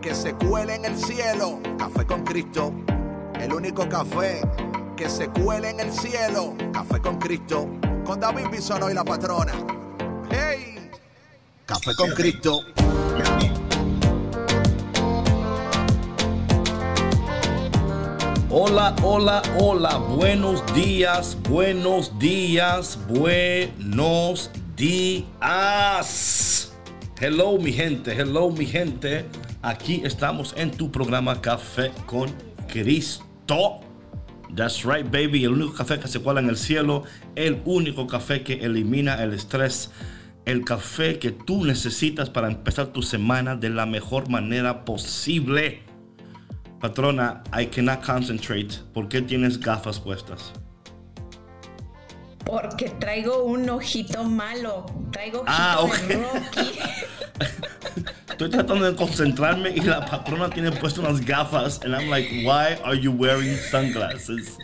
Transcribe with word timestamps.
que 0.00 0.14
se 0.14 0.34
cuele 0.34 0.76
en 0.76 0.84
el 0.86 0.96
cielo. 0.96 1.60
Café 1.78 2.06
con 2.06 2.24
Cristo, 2.24 2.72
el 3.38 3.52
único 3.52 3.88
café 3.88 4.40
que 4.96 5.08
se 5.08 5.28
cuele 5.28 5.70
en 5.70 5.80
el 5.80 5.92
cielo. 5.92 6.54
Café 6.72 7.00
con 7.00 7.18
Cristo, 7.18 7.68
con 8.04 8.20
David 8.20 8.46
Bisono 8.50 8.90
y 8.90 8.94
la 8.94 9.04
patrona. 9.04 9.52
¡Hey! 10.30 10.90
Café 11.66 11.94
con 11.96 12.10
Cristo. 12.12 12.60
Hola, 18.52 18.96
hola, 19.02 19.42
hola, 19.58 19.96
buenos 19.98 20.64
días, 20.74 21.36
buenos 21.48 22.18
días, 22.18 22.98
buenos 23.08 24.50
días. 24.76 26.72
Hello 27.20 27.58
mi 27.58 27.72
gente, 27.72 28.12
hello 28.12 28.50
mi 28.50 28.66
gente. 28.66 29.26
Aquí 29.62 30.00
estamos 30.04 30.54
en 30.56 30.70
tu 30.70 30.90
programa 30.90 31.42
Café 31.42 31.92
con 32.06 32.30
Cristo. 32.66 33.80
That's 34.56 34.84
right, 34.86 35.04
baby. 35.04 35.44
El 35.44 35.52
único 35.52 35.74
café 35.74 35.98
que 35.98 36.08
se 36.08 36.20
cuela 36.20 36.40
en 36.40 36.48
el 36.48 36.56
cielo. 36.56 37.04
El 37.34 37.60
único 37.66 38.06
café 38.06 38.42
que 38.42 38.54
elimina 38.54 39.22
el 39.22 39.34
estrés. 39.34 39.90
El 40.46 40.64
café 40.64 41.18
que 41.18 41.30
tú 41.30 41.66
necesitas 41.66 42.30
para 42.30 42.48
empezar 42.48 42.86
tu 42.86 43.02
semana 43.02 43.54
de 43.54 43.68
la 43.68 43.84
mejor 43.84 44.30
manera 44.30 44.86
posible. 44.86 45.82
Patrona, 46.80 47.42
I 47.54 47.66
cannot 47.66 48.02
concentrate. 48.02 48.78
¿Por 48.94 49.08
qué 49.10 49.20
tienes 49.20 49.60
gafas 49.60 50.00
puestas? 50.00 50.54
Porque 52.44 52.88
traigo 52.88 53.44
un 53.44 53.68
ojito 53.70 54.24
malo. 54.24 54.86
Traigo 55.12 55.38
ojito 55.40 55.52
Ah, 55.52 55.80
ok. 55.80 55.96
de 56.00 56.14
Rocky. 56.16 56.78
Estoy 58.30 58.50
tratando 58.50 58.90
de 58.90 58.96
concentrarme 58.96 59.70
y 59.70 59.80
la 59.80 60.06
patrona 60.06 60.48
tiene 60.48 60.72
puesto 60.72 61.02
unas 61.02 61.20
gafas. 61.20 61.78
And 61.84 61.94
I'm 61.94 62.08
like, 62.08 62.42
why 62.46 62.78
are 62.84 62.98
you 62.98 63.12
wearing 63.12 63.54
sunglasses? 63.70 64.56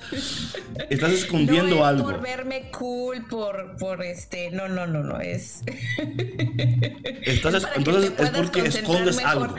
Estás 0.89 1.13
escondiendo 1.13 1.77
no 1.77 1.83
es 1.83 1.89
algo. 1.89 2.05
por 2.11 2.21
verme 2.23 2.71
cool, 2.71 3.27
por, 3.29 3.77
por 3.79 4.03
este. 4.03 4.51
No, 4.51 4.67
no, 4.69 4.87
no, 4.87 5.03
no. 5.03 5.21
Es. 5.21 5.61
Estás 7.23 7.55
Es 7.55 7.67
entonces 7.77 8.13
es 8.19 8.31
porque 8.31 8.61
escondes 8.61 9.17
mejor. 9.17 9.31
algo. 9.43 9.55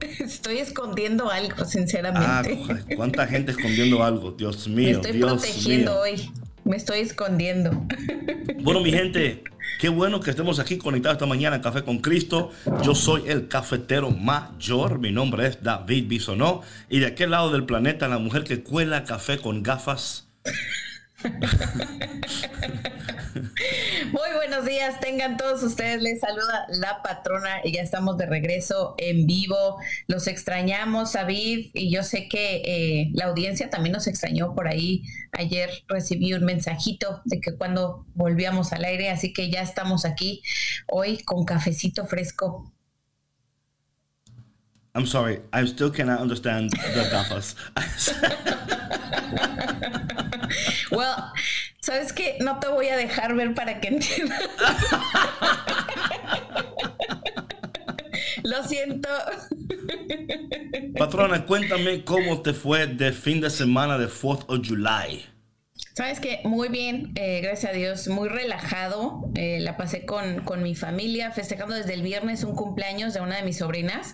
Estoy 0.20 0.58
escondiendo 0.58 1.28
algo, 1.30 1.56
Ah, 1.58 1.64
sinceramente. 1.64 2.56
cu- 2.86 2.96
cuánta 2.96 3.26
gente 3.26 3.50
escondiendo 3.50 4.04
algo. 4.04 4.30
Dios 4.30 4.68
Me 4.68 4.74
mío, 4.76 4.96
estoy 4.98 5.12
Dios 5.12 5.32
protegiendo 5.32 5.92
mío. 5.92 6.00
hoy. 6.02 6.30
Me 6.66 6.76
estoy 6.76 7.00
escondiendo. 7.00 7.70
Bueno, 8.62 8.80
mi 8.80 8.90
gente, 8.90 9.44
qué 9.78 9.88
bueno 9.88 10.18
que 10.18 10.30
estemos 10.30 10.58
aquí 10.58 10.76
conectados 10.76 11.16
esta 11.16 11.26
mañana 11.26 11.54
en 11.54 11.62
Café 11.62 11.84
con 11.84 11.98
Cristo. 11.98 12.50
Yo 12.82 12.96
soy 12.96 13.22
el 13.28 13.46
cafetero 13.46 14.10
mayor. 14.10 14.98
Mi 14.98 15.12
nombre 15.12 15.46
es 15.46 15.62
David 15.62 16.08
Bisonó. 16.08 16.62
Y 16.88 16.98
de 16.98 17.06
aquel 17.06 17.30
lado 17.30 17.52
del 17.52 17.64
planeta, 17.64 18.08
la 18.08 18.18
mujer 18.18 18.42
que 18.42 18.64
cuela 18.64 19.04
café 19.04 19.38
con 19.38 19.62
gafas. 19.62 20.26
Muy 24.12 24.32
buenos 24.34 24.64
días, 24.64 25.00
tengan 25.00 25.36
todos 25.36 25.62
ustedes. 25.62 26.02
Les 26.02 26.20
saluda 26.20 26.66
la 26.70 27.02
patrona 27.02 27.60
y 27.64 27.72
ya 27.72 27.82
estamos 27.82 28.16
de 28.16 28.26
regreso 28.26 28.94
en 28.98 29.26
vivo. 29.26 29.78
Los 30.06 30.26
extrañamos, 30.26 31.12
David, 31.12 31.70
y 31.74 31.90
yo 31.90 32.02
sé 32.02 32.28
que 32.28 32.62
eh, 32.64 33.10
la 33.12 33.26
audiencia 33.26 33.70
también 33.70 33.92
nos 33.92 34.06
extrañó 34.06 34.54
por 34.54 34.68
ahí. 34.68 35.02
Ayer 35.32 35.70
recibí 35.88 36.32
un 36.34 36.44
mensajito 36.44 37.20
de 37.24 37.40
que 37.40 37.56
cuando 37.56 38.06
volvíamos 38.14 38.72
al 38.72 38.84
aire, 38.84 39.10
así 39.10 39.32
que 39.32 39.50
ya 39.50 39.62
estamos 39.62 40.04
aquí 40.04 40.42
hoy 40.86 41.18
con 41.18 41.44
cafecito 41.44 42.06
fresco. 42.06 42.72
I'm 44.94 45.06
sorry, 45.06 45.42
I 45.52 45.66
still 45.66 45.90
cannot 45.90 46.20
understand 46.20 46.70
the 46.70 47.10
gafas. 47.10 47.54
Well, 50.90 51.14
¿sabes 51.80 52.12
qué? 52.12 52.36
No 52.40 52.58
te 52.58 52.68
voy 52.68 52.88
a 52.88 52.96
dejar 52.96 53.34
ver 53.34 53.54
para 53.54 53.80
que 53.80 53.88
entiendas. 53.88 54.40
Lo 58.42 58.62
siento. 58.64 59.08
Patrona, 60.98 61.44
cuéntame 61.44 62.04
cómo 62.04 62.42
te 62.42 62.52
fue 62.52 62.86
de 62.86 63.12
fin 63.12 63.40
de 63.40 63.50
semana 63.50 63.98
de 63.98 64.06
4th 64.06 64.44
of 64.48 64.66
July. 64.66 65.24
Sabes 65.96 66.20
que 66.20 66.40
muy 66.44 66.68
bien, 66.68 67.12
eh, 67.14 67.40
gracias 67.40 67.72
a 67.72 67.74
Dios, 67.74 68.08
muy 68.08 68.28
relajado. 68.28 69.30
eh, 69.34 69.60
la 69.60 69.78
pasé 69.78 70.04
con, 70.04 70.44
con 70.44 70.62
mi 70.62 70.74
familia, 70.74 71.30
festejando 71.30 71.74
desde 71.74 71.94
el 71.94 72.02
viernes 72.02 72.44
un 72.44 72.54
cumpleaños 72.54 73.14
de 73.14 73.22
una 73.22 73.36
de 73.36 73.42
mis 73.44 73.56
sobrinas. 73.56 74.12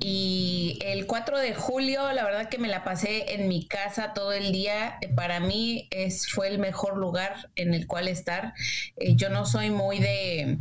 Y 0.00 0.80
el 0.84 1.06
4 1.06 1.38
de 1.38 1.54
julio, 1.54 2.10
la 2.12 2.24
verdad 2.24 2.48
que 2.48 2.58
me 2.58 2.66
la 2.66 2.82
pasé 2.82 3.34
en 3.34 3.46
mi 3.46 3.68
casa 3.68 4.14
todo 4.14 4.32
el 4.32 4.50
día. 4.50 4.98
Para 5.14 5.38
mí 5.38 5.86
es, 5.92 6.28
fue 6.28 6.48
el 6.48 6.58
mejor 6.58 6.96
lugar 6.96 7.50
en 7.54 7.72
el 7.72 7.86
cual 7.86 8.08
estar. 8.08 8.54
Eh, 8.96 9.14
yo 9.14 9.28
no 9.28 9.46
soy 9.46 9.70
muy 9.70 10.00
de 10.00 10.58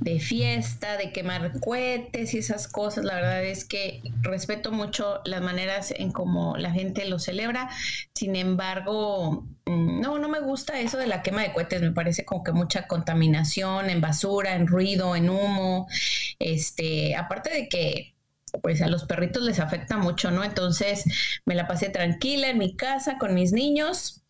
de 0.00 0.20
fiesta, 0.20 0.96
de 0.96 1.12
quemar 1.12 1.58
cohetes 1.60 2.34
y 2.34 2.38
esas 2.38 2.68
cosas. 2.68 3.04
La 3.04 3.16
verdad 3.16 3.44
es 3.44 3.64
que 3.64 4.02
respeto 4.22 4.70
mucho 4.72 5.20
las 5.24 5.42
maneras 5.42 5.92
en 5.96 6.12
cómo 6.12 6.56
la 6.56 6.70
gente 6.70 7.04
lo 7.06 7.18
celebra. 7.18 7.68
Sin 8.14 8.36
embargo, 8.36 9.46
mm, 9.66 10.00
no, 10.00 10.18
no 10.18 10.28
me 10.28 10.40
gusta 10.40 10.80
eso 10.80 10.98
de 10.98 11.06
la 11.06 11.22
quema 11.22 11.42
de 11.42 11.52
cohetes. 11.52 11.82
Me 11.82 11.92
parece 11.92 12.24
como 12.24 12.44
que 12.44 12.52
mucha 12.52 12.86
contaminación 12.86 13.90
en 13.90 14.00
basura, 14.00 14.54
en 14.54 14.66
ruido, 14.66 15.16
en 15.16 15.30
humo. 15.30 15.88
Este, 16.38 17.16
aparte 17.16 17.50
de 17.50 17.68
que 17.68 18.14
pues 18.62 18.80
a 18.82 18.88
los 18.88 19.04
perritos 19.04 19.42
les 19.42 19.60
afecta 19.60 19.98
mucho, 19.98 20.30
¿no? 20.30 20.42
Entonces 20.44 21.04
me 21.44 21.54
la 21.54 21.66
pasé 21.68 21.90
tranquila 21.90 22.48
en 22.48 22.58
mi 22.58 22.76
casa 22.76 23.18
con 23.18 23.34
mis 23.34 23.52
niños 23.52 24.22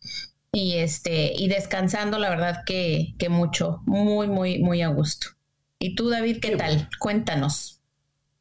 y 0.51 0.77
este 0.77 1.33
y 1.35 1.47
descansando, 1.47 2.19
la 2.19 2.29
verdad 2.29 2.63
que, 2.65 3.15
que 3.17 3.29
mucho, 3.29 3.81
muy, 3.85 4.27
muy, 4.27 4.59
muy 4.59 4.81
a 4.81 4.89
gusto. 4.89 5.38
¿Y 5.79 5.95
tú, 5.95 6.09
David, 6.09 6.39
qué 6.41 6.57
tal? 6.57 6.89
Cuéntanos. 6.99 7.81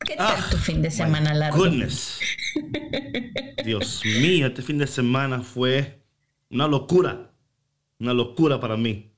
¿Qué 0.01 0.17
tal 0.17 0.35
Ah, 0.39 0.47
tu 0.51 0.57
fin 0.57 0.83
de 0.83 0.91
semana 0.91 1.35
largo? 1.35 1.59
Goodness. 1.59 2.21
Dios 3.65 4.03
mío, 4.21 4.49
este 4.49 4.63
fin 4.63 4.79
de 4.79 4.89
semana 4.89 5.41
fue 5.43 6.03
una 6.51 6.67
locura. 6.67 7.33
Una 8.01 8.13
locura 8.13 8.61
para 8.61 8.77
mí. 8.77 9.13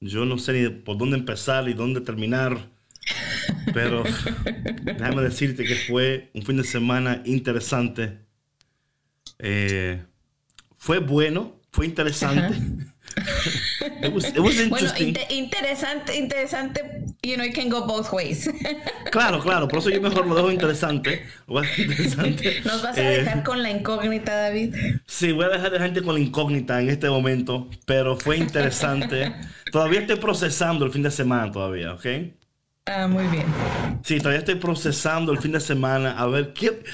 Yo 0.00 0.24
no 0.24 0.38
sé 0.38 0.52
ni 0.52 0.68
por 0.68 0.96
dónde 0.96 1.16
empezar 1.16 1.68
y 1.68 1.74
dónde 1.74 2.00
terminar. 2.00 2.70
Pero 3.74 4.04
déjame 4.84 5.22
decirte 5.22 5.64
que 5.64 5.74
fue 5.74 6.30
un 6.34 6.42
fin 6.42 6.56
de 6.58 6.64
semana 6.64 7.22
interesante. 7.24 8.20
Eh, 9.40 10.04
fue 10.76 10.98
bueno, 11.00 11.60
fue 11.72 11.86
interesante. 11.86 12.56
It 13.16 14.12
was, 14.12 14.24
it 14.26 14.38
was 14.40 14.56
Bueno, 14.68 14.90
interesante, 15.30 16.16
interesante, 16.16 16.82
you 17.22 17.36
know, 17.36 17.44
it 17.44 17.54
can 17.54 17.68
go 17.68 17.86
both 17.86 18.12
ways. 18.12 18.48
Claro, 19.10 19.40
claro, 19.40 19.66
por 19.68 19.78
eso 19.78 19.88
yo 19.90 20.00
mejor 20.00 20.26
lo 20.26 20.34
dejo 20.34 20.50
interesante. 20.50 21.22
Nos 21.46 22.82
vas 22.82 22.98
a 22.98 23.00
Eh, 23.00 23.18
dejar 23.18 23.42
con 23.44 23.62
la 23.62 23.70
incógnita, 23.70 24.34
David. 24.34 24.74
Sí, 25.06 25.32
voy 25.32 25.46
a 25.46 25.48
dejar 25.48 25.70
de 25.70 25.78
gente 25.78 26.02
con 26.02 26.14
la 26.14 26.20
incógnita 26.20 26.80
en 26.80 26.90
este 26.90 27.08
momento, 27.08 27.68
pero 27.86 28.16
fue 28.16 28.36
interesante. 28.36 29.34
todavía 29.72 30.00
estoy 30.00 30.16
procesando 30.16 30.84
el 30.84 30.92
fin 30.92 31.02
de 31.02 31.10
semana 31.10 31.50
todavía, 31.50 31.94
¿ok? 31.94 32.06
Ah, 32.88 33.08
muy 33.08 33.26
bien. 33.26 33.46
Sí, 34.04 34.18
todavía 34.18 34.38
estoy 34.40 34.56
procesando 34.56 35.32
el 35.32 35.38
fin 35.38 35.52
de 35.52 35.60
semana 35.60 36.12
a 36.18 36.26
ver 36.26 36.52
qué, 36.52 36.84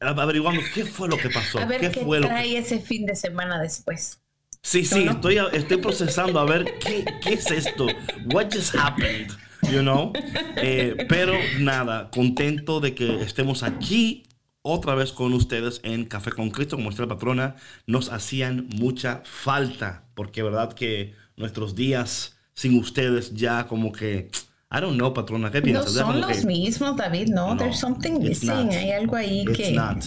averiguando 0.00 0.60
qué 0.74 0.84
fue 0.84 1.08
lo 1.08 1.16
que 1.16 1.30
pasó. 1.30 1.58
A 1.58 1.64
ver 1.64 1.80
qué, 1.80 1.90
fue 1.90 2.18
lo 2.18 2.22
que- 2.24 2.28
trae 2.28 2.58
ese 2.58 2.78
fin 2.80 3.06
de 3.06 3.16
semana 3.16 3.60
después. 3.60 4.19
Sí, 4.62 4.84
sí, 4.84 5.04
estoy, 5.08 5.38
estoy 5.52 5.78
procesando 5.78 6.38
a 6.38 6.44
ver 6.44 6.78
qué, 6.78 7.04
qué 7.22 7.32
es 7.34 7.50
esto. 7.50 7.86
What 8.32 8.48
just 8.52 8.74
happened, 8.76 9.30
you 9.72 9.80
know? 9.80 10.12
Eh, 10.56 11.06
pero 11.08 11.32
nada, 11.58 12.10
contento 12.10 12.80
de 12.80 12.94
que 12.94 13.22
estemos 13.22 13.62
aquí 13.62 14.24
otra 14.62 14.94
vez 14.94 15.12
con 15.12 15.32
ustedes 15.32 15.80
en 15.82 16.04
Café 16.04 16.32
con 16.32 16.50
Cristo, 16.50 16.76
como 16.76 16.84
nuestra 16.84 17.08
patrona. 17.08 17.56
Nos 17.86 18.12
hacían 18.12 18.68
mucha 18.76 19.22
falta, 19.24 20.04
porque 20.14 20.42
verdad 20.42 20.74
que 20.74 21.14
nuestros 21.36 21.74
días 21.74 22.36
sin 22.54 22.78
ustedes 22.78 23.34
ya 23.34 23.66
como 23.66 23.92
que... 23.92 24.30
I 24.72 24.78
don't 24.80 24.94
know, 24.96 25.12
patrona, 25.14 25.50
¿qué 25.50 25.58
No 25.60 25.64
piensas? 25.64 25.94
Ya 25.94 26.02
son 26.02 26.20
los 26.20 26.30
que- 26.30 26.46
mismos, 26.46 26.96
David, 26.96 27.28
no. 27.30 27.54
No, 27.54 27.56
There's 27.56 27.80
something 27.80 28.20
missing. 28.20 28.48
not. 28.66 28.72
Hay 28.74 28.92
algo 28.92 29.16
ahí 29.16 29.40
It's 29.48 29.56
que. 29.56 29.72
not. 29.72 30.04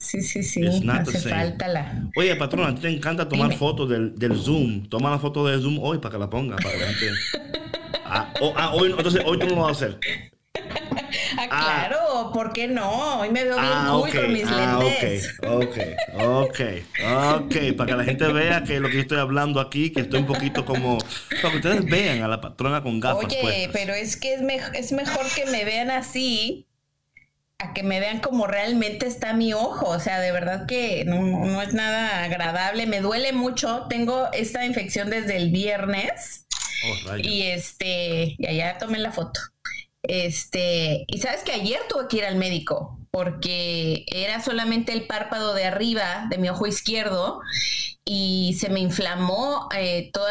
Sí, 0.00 0.22
sí, 0.22 0.42
sí. 0.42 0.62
Hace 0.88 1.18
falta 1.28 1.68
la. 1.68 2.08
Oye, 2.16 2.34
patrona, 2.34 2.68
a 2.68 2.74
ti 2.74 2.80
te 2.80 2.88
encanta 2.88 3.28
tomar 3.28 3.52
fotos 3.54 3.86
del, 3.88 4.18
del, 4.18 4.34
Zoom. 4.34 4.88
Toma 4.88 5.10
la 5.10 5.18
foto 5.18 5.46
del 5.46 5.60
Zoom 5.60 5.78
hoy 5.78 5.98
para 5.98 6.12
que 6.12 6.18
la 6.18 6.30
ponga. 6.30 6.56
Para 6.56 6.72
que 6.72 6.78
la 6.78 6.86
gente... 6.86 7.20
ah, 8.06 8.32
ah, 8.56 8.72
hoy, 8.72 8.90
entonces 8.96 9.22
hoy 9.26 9.38
tú 9.38 9.46
no 9.48 9.56
lo 9.56 9.62
vas 9.62 9.82
a 9.82 9.86
hacer. 9.86 10.00
Ah, 11.38 11.48
claro, 11.48 12.30
¿por 12.32 12.52
qué 12.52 12.66
no? 12.66 13.20
Hoy 13.20 13.28
me 13.28 13.44
veo 13.44 13.56
bien 13.56 13.72
ah, 13.72 13.88
cool 13.92 14.10
con 14.10 14.32
mis 14.32 14.46
ah, 14.46 14.78
lentes. 14.80 15.38
Ok, 15.46 15.78
ok, 16.14 16.60
ok, 17.36 17.76
para 17.76 17.90
que 17.90 17.96
la 17.96 18.04
gente 18.04 18.26
vea 18.32 18.64
que 18.64 18.80
lo 18.80 18.88
que 18.88 18.94
yo 18.94 19.00
estoy 19.02 19.18
hablando 19.18 19.60
aquí, 19.60 19.90
que 19.90 20.00
estoy 20.00 20.20
un 20.20 20.26
poquito 20.26 20.64
como. 20.64 20.96
Para 21.42 21.50
que 21.50 21.56
ustedes 21.56 21.84
vean 21.84 22.22
a 22.22 22.28
la 22.28 22.40
patrona 22.40 22.82
con 22.82 23.00
gafas. 23.00 23.26
Oye, 23.26 23.68
pero 23.72 23.92
es 23.92 24.16
que 24.16 24.34
es, 24.34 24.42
es 24.74 24.92
mejor 24.92 25.26
que 25.34 25.44
me 25.46 25.64
vean 25.64 25.90
así 25.90 26.66
a 27.60 27.74
que 27.74 27.82
me 27.82 28.00
vean 28.00 28.20
como 28.20 28.46
realmente 28.46 29.06
está 29.06 29.32
mi 29.32 29.52
ojo. 29.52 29.88
O 29.88 30.00
sea, 30.00 30.20
de 30.20 30.32
verdad 30.32 30.66
que 30.66 31.04
no, 31.04 31.62
es 31.62 31.74
nada 31.74 32.24
agradable. 32.24 32.86
Me 32.86 33.00
duele 33.00 33.32
mucho. 33.32 33.86
Tengo 33.88 34.28
esta 34.32 34.64
infección 34.64 35.10
desde 35.10 35.36
el 35.36 35.50
viernes. 35.50 36.46
Oh, 37.06 37.16
y 37.16 37.42
este, 37.42 38.34
y 38.38 38.46
allá 38.46 38.78
tomé 38.78 38.98
la 38.98 39.12
foto. 39.12 39.40
Este, 40.02 41.04
y 41.06 41.18
sabes 41.18 41.42
que 41.42 41.52
ayer 41.52 41.80
tuve 41.88 42.08
que 42.08 42.16
ir 42.18 42.24
al 42.24 42.36
médico 42.36 42.98
porque 43.10 44.06
era 44.06 44.40
solamente 44.40 44.92
el 44.92 45.06
párpado 45.06 45.52
de 45.52 45.64
arriba 45.64 46.26
de 46.30 46.38
mi 46.38 46.48
ojo 46.48 46.66
izquierdo 46.66 47.40
y 48.04 48.56
se 48.58 48.70
me 48.70 48.80
inflamó 48.80 49.68
eh, 49.76 50.10
todo 50.12 50.26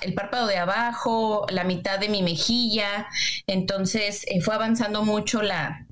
el 0.00 0.14
párpado 0.14 0.46
de 0.46 0.56
abajo, 0.56 1.46
la 1.50 1.64
mitad 1.64 1.98
de 1.98 2.08
mi 2.08 2.22
mejilla. 2.22 3.06
Entonces 3.46 4.24
eh, 4.26 4.40
fue 4.40 4.54
avanzando 4.54 5.04
mucho 5.04 5.42
la, 5.42 5.86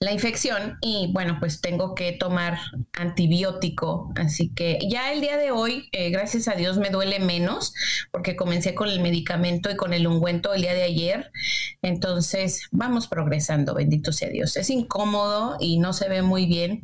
la 0.00 0.12
infección 0.12 0.78
y 0.80 1.10
bueno, 1.12 1.36
pues 1.40 1.60
tengo 1.60 1.94
que 1.94 2.12
tomar 2.12 2.58
antibiótico. 2.92 4.12
Así 4.16 4.50
que 4.54 4.78
ya 4.88 5.12
el 5.12 5.20
día 5.20 5.36
de 5.36 5.50
hoy, 5.50 5.88
eh, 5.92 6.10
gracias 6.10 6.48
a 6.48 6.54
Dios, 6.54 6.78
me 6.78 6.90
duele 6.90 7.20
menos 7.20 7.74
porque 8.10 8.36
comencé 8.36 8.74
con 8.74 8.88
el 8.88 9.00
medicamento 9.00 9.70
y 9.70 9.76
con 9.76 9.92
el 9.92 10.06
ungüento 10.06 10.54
el 10.54 10.62
día 10.62 10.74
de 10.74 10.82
ayer. 10.82 11.30
Entonces, 11.82 12.68
vamos 12.70 13.06
progresando, 13.06 13.74
bendito 13.74 14.12
sea 14.12 14.28
Dios. 14.28 14.56
Es 14.56 14.70
incómodo 14.70 15.56
y 15.60 15.78
no 15.78 15.92
se 15.92 16.08
ve 16.08 16.22
muy 16.22 16.46
bien. 16.46 16.82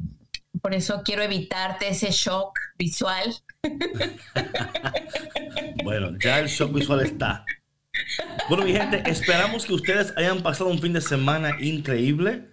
Por 0.63 0.75
eso 0.75 1.03
quiero 1.05 1.23
evitarte 1.23 1.89
ese 1.89 2.11
shock 2.11 2.59
visual. 2.77 3.35
bueno, 5.85 6.17
ya 6.23 6.41
el 6.41 6.49
shock 6.49 6.73
visual 6.73 7.01
está. 7.01 7.45
Bueno, 8.49 8.65
mi 8.65 8.73
gente, 8.73 9.03
esperamos 9.07 9.65
que 9.65 9.75
ustedes 9.75 10.13
hayan 10.17 10.43
pasado 10.43 10.71
un 10.71 10.81
fin 10.81 10.93
de 10.93 11.01
semana 11.01 11.57
increíble. 11.61 12.50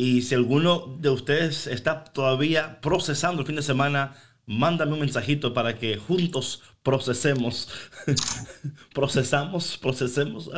Y 0.00 0.22
si 0.22 0.34
alguno 0.34 0.96
de 0.98 1.10
ustedes 1.10 1.66
está 1.66 2.04
todavía 2.04 2.80
procesando 2.80 3.42
el 3.42 3.46
fin 3.46 3.56
de 3.56 3.62
semana, 3.62 4.14
mándame 4.46 4.94
un 4.94 5.00
mensajito 5.00 5.52
para 5.52 5.76
que 5.76 5.98
juntos 5.98 6.62
procesemos. 6.82 7.68
procesamos, 8.94 9.76
procesemos. 9.76 10.50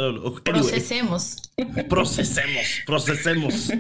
procesemos. 0.45 1.51
Procesemos, 1.89 2.67
procesemos. 2.87 3.71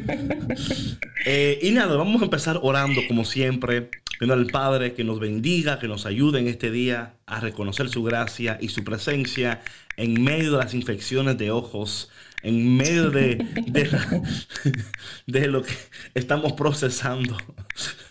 Eh, 1.26 1.60
y 1.62 1.70
nada, 1.70 1.96
vamos 1.96 2.20
a 2.20 2.24
empezar 2.24 2.58
orando 2.60 3.00
como 3.06 3.24
siempre, 3.24 3.88
pidiendo 4.18 4.34
al 4.34 4.46
Padre 4.48 4.94
que 4.94 5.04
nos 5.04 5.20
bendiga, 5.20 5.78
que 5.78 5.86
nos 5.86 6.06
ayude 6.06 6.40
en 6.40 6.48
este 6.48 6.72
día 6.72 7.14
a 7.26 7.38
reconocer 7.38 7.88
su 7.88 8.02
gracia 8.02 8.58
y 8.60 8.70
su 8.70 8.82
presencia 8.82 9.62
en 9.96 10.22
medio 10.22 10.52
de 10.52 10.58
las 10.58 10.74
infecciones 10.74 11.38
de 11.38 11.50
ojos 11.50 12.10
en 12.42 12.76
medio 12.76 13.10
de, 13.10 13.36
de, 15.26 15.46
lo 15.46 15.62
que 15.62 15.72
estamos 16.14 16.52
procesando, 16.54 17.36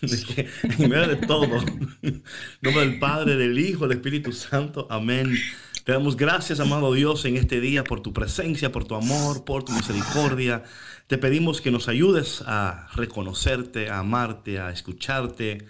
en 0.00 0.88
medio 0.88 1.08
de 1.08 1.16
todo, 1.16 1.62
en 2.02 2.22
nombre 2.62 2.86
del 2.86 2.98
Padre, 2.98 3.36
del 3.36 3.58
Hijo, 3.58 3.86
del 3.86 3.98
Espíritu 3.98 4.32
Santo, 4.32 4.86
amén. 4.90 5.36
Te 5.84 5.92
damos 5.92 6.16
gracias, 6.16 6.60
amado 6.60 6.94
Dios, 6.94 7.24
en 7.24 7.36
este 7.36 7.60
día 7.60 7.84
por 7.84 8.00
tu 8.00 8.12
presencia, 8.12 8.70
por 8.72 8.84
tu 8.84 8.94
amor, 8.94 9.44
por 9.44 9.64
tu 9.64 9.72
misericordia. 9.72 10.62
Te 11.08 11.18
pedimos 11.18 11.60
que 11.60 11.72
nos 11.72 11.88
ayudes 11.88 12.42
a 12.46 12.88
reconocerte, 12.94 13.90
a 13.90 13.98
amarte, 13.98 14.60
a 14.60 14.70
escucharte, 14.70 15.66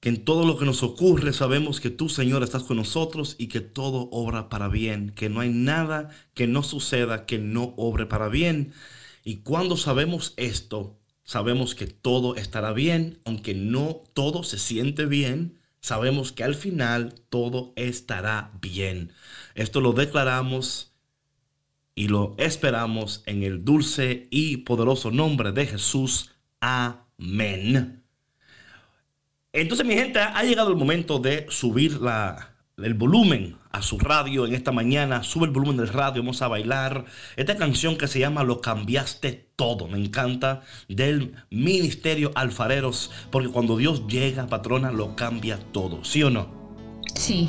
que 0.00 0.08
en 0.08 0.24
todo 0.24 0.46
lo 0.46 0.58
que 0.58 0.64
nos 0.64 0.82
ocurre 0.82 1.32
sabemos 1.32 1.78
que 1.80 1.90
tú, 1.90 2.08
Señor, 2.08 2.42
estás 2.42 2.64
con 2.64 2.78
nosotros 2.78 3.36
y 3.38 3.48
que 3.48 3.60
todo 3.60 4.08
obra 4.10 4.48
para 4.48 4.68
bien, 4.68 5.10
que 5.10 5.28
no 5.28 5.40
hay 5.40 5.50
nada 5.50 6.08
que 6.34 6.46
no 6.46 6.62
suceda 6.62 7.26
que 7.26 7.38
no 7.38 7.74
obre 7.76 8.06
para 8.06 8.28
bien. 8.28 8.72
Y 9.24 9.38
cuando 9.38 9.76
sabemos 9.76 10.32
esto, 10.38 10.98
sabemos 11.22 11.74
que 11.74 11.86
todo 11.86 12.34
estará 12.36 12.72
bien, 12.72 13.20
aunque 13.26 13.54
no 13.54 14.02
todo 14.14 14.42
se 14.42 14.58
siente 14.58 15.04
bien, 15.04 15.60
sabemos 15.80 16.32
que 16.32 16.44
al 16.44 16.54
final 16.54 17.14
todo 17.28 17.74
estará 17.76 18.52
bien. 18.60 19.12
Esto 19.54 19.82
lo 19.82 19.92
declaramos 19.92 20.94
y 21.94 22.08
lo 22.08 22.34
esperamos 22.38 23.22
en 23.26 23.42
el 23.42 23.64
dulce 23.66 24.28
y 24.30 24.58
poderoso 24.58 25.10
nombre 25.10 25.52
de 25.52 25.66
Jesús. 25.66 26.30
Amén. 26.60 27.99
Entonces, 29.52 29.84
mi 29.84 29.94
gente, 29.94 30.20
ha 30.20 30.42
llegado 30.44 30.70
el 30.70 30.76
momento 30.76 31.18
de 31.18 31.46
subir 31.48 32.00
la, 32.00 32.50
el 32.78 32.94
volumen 32.94 33.56
a 33.72 33.82
su 33.82 33.98
radio 33.98 34.46
en 34.46 34.54
esta 34.54 34.70
mañana. 34.70 35.24
Sube 35.24 35.46
el 35.46 35.52
volumen 35.52 35.76
del 35.76 35.88
radio, 35.88 36.22
vamos 36.22 36.40
a 36.42 36.46
bailar. 36.48 37.04
Esta 37.36 37.56
canción 37.56 37.96
que 37.96 38.06
se 38.06 38.20
llama 38.20 38.44
Lo 38.44 38.60
cambiaste 38.60 39.50
todo, 39.56 39.88
me 39.88 39.98
encanta, 39.98 40.62
del 40.88 41.34
Ministerio 41.50 42.30
Alfareros, 42.36 43.10
porque 43.30 43.48
cuando 43.48 43.76
Dios 43.76 44.06
llega, 44.06 44.46
patrona, 44.46 44.92
lo 44.92 45.16
cambia 45.16 45.58
todo, 45.72 46.04
¿sí 46.04 46.22
o 46.22 46.30
no? 46.30 46.48
Sí, 47.16 47.48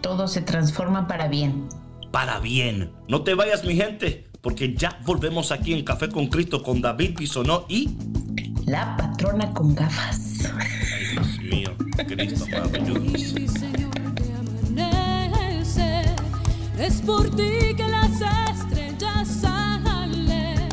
todo 0.00 0.28
se 0.28 0.40
transforma 0.40 1.06
para 1.06 1.28
bien. 1.28 1.68
Para 2.10 2.40
bien. 2.40 2.90
No 3.06 3.22
te 3.22 3.34
vayas, 3.34 3.64
mi 3.64 3.76
gente, 3.76 4.24
porque 4.40 4.74
ya 4.74 4.98
volvemos 5.04 5.52
aquí 5.52 5.74
en 5.74 5.84
Café 5.84 6.08
con 6.08 6.28
Cristo 6.28 6.62
con 6.62 6.80
David 6.80 7.18
Bisonó 7.18 7.66
y... 7.68 7.96
La 8.64 8.96
patrona 8.96 9.52
con 9.52 9.74
gafas. 9.74 10.50
Dios 11.14 11.38
mío, 11.38 11.70
Cristo 12.08 12.44
maravilloso. 12.50 13.36
Es 16.76 17.00
por 17.02 17.30
ti 17.36 17.72
que 17.76 17.86
las 17.86 18.20
estrellas 18.50 19.28
salen 19.28 20.68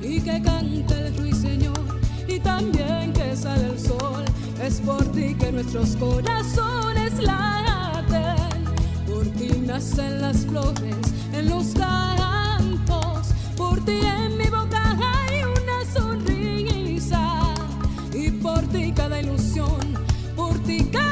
y 0.00 0.18
que 0.20 0.40
canta 0.40 0.98
el 0.98 1.16
ruiseñor 1.18 2.00
y 2.26 2.40
también 2.40 3.12
que 3.12 3.36
sale 3.36 3.66
el 3.66 3.78
sol. 3.78 4.24
Es 4.62 4.80
por 4.80 5.04
ti 5.12 5.34
que 5.34 5.52
nuestros 5.52 5.94
corazones 5.96 7.18
laten, 7.22 8.64
por 9.06 9.26
ti 9.36 9.50
nacen 9.66 10.22
las 10.22 10.46
flores 10.46 10.96
en 11.34 11.50
los 11.50 11.66
cantos, 11.74 13.28
por 13.58 13.84
ti 13.84 14.00
en 14.02 14.38
mi 14.38 14.46
boca 14.46 14.61
cada 20.64 21.11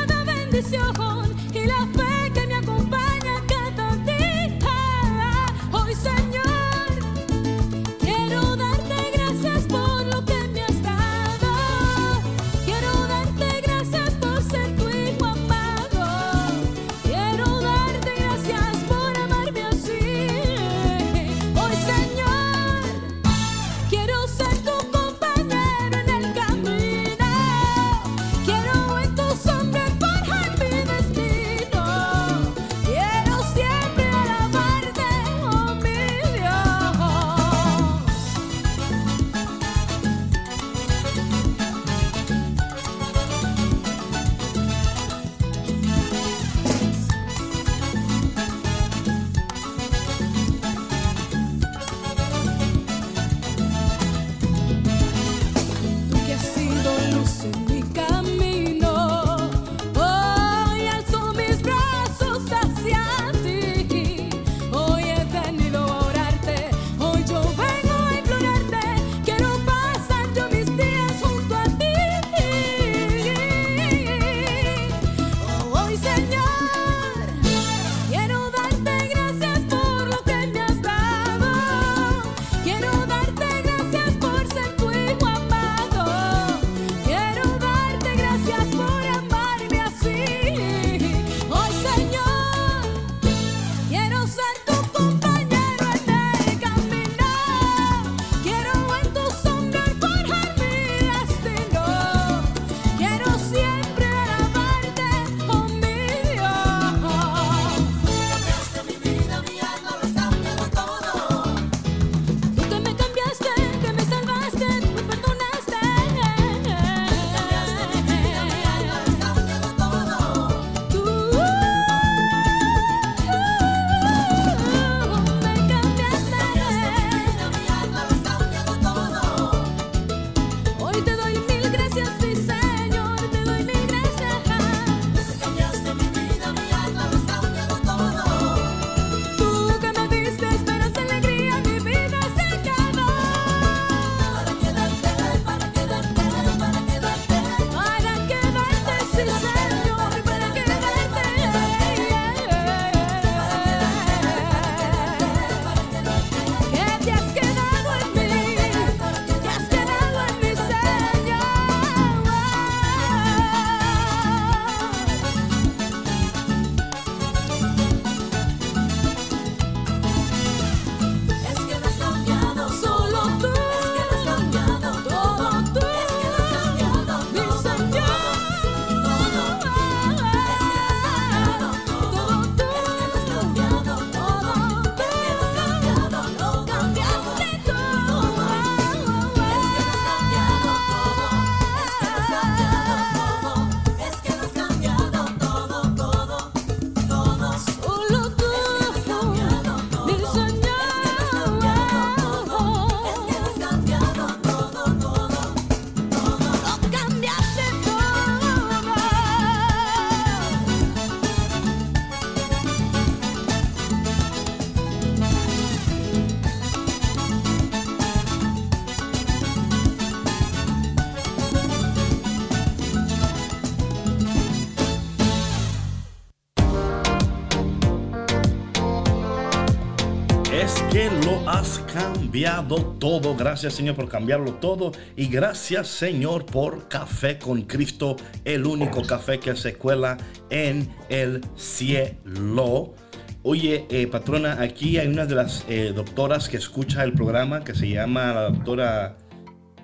todo. 232.69 233.37
Gracias 233.37 233.75
Señor 233.75 233.97
por 233.97 234.09
cambiarlo 234.09 234.55
todo. 234.55 234.93
Y 235.17 235.27
gracias 235.27 235.89
Señor 235.89 236.47
por 236.47 236.89
Café 236.89 237.39
con 237.39 237.63
Cristo, 237.63 238.17
el 238.45 238.67
único 238.67 239.03
café 239.03 239.39
que 239.39 239.57
se 239.57 239.75
cuela 239.75 240.17
en 240.51 240.89
el 241.09 241.41
cielo. 241.57 242.95
Oye, 243.43 243.87
eh, 243.91 244.07
patrona, 244.07 244.61
aquí 244.61 244.99
hay 244.99 245.09
una 245.09 245.25
de 245.25 245.35
las 245.35 245.65
eh, 245.69 245.93
doctoras 245.95 246.49
que 246.49 246.59
escucha 246.59 247.05
el 247.05 247.15
programa 247.15 247.65
que 247.65 247.75
se 247.75 247.89
llama 247.89 248.33
la 248.35 248.51
doctora 248.51 249.17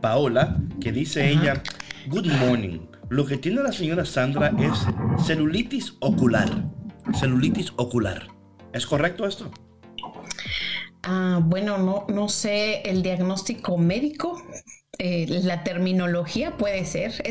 Paola, 0.03 0.59
que 0.81 0.93
dice 0.93 1.31
ella, 1.31 1.63
Good 2.09 2.27
morning. 2.27 2.81
Lo 3.09 3.25
que 3.25 3.37
tiene 3.39 3.63
la 3.63 3.73
señora 3.73 4.05
Sandra 4.05 4.53
es 4.59 5.25
celulitis 5.27 5.95
ocular. 6.01 6.49
Celulitis 7.19 7.73
ocular. 7.77 8.29
¿Es 8.73 8.87
correcto 8.87 9.27
esto? 9.27 9.51
Ah, 11.09 11.39
bueno, 11.41 11.79
no, 11.79 12.05
no 12.09 12.29
sé 12.29 12.81
el 12.81 13.01
diagnóstico 13.03 13.79
médico. 13.79 14.43
Eh, 14.99 15.27
la 15.45 15.63
terminología 15.63 16.57
puede 16.57 16.85
ser. 16.85 17.23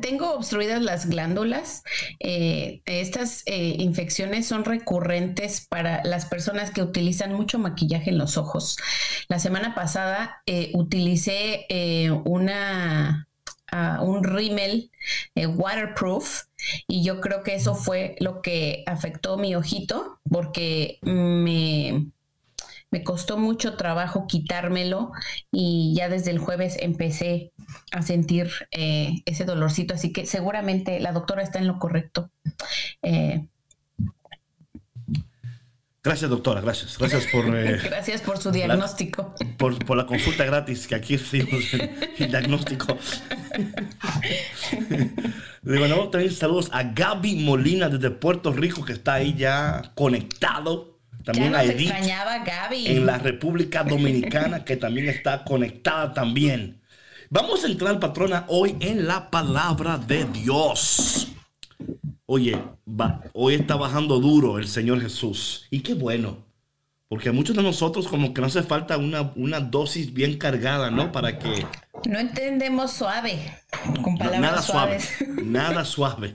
tengo 0.00 0.32
obstruidas 0.32 0.80
las 0.80 1.10
glándulas. 1.10 1.82
Eh, 2.20 2.80
estas 2.86 3.42
eh, 3.44 3.74
infecciones 3.80 4.46
son 4.46 4.64
recurrentes 4.64 5.66
para 5.68 6.02
las 6.04 6.24
personas 6.24 6.70
que 6.70 6.82
utilizan 6.82 7.34
mucho 7.34 7.58
maquillaje 7.58 8.08
en 8.08 8.16
los 8.16 8.38
ojos. 8.38 8.78
La 9.28 9.38
semana 9.38 9.74
pasada 9.74 10.42
utilicé 10.72 11.66
una, 12.24 13.28
ah, 13.70 14.00
un 14.02 14.24
rímel 14.24 14.90
waterproof 15.36 16.44
y 16.86 17.04
yo 17.04 17.20
creo 17.20 17.42
que 17.42 17.56
eso 17.56 17.74
fue 17.74 18.16
lo 18.20 18.40
que 18.40 18.84
afectó 18.86 19.36
mi 19.36 19.54
ojito 19.54 20.18
porque 20.30 20.98
me 21.02 22.08
me 22.90 23.04
costó 23.04 23.36
mucho 23.36 23.74
trabajo 23.74 24.26
quitármelo 24.26 25.12
y 25.50 25.94
ya 25.96 26.08
desde 26.08 26.30
el 26.30 26.38
jueves 26.38 26.76
empecé 26.80 27.52
a 27.92 28.02
sentir 28.02 28.50
eh, 28.70 29.22
ese 29.26 29.44
dolorcito, 29.44 29.94
así 29.94 30.12
que 30.12 30.26
seguramente 30.26 31.00
la 31.00 31.12
doctora 31.12 31.42
está 31.42 31.58
en 31.58 31.66
lo 31.66 31.78
correcto. 31.78 32.30
Eh, 33.02 33.46
gracias, 36.02 36.30
doctora, 36.30 36.60
gracias. 36.60 36.96
Gracias 36.98 37.26
por... 37.26 37.44
Eh, 37.54 37.78
gracias 37.82 38.22
por 38.22 38.38
su 38.38 38.50
diagnóstico. 38.50 39.34
por, 39.58 39.96
la 39.96 40.06
consulta 40.06 40.44
gratis 40.44 40.86
que 40.86 40.94
aquí 40.94 41.16
recibimos 41.16 41.74
el, 41.74 42.30
diagnóstico. 42.30 42.96
Le 45.62 45.80
mandamos 45.80 46.10
también 46.10 46.32
saludos 46.32 46.70
a 46.72 46.82
Gaby 46.84 47.34
Molina 47.44 47.90
desde 47.90 48.10
Puerto 48.10 48.52
Rico 48.52 48.84
que 48.84 48.94
está 48.94 49.14
ahí 49.14 49.34
ya 49.34 49.92
conectado 49.94 50.97
también 51.32 51.52
ya 51.52 51.62
extrañaba 51.62 52.38
Gaby. 52.38 52.86
en 52.86 53.04
la 53.04 53.18
República 53.18 53.84
Dominicana 53.84 54.64
que 54.64 54.76
también 54.76 55.10
está 55.10 55.44
conectada 55.44 56.14
también. 56.14 56.80
Vamos 57.28 57.64
a 57.64 57.66
entrar, 57.66 58.00
patrona, 58.00 58.46
hoy 58.48 58.76
en 58.80 59.06
la 59.06 59.28
palabra 59.28 59.98
de 59.98 60.24
Dios. 60.24 61.28
Oye, 62.24 62.58
hoy 63.34 63.54
está 63.54 63.76
bajando 63.76 64.18
duro 64.20 64.58
el 64.58 64.68
Señor 64.68 65.02
Jesús. 65.02 65.66
Y 65.70 65.80
qué 65.80 65.92
bueno. 65.92 66.38
Porque 67.08 67.28
a 67.28 67.32
muchos 67.32 67.54
de 67.54 67.62
nosotros 67.62 68.08
como 68.08 68.32
que 68.32 68.40
no 68.40 68.46
hace 68.46 68.62
falta 68.62 68.96
una, 68.96 69.32
una 69.36 69.60
dosis 69.60 70.14
bien 70.14 70.38
cargada, 70.38 70.90
¿no? 70.90 71.12
Para 71.12 71.38
que... 71.38 71.66
No 72.06 72.18
entendemos 72.18 72.92
suave, 72.92 73.54
con 74.02 74.16
palabras 74.16 74.40
nada 74.40 74.62
suaves. 74.62 75.14
Suave, 75.18 75.42
nada 75.44 75.84
suave. 75.84 76.34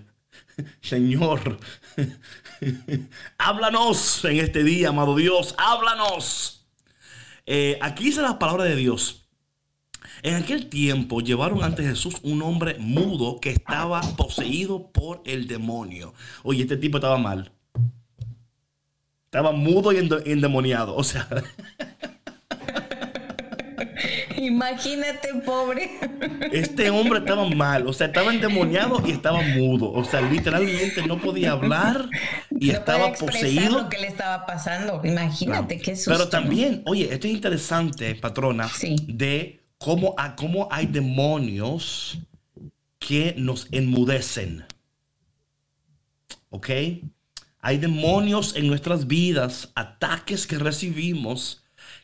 Señor, 0.81 1.59
háblanos 3.37 4.25
en 4.25 4.37
este 4.37 4.63
día, 4.63 4.89
amado 4.89 5.15
Dios, 5.15 5.55
háblanos. 5.57 6.65
Eh, 7.45 7.77
aquí 7.81 8.05
dice 8.05 8.21
la 8.21 8.39
palabra 8.39 8.63
de 8.65 8.75
Dios. 8.75 9.27
En 10.21 10.35
aquel 10.35 10.69
tiempo 10.69 11.19
llevaron 11.19 11.63
ante 11.63 11.83
Jesús 11.83 12.15
un 12.23 12.41
hombre 12.41 12.77
mudo 12.79 13.39
que 13.41 13.49
estaba 13.49 14.01
poseído 14.15 14.91
por 14.91 15.21
el 15.25 15.47
demonio. 15.47 16.13
Oye, 16.43 16.63
este 16.63 16.77
tipo 16.77 16.97
estaba 16.97 17.17
mal. 17.17 17.51
Estaba 19.25 19.51
mudo 19.51 19.91
y 19.91 19.97
endemoniado. 19.97 20.95
O 20.95 21.03
sea, 21.03 21.27
Imagínate, 24.43 25.29
pobre. 25.45 25.91
Este 26.51 26.89
hombre 26.89 27.19
estaba 27.19 27.47
mal, 27.49 27.87
o 27.87 27.93
sea, 27.93 28.07
estaba 28.07 28.33
endemoniado 28.33 29.01
y 29.05 29.11
estaba 29.11 29.41
mudo. 29.41 29.91
O 29.91 30.03
sea, 30.03 30.21
literalmente 30.21 31.05
no 31.07 31.19
podía 31.19 31.53
hablar 31.53 32.09
y 32.51 32.71
estaba 32.71 33.13
poseído. 33.13 33.83
lo 33.83 33.89
que 33.89 33.99
le 33.99 34.07
estaba 34.07 34.45
pasando. 34.45 35.01
Imagínate 35.03 35.79
qué 35.79 35.95
susto. 35.95 36.11
Pero 36.11 36.29
también, 36.29 36.83
oye, 36.85 37.13
esto 37.13 37.27
es 37.27 37.33
interesante, 37.33 38.15
patrona, 38.15 38.69
de 39.07 39.61
cómo, 39.77 40.13
a, 40.17 40.35
cómo 40.35 40.67
hay 40.71 40.87
demonios 40.87 42.19
que 42.99 43.35
nos 43.37 43.67
enmudecen. 43.71 44.65
¿Ok? 46.49 46.69
Hay 47.59 47.77
demonios 47.77 48.55
en 48.57 48.67
nuestras 48.67 49.07
vidas, 49.07 49.71
ataques 49.75 50.45
que 50.45 50.57
recibimos 50.57 51.62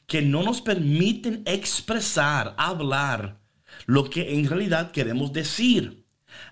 que 0.10 0.22
no 0.22 0.44
nos 0.44 0.62
permiten 0.62 1.44
expresar, 1.46 2.56
hablar 2.58 3.40
lo 3.86 4.10
que 4.10 4.34
en 4.34 4.50
realidad 4.50 4.92
queremos 4.92 5.32
decir. 5.32 6.04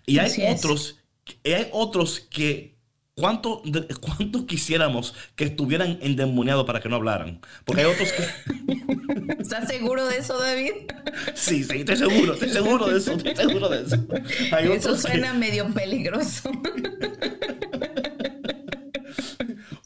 Y 0.05 0.19
hay 0.19 0.31
otros, 0.53 0.99
hay 1.43 1.67
otros 1.71 2.21
que 2.21 2.77
¿Cuánto, 3.17 3.63
¿Cuánto 3.99 4.45
quisiéramos 4.45 5.15
que 5.35 5.45
estuvieran 5.45 5.97
endemoniados 6.03 6.67
para 6.67 6.79
que 6.79 6.87
no 6.87 6.97
hablaran? 6.97 7.41
Porque 7.65 7.81
hay 7.81 7.87
otros 7.91 8.09
que... 8.11 9.33
¿Estás 9.41 9.67
seguro 9.67 10.05
de 10.05 10.19
eso, 10.19 10.37
David? 10.37 10.73
Sí, 11.33 11.63
sí, 11.63 11.79
estoy 11.79 11.97
seguro, 11.97 12.33
estoy 12.33 12.49
seguro 12.49 12.87
de 12.87 12.97
eso, 12.99 13.13
estoy 13.13 13.35
seguro 13.35 13.69
de 13.69 13.81
eso. 13.81 13.95
eso 14.71 14.97
suena 14.97 15.33
medio 15.33 15.67
peligroso. 15.73 16.51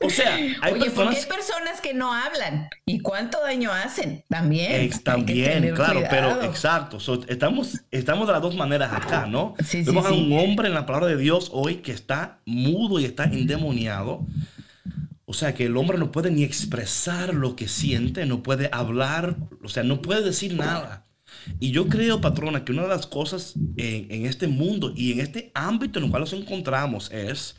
O 0.01 0.09
sea, 0.09 0.35
hay 0.61 0.73
personas... 0.79 1.25
personas 1.25 1.81
que 1.81 1.93
no 1.93 2.13
hablan 2.13 2.69
y 2.85 2.99
cuánto 2.99 3.41
daño 3.41 3.71
hacen 3.71 4.23
también. 4.29 4.89
también, 5.03 5.73
claro, 5.75 6.03
pero 6.09 6.43
exacto. 6.43 6.97
estamos, 7.27 7.81
estamos 7.91 8.27
de 8.27 8.33
las 8.33 8.41
dos 8.41 8.55
maneras 8.55 8.91
acá, 8.93 9.25
¿no? 9.25 9.55
Vemos 9.73 10.05
a 10.05 10.11
un 10.11 10.33
hombre 10.33 10.67
en 10.67 10.73
la 10.73 10.85
palabra 10.85 11.07
de 11.07 11.17
Dios 11.17 11.49
hoy 11.53 11.77
que 11.77 11.91
está 11.91 12.39
mudo 12.45 12.99
y 12.99 13.05
está 13.05 13.25
endemoniado. 13.25 14.25
O 15.25 15.33
sea, 15.33 15.53
que 15.53 15.65
el 15.65 15.77
hombre 15.77 15.97
no 15.97 16.11
puede 16.11 16.29
ni 16.29 16.43
expresar 16.43 17.33
lo 17.33 17.55
que 17.55 17.69
siente, 17.69 18.25
no 18.25 18.43
puede 18.43 18.69
hablar, 18.73 19.37
o 19.63 19.69
sea, 19.69 19.83
no 19.83 20.01
puede 20.01 20.23
decir 20.23 20.55
nada. 20.55 21.05
Y 21.59 21.71
yo 21.71 21.87
creo, 21.87 22.19
patrona, 22.19 22.65
que 22.65 22.73
una 22.73 22.81
de 22.81 22.89
las 22.89 23.07
cosas 23.07 23.53
en, 23.77 24.11
en 24.11 24.25
este 24.25 24.47
mundo 24.47 24.91
y 24.93 25.13
en 25.13 25.21
este 25.21 25.51
ámbito 25.53 25.99
en 25.99 26.05
el 26.05 26.11
cual 26.11 26.23
nos 26.23 26.33
encontramos 26.33 27.09
es 27.11 27.55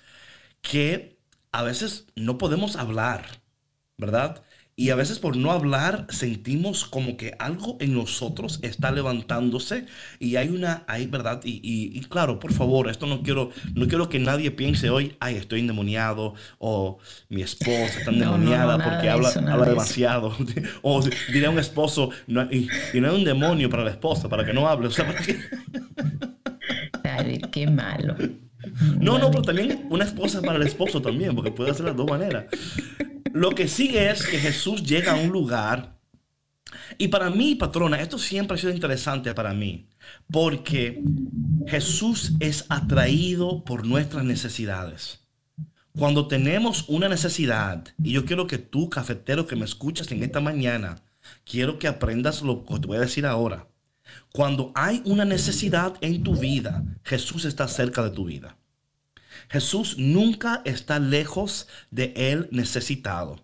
que 0.61 1.22
a 1.53 1.63
veces 1.63 2.07
no 2.17 2.39
podemos 2.39 2.77
hablar, 2.77 3.27
¿verdad? 3.99 4.43
Y 4.75 4.89
a 4.89 4.95
veces 4.95 5.19
por 5.19 5.37
no 5.37 5.53
hablar 5.53 6.07
sentimos 6.09 6.87
como 6.87 7.19
que 7.19 7.35
algo 7.39 7.77
en 7.79 7.93
nosotros 7.93 8.59
está 8.63 8.91
levantándose 8.91 9.85
y 10.19 10.37
hay 10.37 10.49
una, 10.49 10.85
hay 10.89 11.07
verdad, 11.07 11.43
y, 11.45 12.01
claro, 12.09 12.39
por 12.39 12.55
favor, 12.55 12.89
esto 12.89 13.07
no 13.07 13.23
quiero, 13.23 13.51
no 13.75 13.87
quiero 13.87 14.09
que 14.09 14.19
nadie 14.19 14.51
piense 14.51 14.89
hoy, 14.89 15.15
ay, 15.21 15.37
estoy 15.37 15.61
endemoniado, 15.61 16.35
o 16.59 16.99
mi 17.29 17.43
esposa 17.43 17.99
está 17.99 18.11
endemoniada 18.13 18.83
porque 18.83 19.11
habla, 19.11 19.29
habla 19.29 19.67
demasiado, 19.67 20.35
o 20.83 21.03
diré 21.33 21.47
a 21.47 21.51
un 21.51 21.59
esposo, 21.59 22.09
y, 22.27 22.33
no 22.33 22.41
hay 23.11 23.15
un 23.15 23.25
demonio 23.25 23.69
para 23.69 23.85
la 23.85 23.91
esposa, 23.91 24.31
para 24.31 24.47
que 24.47 24.55
no 24.55 24.67
hable, 24.67 24.89
o 24.89 24.91
sea, 24.91 25.07
para 27.03 27.27
que... 27.27 27.41
qué 27.51 27.67
malo. 27.67 28.17
No, 29.01 29.19
no, 29.19 29.31
pero 29.31 29.43
también 29.43 29.87
una 29.91 30.05
esposa 30.05 30.41
para 30.43 30.59
el 30.59 30.67
esposo 30.67 31.03
también, 31.03 31.35
porque 31.35 31.51
puede 31.51 31.71
hacer 31.71 31.87
las 31.87 31.97
dos 31.97 32.09
maneras. 32.09 32.47
Lo 33.33 33.51
que 33.51 33.69
sigue 33.69 34.11
es 34.11 34.27
que 34.27 34.39
Jesús 34.39 34.83
llega 34.83 35.13
a 35.13 35.17
un 35.17 35.31
lugar. 35.31 35.99
Y 36.99 37.09
para 37.09 37.31
mí, 37.31 37.55
patrona, 37.55 38.01
esto 38.01 38.19
siempre 38.19 38.57
ha 38.57 38.61
sido 38.61 38.73
interesante 38.73 39.35
para 39.35 39.53
mí, 39.53 39.89
porque 40.31 41.03
Jesús 41.67 42.33
es 42.41 42.67
atraído 42.69 43.65
por 43.65 43.87
nuestras 43.87 44.25
necesidades. 44.25 45.21
Cuando 45.99 46.27
tenemos 46.27 46.89
una 46.89 47.09
necesidad, 47.09 47.85
y 48.03 48.13
yo 48.13 48.25
quiero 48.25 48.47
que 48.47 48.59
tú, 48.59 48.89
cafetero 48.89 49.47
que 49.47 49.57
me 49.57 49.65
escuchas 49.67 50.11
en 50.11 50.23
esta 50.23 50.41
mañana, 50.41 51.03
quiero 51.45 51.79
que 51.79 51.89
aprendas 51.89 52.43
lo 52.43 52.65
que 52.65 52.79
te 52.79 52.87
voy 52.87 52.97
a 52.97 53.01
decir 53.01 53.27
ahora. 53.27 53.67
Cuando 54.33 54.73
hay 54.75 55.03
una 55.05 55.27
necesidad 55.27 55.95
en 56.01 56.23
tu 56.23 56.35
vida, 56.35 56.83
Jesús 57.05 57.45
está 57.45 57.69
cerca 57.69 58.03
de 58.03 58.11
tu 58.11 58.25
vida. 58.25 58.57
Jesús 59.51 59.97
nunca 59.99 60.63
está 60.65 60.99
lejos 60.99 61.69
de 61.91 62.15
el 62.17 62.49
necesitado. 62.51 63.37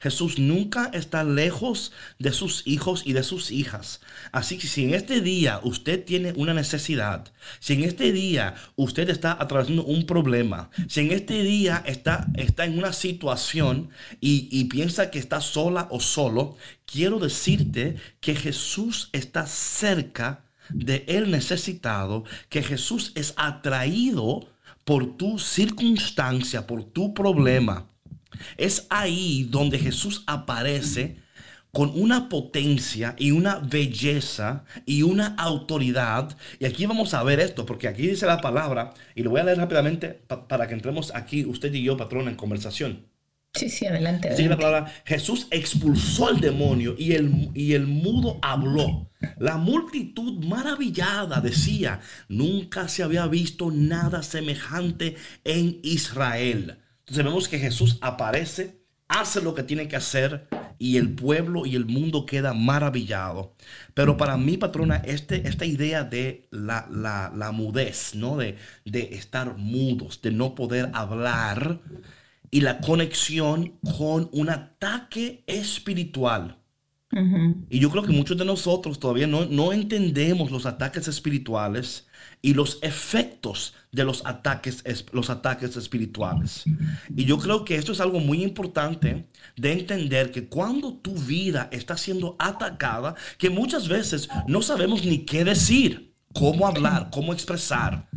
Jesús 0.00 0.38
nunca 0.38 0.90
está 0.92 1.24
lejos 1.24 1.92
de 2.18 2.32
sus 2.32 2.66
hijos 2.66 3.02
y 3.04 3.12
de 3.12 3.22
sus 3.22 3.50
hijas. 3.50 4.00
Así 4.32 4.58
que 4.58 4.66
si 4.66 4.84
en 4.84 4.94
este 4.94 5.20
día 5.20 5.60
usted 5.62 6.04
tiene 6.04 6.32
una 6.36 6.54
necesidad, 6.54 7.32
si 7.60 7.74
en 7.74 7.84
este 7.84 8.12
día 8.12 8.54
usted 8.76 9.08
está 9.10 9.36
atravesando 9.40 9.84
un 9.84 10.06
problema, 10.06 10.70
si 10.88 11.00
en 11.00 11.12
este 11.12 11.42
día 11.42 11.82
está, 11.86 12.26
está 12.34 12.64
en 12.64 12.78
una 12.78 12.92
situación 12.92 13.90
y, 14.20 14.64
piensa 14.64 15.10
que 15.10 15.18
está 15.18 15.40
sola 15.40 15.88
o 15.90 16.00
solo, 16.00 16.56
quiero 16.86 17.18
decirte 17.18 17.96
que 18.20 18.34
Jesús 18.34 19.10
está 19.12 19.46
cerca 19.46 20.44
de 20.70 21.04
el 21.06 21.30
necesitado, 21.30 22.24
que 22.48 22.62
Jesús 22.62 23.12
es 23.14 23.34
atraído 23.36 24.48
por 24.84 25.16
tu 25.16 25.38
circunstancia, 25.38 26.66
por 26.66 26.84
tu 26.84 27.14
problema. 27.14 27.86
Es 28.56 28.86
ahí 28.90 29.46
donde 29.50 29.78
Jesús 29.78 30.24
aparece 30.26 31.16
con 31.74 31.90
una 32.00 32.28
potencia 32.28 33.16
y 33.18 33.32
una 33.32 33.58
belleza 33.58 34.64
y 34.86 35.02
una 35.02 35.34
autoridad. 35.36 36.36
Y 36.60 36.66
aquí 36.66 36.86
vamos 36.86 37.12
a 37.14 37.22
ver 37.24 37.40
esto, 37.40 37.66
porque 37.66 37.88
aquí 37.88 38.06
dice 38.06 38.26
la 38.26 38.40
palabra, 38.40 38.94
y 39.14 39.22
lo 39.22 39.30
voy 39.30 39.40
a 39.40 39.44
leer 39.44 39.58
rápidamente 39.58 40.08
para 40.08 40.68
que 40.68 40.74
entremos 40.74 41.12
aquí, 41.14 41.44
usted 41.44 41.74
y 41.74 41.82
yo, 41.82 41.96
patrón, 41.96 42.28
en 42.28 42.36
conversación. 42.36 43.06
Sí, 43.54 43.68
sí, 43.68 43.86
adelante. 43.86 44.30
Dice 44.30 44.48
la 44.48 44.56
palabra, 44.56 44.92
Jesús 45.04 45.46
expulsó 45.50 46.28
al 46.28 46.40
demonio 46.40 46.96
y 46.98 47.12
el, 47.12 47.50
y 47.54 47.74
el 47.74 47.86
mudo 47.86 48.38
habló. 48.42 49.10
La 49.38 49.56
multitud 49.56 50.44
maravillada 50.44 51.40
decía, 51.40 52.00
nunca 52.28 52.88
se 52.88 53.02
había 53.02 53.26
visto 53.26 53.70
nada 53.70 54.22
semejante 54.22 55.16
en 55.44 55.80
Israel. 55.82 56.78
Entonces 57.06 57.24
vemos 57.24 57.48
que 57.48 57.58
Jesús 57.58 57.98
aparece, 58.00 58.80
hace 59.08 59.42
lo 59.42 59.54
que 59.54 59.62
tiene 59.62 59.88
que 59.88 59.96
hacer 59.96 60.48
y 60.78 60.96
el 60.96 61.14
pueblo 61.14 61.66
y 61.66 61.76
el 61.76 61.84
mundo 61.84 62.24
queda 62.24 62.54
maravillado. 62.54 63.54
Pero 63.92 64.16
para 64.16 64.38
mí, 64.38 64.56
patrona, 64.56 64.96
este, 64.96 65.46
esta 65.46 65.66
idea 65.66 66.02
de 66.04 66.48
la, 66.50 66.88
la, 66.90 67.52
mudez, 67.52 68.14
¿no? 68.14 68.38
De, 68.38 68.56
de 68.84 69.14
estar 69.14 69.56
mudos, 69.58 70.22
de 70.22 70.32
no 70.32 70.54
poder 70.54 70.90
hablar 70.94 71.80
y 72.50 72.60
la 72.60 72.80
conexión 72.80 73.78
con 73.98 74.30
un 74.32 74.48
ataque 74.48 75.44
espiritual. 75.46 76.58
Y 77.70 77.78
yo 77.78 77.90
creo 77.90 78.02
que 78.02 78.12
muchos 78.12 78.36
de 78.36 78.44
nosotros 78.44 78.98
todavía 78.98 79.28
no, 79.28 79.44
no 79.44 79.72
entendemos 79.72 80.50
los 80.50 80.66
ataques 80.66 81.06
espirituales 81.06 82.08
y 82.42 82.54
los 82.54 82.80
efectos 82.82 83.74
de 83.94 84.04
los 84.04 84.26
ataques, 84.26 84.82
los 85.12 85.30
ataques 85.30 85.76
espirituales. 85.76 86.64
Y 87.14 87.24
yo 87.24 87.38
creo 87.38 87.64
que 87.64 87.76
esto 87.76 87.92
es 87.92 88.00
algo 88.00 88.20
muy 88.20 88.42
importante 88.42 89.28
de 89.56 89.72
entender 89.72 90.32
que 90.32 90.48
cuando 90.48 90.94
tu 90.94 91.14
vida 91.14 91.68
está 91.70 91.96
siendo 91.96 92.36
atacada, 92.38 93.14
que 93.38 93.50
muchas 93.50 93.88
veces 93.88 94.28
no 94.48 94.62
sabemos 94.62 95.04
ni 95.04 95.24
qué 95.24 95.44
decir, 95.44 96.14
cómo 96.32 96.66
hablar, 96.66 97.10
cómo 97.12 97.32
expresar. 97.32 98.08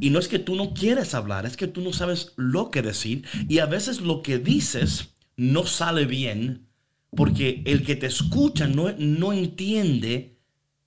Y 0.00 0.10
no 0.10 0.18
es 0.18 0.28
que 0.28 0.38
tú 0.38 0.54
no 0.54 0.74
quieres 0.74 1.14
hablar, 1.14 1.46
es 1.46 1.56
que 1.56 1.66
tú 1.66 1.80
no 1.80 1.92
sabes 1.92 2.32
lo 2.36 2.70
que 2.70 2.82
decir. 2.82 3.24
Y 3.48 3.58
a 3.58 3.66
veces 3.66 4.00
lo 4.00 4.22
que 4.22 4.38
dices 4.38 5.14
no 5.36 5.64
sale 5.64 6.04
bien 6.04 6.68
porque 7.10 7.62
el 7.66 7.84
que 7.84 7.96
te 7.96 8.06
escucha 8.06 8.66
no, 8.66 8.92
no 8.98 9.32
entiende 9.32 10.38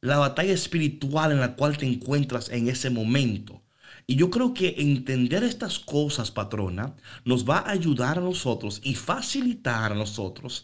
la 0.02 0.18
batalla 0.18 0.54
espiritual 0.54 1.32
en 1.32 1.40
la 1.40 1.56
cual 1.56 1.78
te 1.78 1.88
encuentras 1.88 2.50
en 2.50 2.68
ese 2.68 2.92
momento. 2.92 3.65
Y 4.08 4.16
yo 4.16 4.30
creo 4.30 4.54
que 4.54 4.76
entender 4.78 5.44
estas 5.44 5.80
cosas, 5.80 6.30
patrona, 6.30 6.94
nos 7.24 7.50
va 7.50 7.60
a 7.60 7.72
ayudar 7.72 8.20
a 8.20 8.22
nosotros 8.22 8.80
y 8.84 8.94
facilitar 8.94 9.92
a 9.92 9.96
nosotros 9.96 10.64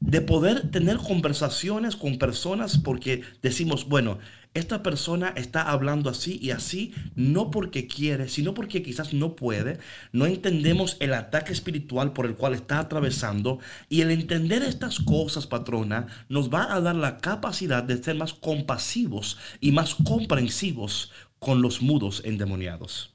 de 0.00 0.20
poder 0.20 0.70
tener 0.70 0.98
conversaciones 0.98 1.96
con 1.96 2.18
personas 2.18 2.78
porque 2.78 3.22
decimos, 3.42 3.88
bueno, 3.88 4.18
esta 4.56 4.82
persona 4.82 5.34
está 5.36 5.70
hablando 5.70 6.08
así 6.08 6.38
y 6.40 6.50
así, 6.50 6.94
no 7.14 7.50
porque 7.50 7.86
quiere, 7.86 8.26
sino 8.28 8.54
porque 8.54 8.82
quizás 8.82 9.12
no 9.12 9.36
puede. 9.36 9.78
No 10.12 10.24
entendemos 10.24 10.96
el 11.00 11.12
ataque 11.12 11.52
espiritual 11.52 12.14
por 12.14 12.24
el 12.24 12.36
cual 12.36 12.54
está 12.54 12.78
atravesando. 12.78 13.58
Y 13.90 14.00
el 14.00 14.10
entender 14.10 14.62
estas 14.62 14.98
cosas, 14.98 15.46
patrona, 15.46 16.06
nos 16.30 16.48
va 16.48 16.72
a 16.72 16.80
dar 16.80 16.96
la 16.96 17.18
capacidad 17.18 17.82
de 17.82 18.02
ser 18.02 18.16
más 18.16 18.32
compasivos 18.32 19.36
y 19.60 19.72
más 19.72 19.94
comprensivos 19.94 21.12
con 21.46 21.62
los 21.62 21.80
mudos 21.80 22.22
endemoniados. 22.24 23.14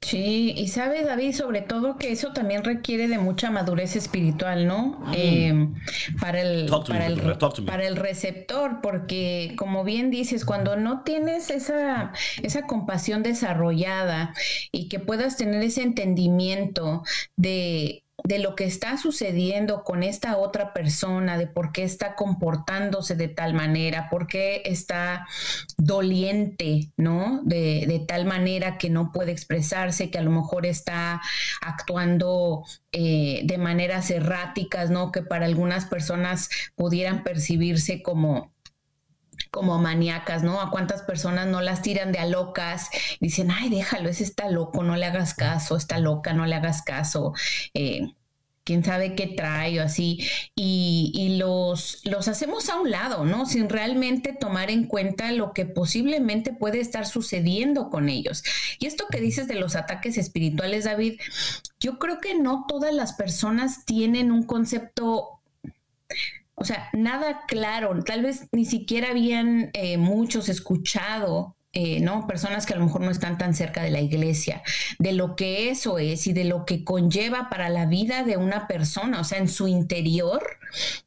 Sí, 0.00 0.54
y 0.56 0.68
sabe 0.68 1.02
David, 1.02 1.32
sobre 1.32 1.62
todo 1.62 1.96
que 1.96 2.12
eso 2.12 2.32
también 2.32 2.62
requiere 2.62 3.08
de 3.08 3.18
mucha 3.18 3.50
madurez 3.50 3.96
espiritual, 3.96 4.68
¿no? 4.68 5.04
Eh, 5.12 5.66
para, 6.20 6.42
el, 6.42 6.70
para, 6.86 7.06
el, 7.06 7.20
para 7.66 7.88
el 7.88 7.96
receptor, 7.96 8.80
porque 8.80 9.54
como 9.56 9.82
bien 9.82 10.12
dices, 10.12 10.44
cuando 10.44 10.76
no 10.76 11.02
tienes 11.02 11.50
esa, 11.50 12.12
esa 12.40 12.68
compasión 12.68 13.24
desarrollada 13.24 14.32
y 14.70 14.88
que 14.88 15.00
puedas 15.00 15.36
tener 15.36 15.60
ese 15.64 15.82
entendimiento 15.82 17.02
de 17.34 18.04
de 18.24 18.38
lo 18.38 18.54
que 18.56 18.64
está 18.64 18.96
sucediendo 18.96 19.84
con 19.84 20.02
esta 20.02 20.36
otra 20.38 20.72
persona, 20.72 21.38
de 21.38 21.46
por 21.46 21.72
qué 21.72 21.84
está 21.84 22.14
comportándose 22.14 23.14
de 23.14 23.28
tal 23.28 23.54
manera, 23.54 24.08
por 24.10 24.26
qué 24.26 24.62
está 24.64 25.26
doliente, 25.76 26.90
¿no? 26.96 27.42
De, 27.44 28.04
tal 28.08 28.24
manera 28.24 28.78
que 28.78 28.90
no 28.90 29.12
puede 29.12 29.32
expresarse, 29.32 30.10
que 30.10 30.18
a 30.18 30.22
lo 30.22 30.30
mejor 30.30 30.66
está 30.66 31.20
actuando 31.60 32.64
eh, 32.92 33.42
de 33.44 33.58
maneras 33.58 34.10
erráticas, 34.10 34.90
¿no? 34.90 35.12
Que 35.12 35.22
para 35.22 35.46
algunas 35.46 35.86
personas 35.86 36.48
pudieran 36.74 37.22
percibirse 37.22 38.02
como 38.02 38.55
como 39.50 39.78
maníacas, 39.78 40.42
¿no? 40.42 40.60
A 40.60 40.70
cuántas 40.70 41.02
personas 41.02 41.46
no 41.46 41.60
las 41.60 41.82
tiran 41.82 42.12
de 42.12 42.18
a 42.18 42.26
locas, 42.26 42.90
dicen, 43.20 43.50
ay, 43.50 43.68
déjalo, 43.70 44.08
ese 44.08 44.24
está 44.24 44.50
loco, 44.50 44.82
no 44.82 44.96
le 44.96 45.06
hagas 45.06 45.34
caso, 45.34 45.76
está 45.76 45.98
loca, 45.98 46.32
no 46.32 46.46
le 46.46 46.54
hagas 46.54 46.82
caso. 46.82 47.34
Eh, 47.74 48.12
quién 48.66 48.82
sabe 48.82 49.14
qué 49.14 49.28
trae 49.28 49.78
o 49.78 49.84
así, 49.84 50.28
y, 50.56 51.36
los, 51.38 52.00
los 52.04 52.26
hacemos 52.26 52.68
a 52.68 52.80
un 52.80 52.90
lado, 52.90 53.24
¿no? 53.24 53.46
Sin 53.46 53.68
realmente 53.68 54.32
tomar 54.32 54.70
en 54.70 54.88
cuenta 54.88 55.30
lo 55.30 55.52
que 55.52 55.66
posiblemente 55.66 56.52
puede 56.52 56.80
estar 56.80 57.06
sucediendo 57.06 57.90
con 57.90 58.08
ellos. 58.08 58.42
Y 58.80 58.86
esto 58.86 59.04
que 59.08 59.20
dices 59.20 59.46
de 59.46 59.54
los 59.54 59.76
ataques 59.76 60.18
espirituales, 60.18 60.84
David, 60.84 61.20
yo 61.78 62.00
creo 62.00 62.20
que 62.20 62.34
no 62.34 62.64
todas 62.66 62.92
las 62.92 63.12
personas 63.12 63.84
tienen 63.84 64.32
un 64.32 64.42
concepto 64.42 65.40
o 66.56 66.64
sea, 66.64 66.88
nada 66.92 67.42
claro, 67.46 68.02
tal 68.02 68.22
vez 68.22 68.48
ni 68.52 68.64
siquiera 68.64 69.10
habían 69.10 69.70
eh, 69.74 69.98
muchos 69.98 70.48
escuchado 70.48 71.56
eh, 71.78 72.00
¿no? 72.00 72.26
Personas 72.26 72.64
que 72.64 72.72
a 72.72 72.78
lo 72.78 72.86
mejor 72.86 73.02
no 73.02 73.10
están 73.10 73.36
tan 73.36 73.52
cerca 73.52 73.82
de 73.82 73.90
la 73.90 74.00
iglesia, 74.00 74.62
de 74.98 75.12
lo 75.12 75.36
que 75.36 75.68
eso 75.68 75.98
es 75.98 76.26
y 76.26 76.32
de 76.32 76.44
lo 76.44 76.64
que 76.64 76.84
conlleva 76.84 77.50
para 77.50 77.68
la 77.68 77.84
vida 77.84 78.22
de 78.22 78.38
una 78.38 78.66
persona, 78.66 79.20
o 79.20 79.24
sea, 79.24 79.36
en 79.36 79.48
su 79.50 79.68
interior, 79.68 80.42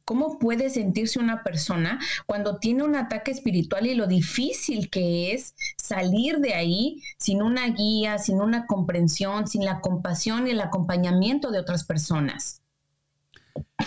¿cómo 0.06 0.38
puede 0.38 0.70
sentirse 0.70 1.18
una 1.18 1.42
persona 1.42 2.00
cuando 2.28 2.60
tiene 2.60 2.84
un 2.84 2.96
ataque 2.96 3.32
espiritual 3.32 3.88
y 3.88 3.96
lo 3.96 4.06
difícil 4.06 4.92
que 4.92 5.34
es 5.34 5.56
salir 5.76 6.38
de 6.38 6.54
ahí 6.54 7.02
sin 7.18 7.42
una 7.42 7.68
guía, 7.70 8.20
sin 8.20 8.40
una 8.40 8.68
comprensión, 8.68 9.48
sin 9.48 9.66
la 9.66 9.82
compasión 9.82 10.46
y 10.46 10.52
el 10.52 10.62
acompañamiento 10.62 11.50
de 11.50 11.58
otras 11.58 11.84
personas? 11.84 12.59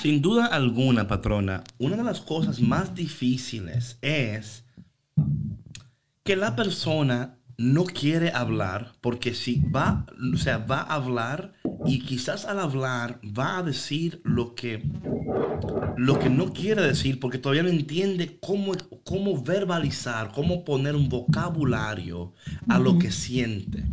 Sin 0.00 0.22
duda 0.22 0.46
alguna, 0.46 1.06
patrona, 1.06 1.62
una 1.78 1.96
de 1.96 2.04
las 2.04 2.20
cosas 2.20 2.60
más 2.60 2.94
difíciles 2.94 3.98
es 4.00 4.64
que 6.24 6.36
la 6.36 6.56
persona 6.56 7.38
no 7.58 7.84
quiere 7.84 8.32
hablar 8.32 8.92
porque 9.00 9.34
si 9.34 9.60
va, 9.60 10.06
o 10.34 10.36
sea, 10.36 10.58
va 10.58 10.80
a 10.80 10.94
hablar 10.94 11.52
y 11.84 12.00
quizás 12.00 12.44
al 12.44 12.58
hablar 12.58 13.20
va 13.26 13.58
a 13.58 13.62
decir 13.62 14.20
lo 14.24 14.54
que, 14.54 14.82
lo 15.96 16.18
que 16.18 16.30
no 16.30 16.52
quiere 16.52 16.82
decir 16.82 17.20
porque 17.20 17.38
todavía 17.38 17.62
no 17.62 17.68
entiende 17.68 18.38
cómo, 18.40 18.72
cómo 19.04 19.42
verbalizar, 19.42 20.32
cómo 20.32 20.64
poner 20.64 20.96
un 20.96 21.08
vocabulario 21.08 22.32
a 22.68 22.78
lo 22.78 22.98
que 22.98 23.10
siente. 23.10 23.84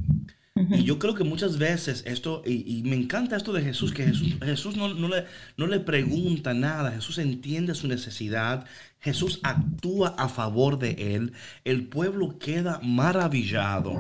Y 0.71 0.83
yo 0.83 0.99
creo 0.99 1.15
que 1.15 1.23
muchas 1.23 1.57
veces 1.57 2.03
esto, 2.05 2.41
y, 2.45 2.81
me 2.83 2.95
encanta 2.95 3.37
esto 3.37 3.53
de 3.53 3.61
Jesús, 3.61 3.93
que 3.93 4.05
Jesús, 4.05 4.35
Jesús 4.43 4.75
no, 4.75 4.93
no, 4.93 5.07
le, 5.07 5.25
no 5.57 5.67
le 5.67 5.79
pregunta 5.79 6.53
nada, 6.53 6.91
Jesús 6.91 7.17
entiende 7.17 7.75
su 7.75 7.87
necesidad, 7.87 8.65
Jesús 8.99 9.39
actúa 9.43 10.15
a 10.17 10.27
favor 10.27 10.77
de 10.77 11.15
él, 11.15 11.33
el 11.63 11.87
pueblo 11.87 12.37
queda 12.39 12.79
maravillado. 12.83 13.93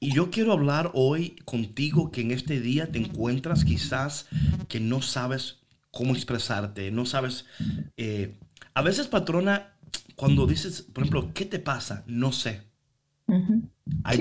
Y 0.00 0.12
yo 0.12 0.30
quiero 0.30 0.52
hablar 0.52 0.90
hoy 0.94 1.36
contigo 1.44 2.10
que 2.10 2.22
en 2.22 2.32
este 2.32 2.60
día 2.60 2.90
te 2.90 2.98
encuentras 2.98 3.64
quizás 3.64 4.26
que 4.68 4.80
no 4.80 5.02
sabes 5.02 5.58
cómo 5.90 6.14
expresarte, 6.14 6.90
no 6.90 7.06
sabes... 7.06 7.46
Eh, 7.96 8.36
a 8.74 8.82
veces, 8.82 9.08
patrona, 9.08 9.72
cuando 10.14 10.46
dices, 10.46 10.82
por 10.82 11.02
ejemplo, 11.02 11.32
¿qué 11.34 11.44
te 11.44 11.58
pasa? 11.58 12.04
No 12.06 12.30
sé. 12.30 12.67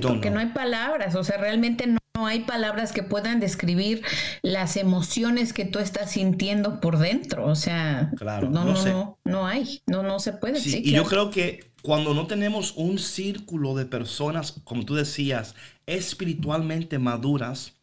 Porque 0.01 0.29
no 0.29 0.39
hay 0.39 0.47
palabras, 0.47 1.15
o 1.15 1.23
sea, 1.23 1.37
realmente 1.37 1.87
no 1.87 2.25
hay 2.25 2.41
palabras 2.41 2.91
que 2.93 3.03
puedan 3.03 3.39
describir 3.39 4.03
las 4.41 4.75
emociones 4.77 5.53
que 5.53 5.65
tú 5.65 5.79
estás 5.79 6.11
sintiendo 6.11 6.79
por 6.79 6.97
dentro. 6.99 7.45
O 7.47 7.55
sea, 7.55 8.13
Claro, 8.15 8.49
no, 8.49 8.65
no 8.65 8.73
no, 8.73 8.75
sé. 8.75 8.91
no, 8.91 9.19
no 9.23 9.47
hay, 9.47 9.81
no, 9.87 10.03
no 10.03 10.19
se 10.19 10.33
puede. 10.33 10.63
Sí, 10.63 10.71
Sí, 10.71 10.81
y 10.83 10.93
yo 10.93 11.03
claro. 11.03 11.07
creo 11.07 11.29
que 11.31 11.71
cuando 11.81 12.13
no 12.13 12.27
tenemos 12.27 12.73
un 12.75 12.99
círculo 12.99 13.75
de 13.75 13.85
personas, 13.85 14.53
como 14.63 14.85
tú 14.85 14.95
decías, 14.95 15.55
espiritualmente 15.85 16.99
maduras, 16.99 17.73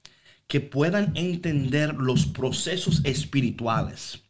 que 0.49 0.61
puedan 0.61 1.13
entender 1.17 1.95
los 1.97 2.27
procesos 2.27 3.03
espirituales. 3.05 4.24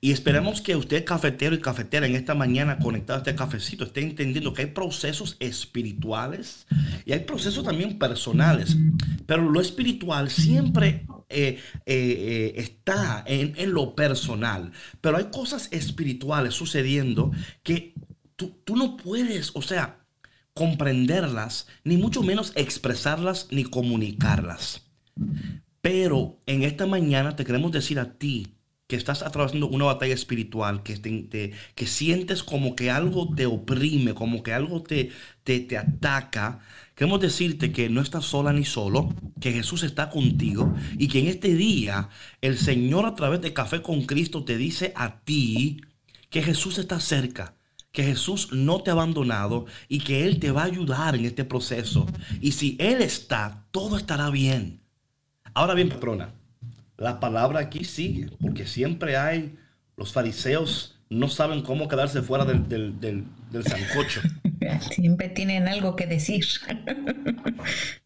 Y 0.00 0.12
esperamos 0.12 0.60
que 0.60 0.76
usted, 0.76 1.04
cafetero 1.04 1.54
y 1.54 1.60
cafetera, 1.60 2.06
en 2.06 2.14
esta 2.14 2.34
mañana 2.34 2.78
conectado 2.78 3.18
a 3.18 3.22
este 3.22 3.34
cafecito, 3.34 3.84
esté 3.84 4.02
entendiendo 4.02 4.52
que 4.52 4.62
hay 4.62 4.68
procesos 4.68 5.36
espirituales 5.40 6.66
y 7.04 7.12
hay 7.12 7.20
procesos 7.20 7.64
también 7.64 7.98
personales. 7.98 8.76
Pero 9.26 9.50
lo 9.50 9.60
espiritual 9.60 10.30
siempre 10.30 11.06
eh, 11.28 11.58
eh, 11.86 11.86
eh, 11.86 12.52
está 12.56 13.24
en, 13.26 13.54
en 13.56 13.72
lo 13.72 13.94
personal. 13.94 14.72
Pero 15.00 15.16
hay 15.16 15.24
cosas 15.24 15.68
espirituales 15.72 16.54
sucediendo 16.54 17.32
que 17.62 17.94
tú, 18.36 18.60
tú 18.64 18.76
no 18.76 18.96
puedes, 18.96 19.50
o 19.54 19.62
sea, 19.62 20.04
comprenderlas, 20.52 21.68
ni 21.84 21.96
mucho 21.96 22.22
menos 22.22 22.52
expresarlas 22.54 23.48
ni 23.50 23.64
comunicarlas. 23.64 24.82
Pero 25.80 26.42
en 26.46 26.64
esta 26.64 26.86
mañana 26.86 27.36
te 27.36 27.44
queremos 27.44 27.72
decir 27.72 27.98
a 27.98 28.14
ti 28.18 28.55
que 28.86 28.96
estás 28.96 29.22
atravesando 29.22 29.68
una 29.68 29.86
batalla 29.86 30.14
espiritual, 30.14 30.82
que, 30.82 30.96
te- 30.96 31.52
que 31.74 31.86
sientes 31.86 32.42
como 32.44 32.76
que 32.76 32.90
algo 32.90 33.34
te 33.34 33.46
oprime, 33.46 34.14
como 34.14 34.42
que 34.42 34.52
algo 34.52 34.82
te, 34.82 35.10
te, 35.44 35.60
te 35.60 35.76
ataca. 35.78 36.60
Queremos 36.94 37.20
decirte 37.20 37.72
que 37.72 37.88
no 37.90 38.00
estás 38.00 38.24
sola 38.26 38.52
ni 38.52 38.64
solo, 38.64 39.14
que 39.40 39.52
Jesús 39.52 39.82
está 39.82 40.08
contigo 40.10 40.74
y 40.98 41.08
que 41.08 41.18
en 41.20 41.26
este 41.26 41.54
día 41.54 42.08
el 42.40 42.56
Señor 42.58 43.06
a 43.06 43.14
través 43.14 43.40
de 43.40 43.52
Café 43.52 43.82
con 43.82 44.04
Cristo 44.06 44.44
te 44.44 44.56
dice 44.56 44.92
a 44.96 45.20
ti 45.20 45.80
que 46.30 46.42
Jesús 46.42 46.78
está 46.78 47.00
cerca, 47.00 47.54
que 47.92 48.04
Jesús 48.04 48.52
no 48.52 48.82
te 48.82 48.90
ha 48.90 48.94
abandonado 48.94 49.66
y 49.88 50.00
que 50.00 50.24
Él 50.26 50.38
te 50.38 50.50
va 50.50 50.62
a 50.62 50.66
ayudar 50.66 51.14
en 51.16 51.24
este 51.24 51.44
proceso. 51.44 52.06
Y 52.40 52.52
si 52.52 52.76
Él 52.80 53.02
está, 53.02 53.66
todo 53.70 53.96
estará 53.96 54.30
bien. 54.30 54.80
Ahora 55.54 55.74
bien, 55.74 55.88
patrona, 55.88 56.34
la 56.98 57.20
palabra 57.20 57.60
aquí 57.60 57.84
sigue, 57.84 58.30
porque 58.40 58.66
siempre 58.66 59.16
hay, 59.16 59.56
los 59.96 60.12
fariseos 60.12 60.98
no 61.08 61.28
saben 61.28 61.62
cómo 61.62 61.88
quedarse 61.88 62.22
fuera 62.22 62.44
del, 62.44 62.68
del, 62.68 62.98
del, 63.00 63.24
del 63.50 63.64
sancocho. 63.64 64.20
Siempre 64.90 65.28
tienen 65.28 65.68
algo 65.68 65.94
que 65.94 66.06
decir. 66.06 66.44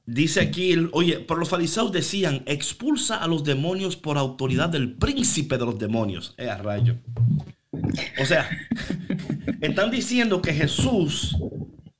Dice 0.04 0.40
aquí, 0.40 0.72
el- 0.72 0.90
oye, 0.92 1.20
pero 1.20 1.40
los 1.40 1.48
fariseos 1.48 1.92
decían, 1.92 2.42
expulsa 2.46 3.16
a 3.16 3.26
los 3.28 3.44
demonios 3.44 3.96
por 3.96 4.18
autoridad 4.18 4.68
del 4.68 4.92
príncipe 4.92 5.56
de 5.56 5.64
los 5.64 5.78
demonios. 5.78 6.34
Eh, 6.36 6.50
a 6.50 6.58
rayo. 6.58 6.96
O 8.20 8.24
sea, 8.26 8.50
están 9.60 9.90
diciendo 9.90 10.42
que 10.42 10.52
Jesús 10.52 11.36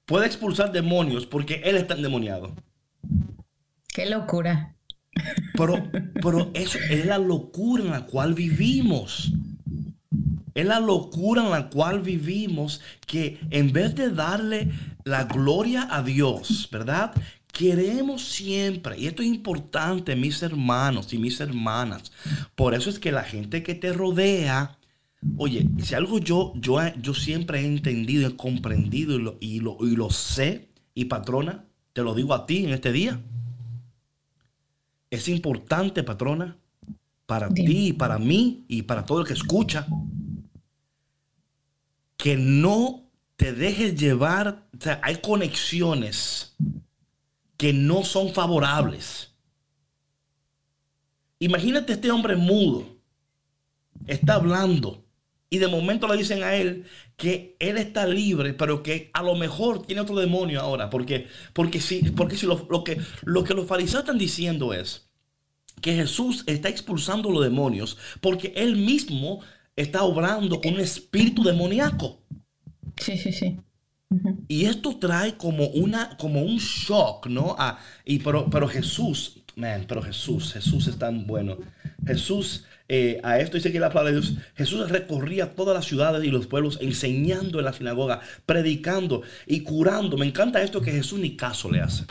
puede 0.04 0.26
expulsar 0.26 0.72
demonios 0.72 1.24
porque 1.24 1.62
Él 1.64 1.76
está 1.76 1.94
endemoniado. 1.94 2.54
Qué 3.94 4.06
locura. 4.10 4.74
Pero, 5.56 5.90
pero 6.22 6.50
eso 6.54 6.78
es 6.90 7.04
la 7.06 7.18
locura 7.18 7.84
en 7.84 7.90
la 7.90 8.06
cual 8.06 8.34
vivimos. 8.34 9.32
Es 10.54 10.66
la 10.66 10.80
locura 10.80 11.44
en 11.44 11.50
la 11.50 11.68
cual 11.70 12.00
vivimos 12.00 12.80
que 13.06 13.38
en 13.50 13.72
vez 13.72 13.94
de 13.94 14.10
darle 14.10 14.70
la 15.04 15.24
gloria 15.24 15.88
a 15.90 16.02
Dios, 16.02 16.68
¿verdad? 16.70 17.12
Queremos 17.52 18.22
siempre, 18.22 18.98
y 18.98 19.06
esto 19.06 19.22
es 19.22 19.28
importante, 19.28 20.16
mis 20.16 20.42
hermanos 20.42 21.12
y 21.12 21.18
mis 21.18 21.40
hermanas. 21.40 22.12
Por 22.54 22.74
eso 22.74 22.90
es 22.90 22.98
que 22.98 23.12
la 23.12 23.24
gente 23.24 23.62
que 23.62 23.74
te 23.74 23.92
rodea, 23.92 24.78
oye, 25.36 25.66
si 25.82 25.94
algo 25.94 26.18
yo, 26.18 26.52
yo, 26.56 26.78
yo 27.00 27.14
siempre 27.14 27.60
he 27.60 27.66
entendido, 27.66 28.28
he 28.28 28.36
comprendido 28.36 29.16
y 29.16 29.22
lo, 29.22 29.38
y 29.40 29.60
lo, 29.60 29.76
y 29.80 29.96
lo 29.96 30.10
sé, 30.10 30.68
y 30.94 31.06
patrona, 31.06 31.64
te 31.92 32.02
lo 32.02 32.14
digo 32.14 32.34
a 32.34 32.46
ti 32.46 32.64
en 32.64 32.70
este 32.70 32.92
día. 32.92 33.20
Es 35.10 35.28
importante, 35.28 36.02
patrona, 36.02 36.56
para 37.26 37.48
Dime. 37.48 37.68
ti 37.68 37.86
y 37.88 37.92
para 37.92 38.18
mí 38.18 38.64
y 38.68 38.82
para 38.82 39.04
todo 39.04 39.20
el 39.20 39.26
que 39.26 39.34
escucha, 39.34 39.86
que 42.16 42.36
no 42.36 43.04
te 43.36 43.52
dejes 43.52 43.98
llevar, 43.98 44.66
o 44.78 44.82
sea, 44.82 45.00
hay 45.02 45.16
conexiones 45.16 46.54
que 47.56 47.72
no 47.72 48.04
son 48.04 48.32
favorables. 48.32 49.32
Imagínate 51.38 51.94
este 51.94 52.10
hombre 52.10 52.36
mudo, 52.36 52.86
está 54.06 54.34
hablando 54.34 55.02
y 55.50 55.58
de 55.58 55.66
momento 55.68 56.06
le 56.06 56.16
dicen 56.16 56.42
a 56.44 56.54
él 56.54 56.84
que 57.16 57.56
él 57.58 57.76
está 57.76 58.06
libre, 58.06 58.54
pero 58.54 58.82
que 58.82 59.10
a 59.12 59.22
lo 59.22 59.34
mejor 59.34 59.84
tiene 59.84 60.00
otro 60.00 60.16
demonio 60.16 60.60
ahora, 60.60 60.88
porque, 60.88 61.26
porque 61.52 61.80
si, 61.80 62.10
porque 62.12 62.36
si 62.36 62.46
lo, 62.46 62.66
lo 62.70 62.84
que, 62.84 62.98
lo 63.24 63.44
que 63.44 63.54
los 63.54 63.66
fariseos 63.66 64.04
están 64.04 64.16
diciendo 64.16 64.72
es 64.72 65.10
que 65.82 65.94
Jesús 65.94 66.44
está 66.46 66.68
expulsando 66.68 67.30
los 67.30 67.42
demonios 67.42 67.98
porque 68.20 68.52
él 68.56 68.76
mismo 68.76 69.40
está 69.76 70.04
obrando 70.04 70.60
con 70.60 70.74
un 70.74 70.80
espíritu 70.80 71.42
demoníaco. 71.42 72.22
Sí, 72.96 73.18
sí, 73.18 73.32
sí. 73.32 73.58
Y 74.48 74.64
esto 74.64 74.98
trae 74.98 75.36
como, 75.36 75.68
una, 75.68 76.16
como 76.16 76.42
un 76.42 76.58
shock, 76.58 77.28
¿no? 77.28 77.54
Ah, 77.58 77.78
y 78.04 78.18
pero, 78.18 78.50
pero 78.50 78.66
Jesús, 78.66 79.39
man, 79.60 79.84
pero 79.86 80.02
Jesús, 80.02 80.52
Jesús 80.52 80.86
es 80.86 80.98
tan 80.98 81.26
bueno. 81.26 81.58
Jesús, 82.06 82.64
eh, 82.88 83.20
a 83.22 83.38
esto 83.38 83.56
dice 83.56 83.70
que 83.70 83.78
la 83.78 83.90
palabra 83.90 84.12
de 84.12 84.20
Dios, 84.20 84.34
Jesús 84.56 84.88
recorría 84.88 85.54
todas 85.54 85.74
las 85.74 85.84
ciudades 85.84 86.24
y 86.24 86.30
los 86.30 86.46
pueblos 86.46 86.78
enseñando 86.80 87.58
en 87.58 87.66
la 87.66 87.72
sinagoga, 87.72 88.20
predicando 88.46 89.22
y 89.46 89.60
curando. 89.60 90.16
Me 90.16 90.26
encanta 90.26 90.62
esto 90.62 90.80
que 90.80 90.92
Jesús 90.92 91.20
ni 91.20 91.36
caso 91.36 91.70
le 91.70 91.80
hace. 91.80 92.04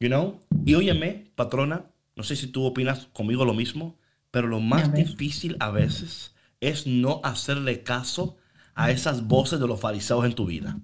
You 0.00 0.08
know? 0.08 0.40
Y 0.64 0.74
óyeme, 0.74 1.30
patrona, 1.34 1.86
no 2.16 2.22
sé 2.22 2.36
si 2.36 2.46
tú 2.46 2.64
opinas 2.64 3.08
conmigo 3.12 3.44
lo 3.44 3.54
mismo, 3.54 3.98
pero 4.30 4.46
lo 4.48 4.60
más 4.60 4.92
difícil 4.94 5.56
a 5.60 5.70
veces 5.70 6.34
es 6.60 6.86
no 6.86 7.20
hacerle 7.24 7.82
caso 7.82 8.36
a 8.74 8.90
esas 8.90 9.26
voces 9.26 9.60
de 9.60 9.66
los 9.66 9.80
fariseos 9.80 10.24
en 10.24 10.34
tu 10.34 10.46
vida. 10.46 10.78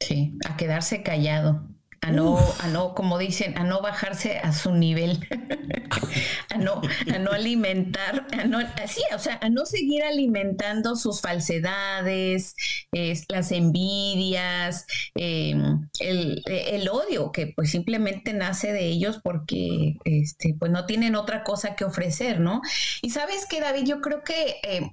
Sí, 0.00 0.38
a 0.48 0.56
quedarse 0.56 1.02
callado, 1.02 1.66
a 2.06 2.12
no, 2.12 2.38
a 2.60 2.68
no, 2.68 2.94
como 2.94 3.18
dicen, 3.18 3.58
a 3.58 3.64
no 3.64 3.82
bajarse 3.82 4.38
a 4.38 4.52
su 4.52 4.70
nivel, 4.70 5.26
a 6.54 6.56
no, 6.56 6.80
a 7.12 7.18
no 7.18 7.32
alimentar, 7.32 8.28
a 8.30 8.44
no, 8.44 8.60
así, 8.80 9.00
o 9.12 9.18
sea, 9.18 9.40
a 9.42 9.48
no 9.48 9.66
seguir 9.66 10.04
alimentando 10.04 10.94
sus 10.94 11.20
falsedades, 11.20 12.54
es, 12.92 13.24
las 13.28 13.50
envidias, 13.50 14.86
eh, 15.16 15.56
el, 15.98 16.44
el 16.46 16.88
odio 16.88 17.32
que 17.32 17.48
pues 17.48 17.72
simplemente 17.72 18.32
nace 18.32 18.72
de 18.72 18.86
ellos 18.86 19.18
porque 19.20 19.96
este, 20.04 20.54
pues 20.56 20.70
no 20.70 20.86
tienen 20.86 21.16
otra 21.16 21.42
cosa 21.42 21.74
que 21.74 21.84
ofrecer, 21.84 22.38
¿no? 22.38 22.62
Y 23.02 23.10
sabes 23.10 23.46
que 23.46 23.60
David, 23.60 23.84
yo 23.84 24.00
creo 24.00 24.22
que 24.22 24.60
eh, 24.62 24.88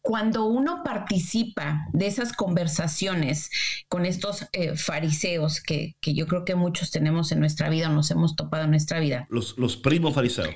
cuando 0.00 0.46
uno 0.46 0.82
participa 0.84 1.86
de 1.92 2.06
esas 2.06 2.32
conversaciones 2.32 3.50
con 3.88 4.06
estos 4.06 4.46
eh, 4.52 4.76
fariseos 4.76 5.60
que, 5.60 5.96
que 6.00 6.14
yo 6.14 6.26
creo 6.26 6.44
que 6.44 6.54
muchos 6.54 6.90
tenemos 6.90 7.32
en 7.32 7.40
nuestra 7.40 7.68
vida, 7.68 7.88
nos 7.88 8.10
hemos 8.10 8.36
topado 8.36 8.64
en 8.64 8.70
nuestra 8.70 9.00
vida, 9.00 9.26
Los, 9.30 9.58
los 9.58 9.76
primos 9.76 10.14
fariseos. 10.14 10.54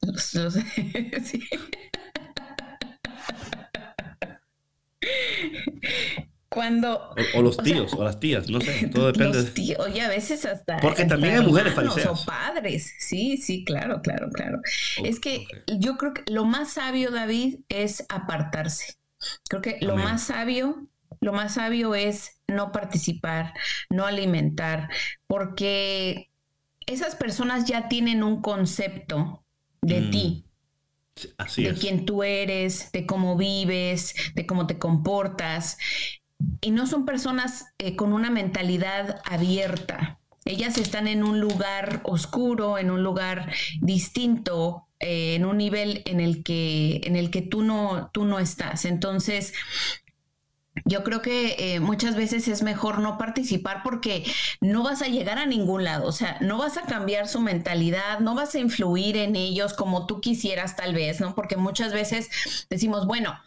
los- 0.00 0.34
los- 0.34 0.54
sí. 1.24 1.40
Cuando 6.52 7.10
O, 7.16 7.30
o 7.38 7.42
los 7.42 7.56
O 7.56 7.64
sea, 7.64 7.78
tíos, 7.78 7.94
o 7.94 8.04
las 8.04 8.20
tías, 8.20 8.48
no 8.50 8.60
sé, 8.60 8.74
todo 8.92 9.06
depende. 9.12 9.38
los 9.38 9.54
tíos, 9.54 9.78
oye, 9.86 10.00
a 10.02 10.08
veces 10.08 10.44
hasta. 10.44 10.76
Porque 10.80 11.02
hasta 11.02 11.08
también 11.08 11.34
hay 11.36 11.40
mujeres 11.46 11.74
fariseas. 11.74 12.08
O 12.08 12.24
padres. 12.24 12.94
Sí, 12.98 13.36
sí, 13.38 13.64
claro, 13.64 14.02
claro, 14.02 14.30
claro. 14.30 14.60
Ok, 14.94 15.08
es 15.08 15.20
que 15.20 15.46
yo 15.66 15.96
creo 15.96 16.14
que 16.14 16.22
lo 16.32 16.44
más 16.44 16.72
sabio, 16.74 17.10
David, 17.10 17.60
es 17.68 18.04
apartarse. 18.08 18.94
Creo 19.48 19.62
que 19.62 19.78
lo 19.80 19.94
Amén. 19.94 20.04
más 20.04 20.24
sabio, 20.24 20.88
lo 21.20 21.32
más 21.32 21.54
sabio 21.54 21.94
es 21.94 22.40
no 22.48 22.72
participar, 22.72 23.54
no 23.90 24.06
alimentar, 24.06 24.88
porque 25.26 26.30
esas 26.86 27.16
personas 27.16 27.66
ya 27.66 27.88
tienen 27.88 28.22
un 28.22 28.42
concepto 28.42 29.44
de 29.82 30.02
Mm, 30.02 30.02
ti 30.02 30.46
Así 31.38 31.64
de 31.64 31.68
es. 31.68 31.78
quién 31.78 32.04
tú 32.06 32.22
eres, 32.22 32.90
de 32.92 33.06
cómo 33.06 33.36
vives, 33.36 34.14
de 34.34 34.46
cómo 34.46 34.66
te 34.66 34.78
comportas. 34.78 35.78
Y 36.60 36.70
no 36.70 36.86
son 36.86 37.04
personas 37.04 37.66
eh, 37.78 37.96
con 37.96 38.12
una 38.12 38.30
mentalidad 38.30 39.20
abierta. 39.24 40.20
Ellas 40.44 40.78
están 40.78 41.06
en 41.08 41.22
un 41.22 41.40
lugar 41.40 42.00
oscuro, 42.04 42.78
en 42.78 42.90
un 42.90 43.02
lugar 43.02 43.52
distinto, 43.80 44.86
eh, 45.00 45.34
en 45.34 45.44
un 45.44 45.56
nivel 45.56 46.02
en 46.04 46.20
el 46.20 46.42
que, 46.42 47.00
en 47.04 47.16
el 47.16 47.30
que 47.30 47.42
tú, 47.42 47.62
no, 47.62 48.10
tú 48.12 48.24
no 48.24 48.38
estás. 48.38 48.84
Entonces, 48.84 49.52
yo 50.84 51.04
creo 51.04 51.20
que 51.20 51.56
eh, 51.58 51.80
muchas 51.80 52.16
veces 52.16 52.48
es 52.48 52.62
mejor 52.62 53.00
no 53.00 53.18
participar 53.18 53.82
porque 53.84 54.24
no 54.60 54.82
vas 54.82 55.02
a 55.02 55.08
llegar 55.08 55.38
a 55.38 55.46
ningún 55.46 55.84
lado, 55.84 56.08
o 56.08 56.12
sea, 56.12 56.38
no 56.40 56.58
vas 56.58 56.76
a 56.78 56.82
cambiar 56.82 57.28
su 57.28 57.40
mentalidad, 57.40 58.20
no 58.20 58.34
vas 58.34 58.54
a 58.54 58.58
influir 58.58 59.16
en 59.16 59.36
ellos 59.36 59.74
como 59.74 60.06
tú 60.06 60.20
quisieras 60.20 60.74
tal 60.74 60.94
vez, 60.94 61.20
¿no? 61.20 61.34
Porque 61.34 61.56
muchas 61.56 61.92
veces 61.92 62.30
decimos, 62.70 63.06
bueno, 63.06 63.38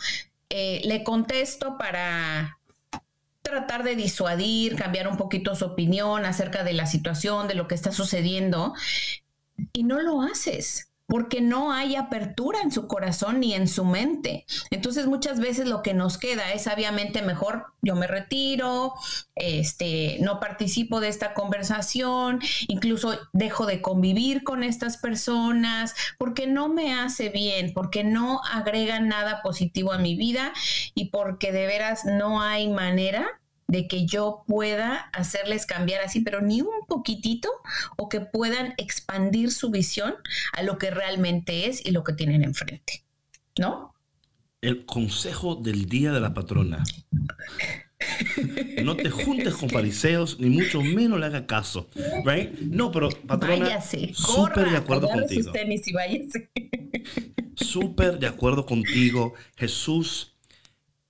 le 0.49 1.03
contesto 1.03 1.77
para 1.77 2.57
tratar 3.45 3.83
de 3.83 3.95
disuadir, 3.95 4.75
cambiar 4.75 5.07
un 5.07 5.15
poquito 5.15 5.55
su 5.55 5.63
opinión 5.63 6.25
acerca 6.25 6.65
de 6.65 6.73
la 6.73 6.85
situación, 6.85 7.47
de 7.47 7.55
lo 7.55 7.69
que 7.69 7.75
está 7.75 7.93
sucediendo, 7.93 8.73
y 9.71 9.83
no 9.83 10.01
lo 10.01 10.21
haces 10.21 10.91
porque 11.07 11.41
no 11.41 11.71
hay 11.71 11.95
apertura 11.95 12.61
en 12.61 12.71
su 12.71 12.87
corazón 12.87 13.39
ni 13.39 13.53
en 13.53 13.67
su 13.67 13.85
mente. 13.85 14.45
Entonces 14.71 15.07
muchas 15.07 15.39
veces 15.39 15.67
lo 15.67 15.81
que 15.81 15.93
nos 15.93 16.17
queda 16.17 16.51
es 16.51 16.67
obviamente 16.67 17.21
mejor 17.21 17.67
yo 17.81 17.95
me 17.95 18.07
retiro, 18.07 18.93
este, 19.35 20.17
no 20.21 20.39
participo 20.39 20.99
de 20.99 21.09
esta 21.09 21.33
conversación, 21.33 22.39
incluso 22.67 23.19
dejo 23.33 23.65
de 23.67 23.81
convivir 23.81 24.43
con 24.43 24.63
estas 24.63 24.97
personas 24.97 25.93
porque 26.17 26.47
no 26.47 26.67
me 26.69 26.93
hace 26.93 27.29
bien, 27.29 27.73
porque 27.73 28.03
no 28.03 28.41
agrega 28.51 28.99
nada 28.99 29.41
positivo 29.43 29.91
a 29.91 29.99
mi 29.99 30.15
vida 30.15 30.53
y 30.95 31.09
porque 31.09 31.51
de 31.51 31.67
veras 31.67 32.05
no 32.05 32.41
hay 32.41 32.67
manera 32.69 33.39
de 33.67 33.87
que 33.87 34.05
yo 34.05 34.43
pueda 34.47 35.09
hacerles 35.13 35.65
cambiar 35.65 36.01
así, 36.01 36.21
pero 36.21 36.41
ni 36.41 36.61
un 36.61 36.85
poquitito, 36.87 37.49
o 37.97 38.09
que 38.09 38.21
puedan 38.21 38.73
expandir 38.77 39.51
su 39.51 39.71
visión 39.71 40.15
a 40.53 40.63
lo 40.63 40.77
que 40.77 40.91
realmente 40.91 41.67
es 41.67 41.85
y 41.85 41.91
lo 41.91 42.03
que 42.03 42.13
tienen 42.13 42.43
enfrente. 42.43 43.03
¿No? 43.57 43.93
El 44.61 44.85
consejo 44.85 45.55
del 45.55 45.85
día 45.87 46.11
de 46.11 46.19
la 46.19 46.33
patrona. 46.33 46.83
No 48.83 48.95
te 48.95 49.09
juntes 49.09 49.53
con 49.59 49.69
fariseos, 49.69 50.39
ni 50.39 50.49
mucho 50.49 50.81
menos 50.81 51.19
le 51.19 51.25
haga 51.25 51.47
caso. 51.47 51.89
Right? 52.23 52.51
No, 52.59 52.91
pero 52.91 53.09
patrona, 53.09 53.81
súper 53.81 54.69
de 54.69 54.77
acuerdo 54.77 55.07
contigo. 55.07 55.51
Súper 57.55 58.19
de 58.19 58.27
acuerdo 58.27 58.65
contigo. 58.65 59.33
Jesús 59.55 60.34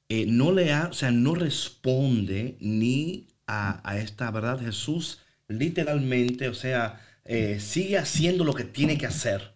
eh, 0.10 0.26
no 0.28 0.52
le 0.52 0.74
o 0.74 0.94
sea, 0.94 1.12
no 1.12 1.36
responde 1.36 2.58
ni 2.60 3.28
a, 3.48 3.98
esta 3.98 4.32
verdad. 4.32 4.60
Jesús 4.60 5.20
literalmente, 5.48 6.48
o 6.48 6.54
sea, 6.54 7.02
eh, 7.26 7.60
sigue 7.60 7.98
haciendo 7.98 8.44
lo 8.44 8.54
que 8.54 8.64
tiene 8.64 8.98
que 8.98 9.08
hacer. 9.08 9.56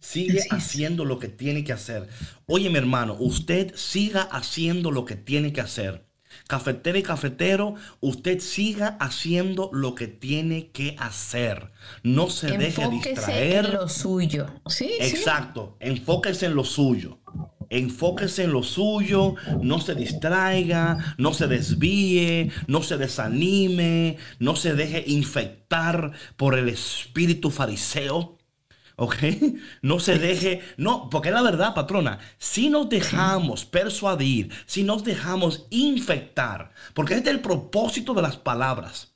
Sigue 0.00 0.40
haciendo 0.50 1.04
lo 1.04 1.18
que 1.18 1.28
tiene 1.28 1.62
que 1.62 1.74
hacer. 1.74 2.08
Oye, 2.46 2.70
mi 2.70 2.78
hermano, 2.78 3.16
usted 3.20 3.74
siga 3.74 4.22
haciendo 4.22 4.90
lo 4.90 5.04
que 5.04 5.16
tiene 5.16 5.52
que 5.52 5.60
hacer. 5.60 6.06
Cafetero 6.46 6.96
y 6.96 7.02
cafetero, 7.02 7.74
usted 8.00 8.40
siga 8.40 8.96
haciendo 9.00 9.68
lo 9.74 9.94
que 9.94 10.06
tiene 10.08 10.70
que 10.70 10.96
hacer. 10.98 11.70
No 12.02 12.30
se 12.30 12.56
deje 12.56 12.88
distraer. 12.88 13.66
en 13.66 13.72
lo 13.74 13.88
suyo. 13.90 14.46
Sí, 14.66 14.90
Exacto. 15.00 15.76
Enfóquese 15.80 16.46
en 16.46 16.54
lo 16.54 16.64
suyo 16.64 17.18
enfóquese 17.70 18.44
en 18.44 18.52
lo 18.52 18.62
suyo, 18.62 19.36
no 19.62 19.80
se 19.80 19.94
distraiga, 19.94 21.14
no 21.16 21.32
se 21.32 21.46
desvíe, 21.46 22.50
no 22.66 22.82
se 22.82 22.98
desanime, 22.98 24.18
no 24.38 24.56
se 24.56 24.74
deje 24.74 25.04
infectar 25.06 26.12
por 26.36 26.58
el 26.58 26.68
espíritu 26.68 27.50
fariseo. 27.50 28.36
¿Ok? 28.96 29.16
No 29.82 29.98
se 29.98 30.18
deje, 30.18 30.60
no, 30.76 31.08
porque 31.08 31.30
la 31.30 31.40
verdad, 31.40 31.74
patrona, 31.74 32.18
si 32.36 32.68
nos 32.68 32.90
dejamos 32.90 33.64
persuadir, 33.64 34.50
si 34.66 34.82
nos 34.82 35.04
dejamos 35.04 35.66
infectar, 35.70 36.72
porque 36.92 37.14
este 37.14 37.30
es 37.30 37.36
el 37.36 37.40
propósito 37.40 38.12
de 38.12 38.20
las 38.20 38.36
palabras, 38.36 39.14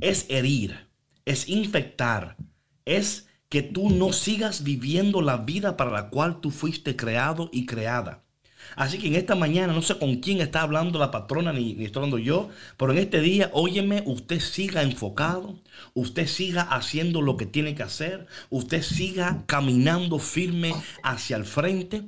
es 0.00 0.26
herir, 0.28 0.88
es 1.24 1.48
infectar, 1.48 2.36
es 2.84 3.25
que 3.48 3.62
tú 3.62 3.90
no 3.90 4.12
sigas 4.12 4.62
viviendo 4.64 5.22
la 5.22 5.38
vida 5.38 5.76
para 5.76 5.90
la 5.90 6.08
cual 6.10 6.40
tú 6.40 6.50
fuiste 6.50 6.96
creado 6.96 7.48
y 7.52 7.66
creada. 7.66 8.26
Así 8.74 8.98
que 8.98 9.06
en 9.06 9.14
esta 9.14 9.34
mañana, 9.34 9.72
no 9.72 9.82
sé 9.82 9.98
con 9.98 10.16
quién 10.16 10.40
está 10.40 10.62
hablando 10.62 10.98
la 10.98 11.10
patrona 11.10 11.52
ni, 11.52 11.74
ni 11.74 11.84
estoy 11.84 12.00
hablando 12.00 12.18
yo, 12.18 12.50
pero 12.76 12.92
en 12.92 12.98
este 12.98 13.20
día, 13.20 13.50
óyeme, 13.52 14.02
usted 14.06 14.40
siga 14.40 14.82
enfocado, 14.82 15.60
usted 15.94 16.26
siga 16.26 16.62
haciendo 16.62 17.22
lo 17.22 17.36
que 17.36 17.46
tiene 17.46 17.74
que 17.74 17.84
hacer, 17.84 18.26
usted 18.50 18.82
siga 18.82 19.44
caminando 19.46 20.18
firme 20.18 20.74
hacia 21.02 21.36
el 21.36 21.44
frente, 21.44 22.02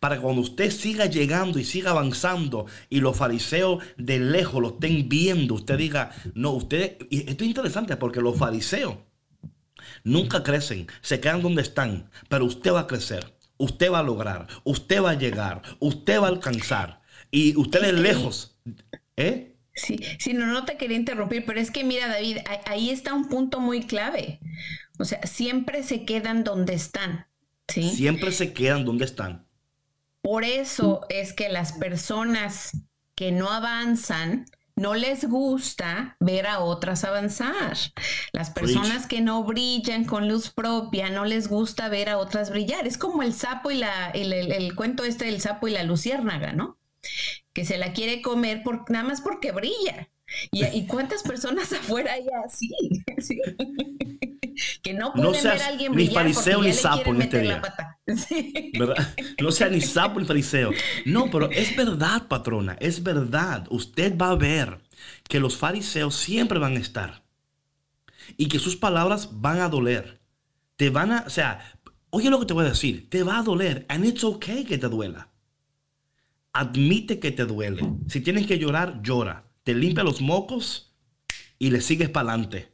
para 0.00 0.20
cuando 0.20 0.42
usted 0.42 0.70
siga 0.70 1.06
llegando 1.06 1.58
y 1.58 1.64
siga 1.64 1.90
avanzando 1.90 2.66
y 2.88 3.00
los 3.00 3.16
fariseos 3.16 3.82
de 3.96 4.20
lejos 4.20 4.62
lo 4.62 4.68
estén 4.68 5.08
viendo, 5.08 5.54
usted 5.54 5.76
diga, 5.76 6.10
no, 6.34 6.52
usted, 6.52 6.98
y 7.10 7.28
esto 7.28 7.44
es 7.44 7.48
interesante 7.48 7.96
porque 7.96 8.20
los 8.20 8.38
fariseos, 8.38 8.96
nunca 10.04 10.42
crecen, 10.42 10.86
se 11.00 11.18
quedan 11.18 11.42
donde 11.42 11.62
están, 11.62 12.10
pero 12.28 12.44
usted 12.44 12.72
va 12.72 12.80
a 12.80 12.86
crecer, 12.86 13.34
usted 13.56 13.90
va 13.90 13.98
a 14.00 14.04
lograr, 14.04 14.46
usted 14.62 15.02
va 15.02 15.10
a 15.10 15.18
llegar, 15.18 15.62
usted 15.80 16.20
va 16.20 16.26
a 16.26 16.30
alcanzar 16.30 17.00
y 17.30 17.56
usted 17.56 17.82
es 17.82 17.94
lejos. 17.94 18.56
¿Eh? 19.16 19.56
Sí, 19.74 19.98
sí, 20.20 20.34
no, 20.34 20.46
no 20.46 20.64
te 20.64 20.76
quería 20.76 20.96
interrumpir, 20.96 21.44
pero 21.44 21.58
es 21.58 21.70
que 21.72 21.82
mira, 21.82 22.06
David, 22.06 22.38
ahí 22.66 22.90
está 22.90 23.12
un 23.12 23.28
punto 23.28 23.58
muy 23.58 23.82
clave. 23.82 24.38
O 24.98 25.04
sea, 25.04 25.20
siempre 25.26 25.82
se 25.82 26.04
quedan 26.04 26.44
donde 26.44 26.74
están. 26.74 27.26
¿sí? 27.66 27.90
Siempre 27.90 28.30
se 28.30 28.52
quedan 28.52 28.84
donde 28.84 29.04
están. 29.04 29.46
Por 30.22 30.44
eso 30.44 31.04
es 31.08 31.32
que 31.32 31.48
las 31.48 31.72
personas 31.72 32.70
que 33.14 33.32
no 33.32 33.50
avanzan, 33.50 34.46
no 34.76 34.94
les 34.94 35.28
gusta 35.28 36.16
ver 36.20 36.46
a 36.46 36.60
otras 36.60 37.04
avanzar. 37.04 37.76
Las 38.32 38.50
personas 38.50 39.06
que 39.06 39.20
no 39.20 39.44
brillan 39.44 40.04
con 40.04 40.28
luz 40.28 40.50
propia, 40.50 41.10
no 41.10 41.24
les 41.24 41.48
gusta 41.48 41.88
ver 41.88 42.08
a 42.08 42.18
otras 42.18 42.50
brillar. 42.50 42.86
Es 42.86 42.98
como 42.98 43.22
el 43.22 43.34
sapo 43.34 43.70
y 43.70 43.76
la, 43.76 44.10
el, 44.10 44.74
cuento 44.74 45.04
este 45.04 45.26
del 45.26 45.40
sapo 45.40 45.68
y 45.68 45.72
la 45.72 45.84
luciérnaga, 45.84 46.52
¿no? 46.52 46.78
Que 47.52 47.64
se 47.64 47.78
la 47.78 47.92
quiere 47.92 48.20
comer 48.22 48.62
por, 48.62 48.90
nada 48.90 49.04
más 49.04 49.20
porque 49.20 49.52
brilla. 49.52 50.10
¿Y, 50.50 50.86
cuántas 50.86 51.22
personas 51.22 51.72
afuera 51.72 52.14
hay 52.14 52.26
así? 52.44 52.70
que 54.84 54.92
no 54.92 55.14
pueden 55.14 55.42
ver 55.42 55.62
a 55.62 55.66
alguien 55.66 55.92
brillar 55.92 56.26
ni 56.26 56.34
fariseo 56.34 56.62
ni 56.62 56.72
sapo 56.74 57.14
en 57.14 57.22
este 57.22 57.40
día. 57.40 57.62
No 59.40 59.50
sea 59.50 59.68
ni 59.70 59.80
sapo 59.80 60.20
ni 60.20 60.26
fariseo. 60.26 60.70
No, 61.06 61.30
pero 61.30 61.50
es 61.50 61.74
verdad, 61.74 62.28
patrona, 62.28 62.76
es 62.78 63.02
verdad. 63.02 63.66
Usted 63.70 64.16
va 64.16 64.28
a 64.28 64.36
ver 64.36 64.82
que 65.26 65.40
los 65.40 65.56
fariseos 65.56 66.14
siempre 66.14 66.58
van 66.58 66.76
a 66.76 66.80
estar 66.80 67.24
y 68.36 68.48
que 68.48 68.58
sus 68.58 68.76
palabras 68.76 69.40
van 69.40 69.60
a 69.60 69.70
doler. 69.70 70.20
Te 70.76 70.90
van 70.90 71.12
a, 71.12 71.24
o 71.26 71.30
sea, 71.30 71.60
oye 72.10 72.28
lo 72.28 72.38
que 72.38 72.46
te 72.46 72.52
voy 72.52 72.66
a 72.66 72.68
decir, 72.68 73.08
te 73.08 73.22
va 73.22 73.38
a 73.38 73.42
doler 73.42 73.86
and 73.88 74.04
it's 74.04 74.22
okay 74.22 74.64
que 74.64 74.76
te 74.76 74.88
duela. 74.88 75.30
Admite 76.52 77.18
que 77.18 77.32
te 77.32 77.46
duele. 77.46 77.82
Si 78.06 78.20
tienes 78.20 78.46
que 78.46 78.58
llorar, 78.58 79.00
llora. 79.02 79.50
Te 79.62 79.74
limpia 79.74 80.04
los 80.04 80.20
mocos 80.20 80.94
y 81.58 81.70
le 81.70 81.80
sigues 81.80 82.10
para 82.10 82.32
adelante. 82.32 82.73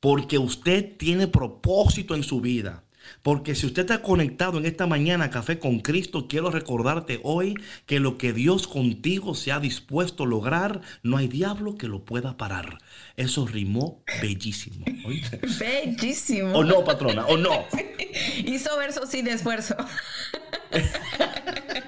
Porque 0.00 0.38
usted 0.38 0.96
tiene 0.96 1.28
propósito 1.28 2.14
en 2.14 2.22
su 2.22 2.40
vida. 2.40 2.84
Porque 3.22 3.54
si 3.54 3.66
usted 3.66 3.82
está 3.82 4.02
conectado 4.02 4.58
en 4.58 4.66
esta 4.66 4.86
mañana 4.86 5.26
a 5.26 5.30
Café 5.30 5.58
con 5.58 5.80
Cristo, 5.80 6.26
quiero 6.28 6.50
recordarte 6.50 7.20
hoy 7.22 7.54
que 7.86 8.00
lo 8.00 8.18
que 8.18 8.32
Dios 8.32 8.66
contigo 8.66 9.34
se 9.34 9.52
ha 9.52 9.60
dispuesto 9.60 10.24
a 10.24 10.26
lograr, 10.26 10.80
no 11.02 11.16
hay 11.16 11.28
diablo 11.28 11.76
que 11.76 11.88
lo 11.88 12.04
pueda 12.04 12.36
parar. 12.36 12.78
Eso 13.16 13.46
rimó 13.46 14.02
bellísimo. 14.22 14.84
Bellísimo. 15.58 16.52
O 16.52 16.64
no, 16.64 16.84
patrona, 16.84 17.26
o 17.26 17.36
no. 17.36 17.66
Hizo 18.44 18.76
verso 18.76 19.06
sin 19.06 19.28
esfuerzo. 19.28 19.76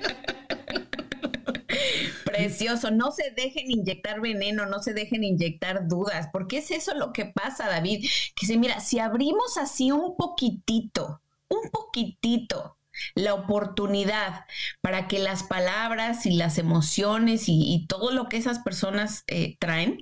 Precioso, 2.44 2.90
no 2.90 3.12
se 3.12 3.30
dejen 3.30 3.70
inyectar 3.70 4.20
veneno, 4.20 4.66
no 4.66 4.82
se 4.82 4.94
dejen 4.94 5.24
inyectar 5.24 5.88
dudas, 5.88 6.28
porque 6.32 6.58
es 6.58 6.70
eso 6.70 6.94
lo 6.94 7.12
que 7.12 7.26
pasa, 7.26 7.68
David, 7.68 8.08
que 8.34 8.46
se 8.46 8.56
mira, 8.56 8.80
si 8.80 8.98
abrimos 8.98 9.58
así 9.58 9.90
un 9.92 10.16
poquitito, 10.16 11.20
un 11.48 11.70
poquitito 11.70 12.76
la 13.14 13.34
oportunidad 13.34 14.44
para 14.80 15.08
que 15.08 15.18
las 15.18 15.42
palabras 15.42 16.26
y 16.26 16.32
las 16.32 16.58
emociones 16.58 17.44
y, 17.46 17.86
todo 17.88 18.12
lo 18.12 18.28
que 18.28 18.36
esas 18.36 18.58
personas 18.58 19.24
eh, 19.26 19.56
traen, 19.58 19.98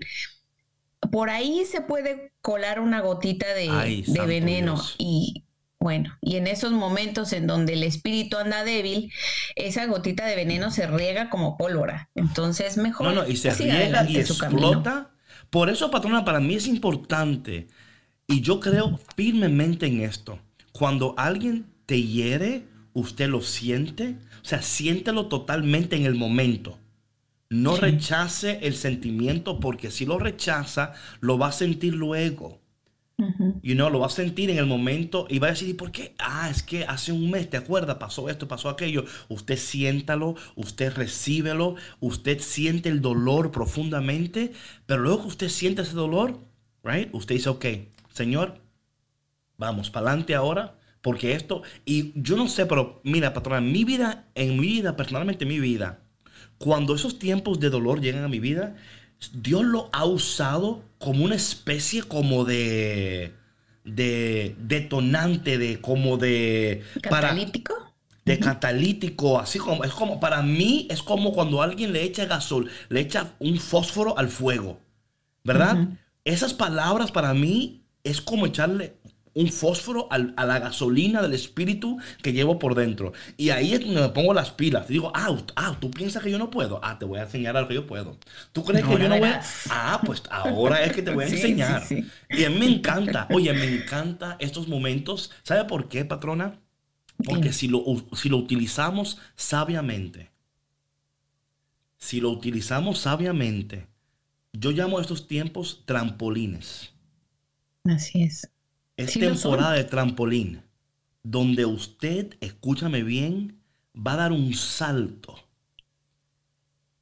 por 1.10 1.30
ahí 1.30 1.64
se 1.64 1.80
puede 1.80 2.32
colar 2.42 2.80
una 2.80 3.00
gotita 3.00 3.46
de, 3.54 4.04
veneno 4.26 4.80
y 4.98 5.44
bueno, 5.80 6.16
y 6.20 6.36
en 6.36 6.46
esos 6.46 6.72
momentos 6.72 7.32
en 7.32 7.46
donde 7.46 7.72
el 7.72 7.82
espíritu 7.82 8.36
anda 8.36 8.64
débil, 8.64 9.10
esa 9.56 9.86
gotita 9.86 10.26
de 10.26 10.36
veneno 10.36 10.70
se 10.70 10.86
riega 10.86 11.30
como 11.30 11.56
pólvora. 11.56 12.10
Entonces, 12.14 12.76
mejor. 12.76 13.06
No, 13.06 13.22
no, 13.22 13.28
y 13.28 13.36
se 13.36 13.54
riega 13.54 14.08
y 14.08 14.18
explota. 14.18 15.10
Por 15.48 15.70
eso, 15.70 15.90
patrona, 15.90 16.24
para 16.24 16.38
mí 16.38 16.54
es 16.54 16.66
importante, 16.66 17.66
y 18.26 18.42
yo 18.42 18.60
creo 18.60 19.00
firmemente 19.16 19.86
en 19.86 20.02
esto. 20.02 20.38
Cuando 20.70 21.14
alguien 21.16 21.66
te 21.86 22.02
hiere, 22.02 22.66
usted 22.92 23.28
lo 23.28 23.40
siente, 23.40 24.16
o 24.42 24.44
sea, 24.44 24.62
siéntelo 24.62 25.26
totalmente 25.26 25.96
en 25.96 26.04
el 26.04 26.14
momento. 26.14 26.78
No 27.48 27.76
rechace 27.76 28.60
el 28.62 28.76
sentimiento 28.76 29.58
porque 29.58 29.90
si 29.90 30.06
lo 30.06 30.20
rechaza, 30.20 30.92
lo 31.20 31.38
va 31.38 31.48
a 31.48 31.52
sentir 31.52 31.94
luego. 31.94 32.59
Y 33.62 33.74
no, 33.74 33.90
lo 33.90 34.00
va 34.00 34.06
a 34.06 34.10
sentir 34.10 34.50
en 34.50 34.58
el 34.58 34.66
momento 34.66 35.26
y 35.28 35.38
va 35.38 35.48
a 35.48 35.50
decir, 35.50 35.68
¿y 35.68 35.74
por 35.74 35.92
qué? 35.92 36.14
Ah, 36.18 36.48
es 36.50 36.62
que 36.62 36.84
hace 36.84 37.12
un 37.12 37.30
mes, 37.30 37.48
¿te 37.50 37.56
acuerdas? 37.56 37.96
Pasó 37.96 38.28
esto, 38.28 38.48
pasó 38.48 38.68
aquello. 38.68 39.04
Usted 39.28 39.56
siéntalo, 39.56 40.36
usted 40.56 40.92
recíbelo, 40.92 41.76
usted 42.00 42.40
siente 42.40 42.88
el 42.88 43.00
dolor 43.00 43.50
profundamente, 43.50 44.52
pero 44.86 45.02
luego 45.02 45.22
que 45.22 45.28
usted 45.28 45.48
siente 45.48 45.82
ese 45.82 45.94
dolor, 45.94 46.38
right? 46.82 47.08
Usted 47.12 47.34
dice, 47.34 47.48
ok, 47.48 47.66
Señor, 48.12 48.60
vamos 49.56 49.90
para 49.90 50.08
adelante 50.08 50.34
ahora, 50.34 50.78
porque 51.02 51.34
esto, 51.34 51.62
y 51.84 52.12
yo 52.14 52.36
no 52.36 52.48
sé, 52.48 52.66
pero 52.66 53.00
mira, 53.04 53.32
patrona, 53.32 53.58
en 53.58 53.72
mi 53.72 53.84
vida, 53.84 54.28
en 54.34 54.58
mi 54.58 54.66
vida, 54.66 54.96
personalmente 54.96 55.44
en 55.44 55.50
mi 55.50 55.60
vida, 55.60 56.00
cuando 56.58 56.94
esos 56.94 57.18
tiempos 57.18 57.58
de 57.58 57.70
dolor 57.70 58.00
llegan 58.00 58.24
a 58.24 58.28
mi 58.28 58.38
vida, 58.38 58.76
Dios 59.32 59.64
lo 59.64 59.88
ha 59.92 60.04
usado 60.04 60.82
como 60.98 61.24
una 61.24 61.34
especie 61.34 62.02
como 62.02 62.44
de, 62.44 63.34
de 63.84 64.54
detonante, 64.58 65.58
de 65.58 65.80
como 65.80 66.16
de... 66.16 66.82
¿Catalítico? 67.02 67.90
de 68.24 68.38
catalítico, 68.38 69.40
así 69.40 69.58
como, 69.58 69.82
es 69.82 69.92
como, 69.92 70.20
para 70.20 70.42
mí 70.42 70.86
es 70.90 71.02
como 71.02 71.32
cuando 71.32 71.62
alguien 71.62 71.92
le 71.92 72.02
echa 72.02 72.26
gasol, 72.26 72.70
le 72.88 73.00
echa 73.00 73.32
un 73.38 73.58
fósforo 73.58 74.16
al 74.18 74.28
fuego, 74.28 74.78
¿verdad? 75.42 75.88
Esas 76.24 76.54
palabras 76.54 77.10
para 77.10 77.34
mí 77.34 77.82
es 78.04 78.20
como 78.20 78.46
echarle 78.46 78.94
un 79.34 79.48
fósforo 79.48 80.08
a 80.10 80.18
la 80.18 80.58
gasolina 80.58 81.22
del 81.22 81.34
espíritu 81.34 81.98
que 82.22 82.32
llevo 82.32 82.58
por 82.58 82.74
dentro. 82.74 83.12
Y 83.36 83.50
ahí 83.50 83.74
es 83.74 83.80
donde 83.80 84.00
me 84.00 84.08
pongo 84.08 84.34
las 84.34 84.50
pilas. 84.50 84.88
digo, 84.88 85.12
ah, 85.14 85.36
ah, 85.56 85.76
tú 85.80 85.90
piensas 85.90 86.22
que 86.22 86.30
yo 86.30 86.38
no 86.38 86.50
puedo. 86.50 86.80
Ah, 86.82 86.98
te 86.98 87.04
voy 87.04 87.18
a 87.18 87.22
enseñar 87.22 87.56
algo 87.56 87.68
que 87.68 87.74
yo 87.74 87.86
puedo. 87.86 88.18
¿Tú 88.52 88.64
crees 88.64 88.84
que 88.84 88.92
yo 88.92 89.08
no 89.08 89.18
voy 89.18 89.28
a... 89.28 89.42
Ah, 89.70 90.00
pues 90.04 90.22
ahora 90.30 90.84
es 90.84 90.92
que 90.92 91.02
te 91.02 91.12
voy 91.12 91.24
a 91.24 91.28
enseñar. 91.28 91.82
Y 92.28 92.44
a 92.44 92.50
mí 92.50 92.58
me 92.58 92.66
encanta, 92.66 93.28
oye, 93.30 93.52
me 93.52 93.64
encanta 93.64 94.36
estos 94.40 94.68
momentos. 94.68 95.30
¿Sabe 95.42 95.64
por 95.64 95.88
qué, 95.88 96.04
patrona? 96.04 96.58
Porque 97.24 97.52
si 97.52 97.68
lo, 97.68 97.84
si 98.14 98.28
lo 98.28 98.38
utilizamos 98.38 99.18
sabiamente, 99.36 100.30
si 101.98 102.20
lo 102.20 102.30
utilizamos 102.30 102.98
sabiamente, 102.98 103.86
yo 104.52 104.70
llamo 104.72 104.98
a 104.98 105.02
estos 105.02 105.28
tiempos 105.28 105.82
trampolines. 105.84 106.92
Así 107.84 108.22
es. 108.22 108.48
Es 109.00 109.14
temporada 109.14 109.72
de 109.72 109.84
trampolín, 109.84 110.62
donde 111.22 111.64
usted, 111.64 112.36
escúchame 112.40 113.02
bien, 113.02 113.62
va 113.94 114.12
a 114.12 114.16
dar 114.16 114.32
un 114.32 114.54
salto. 114.54 115.36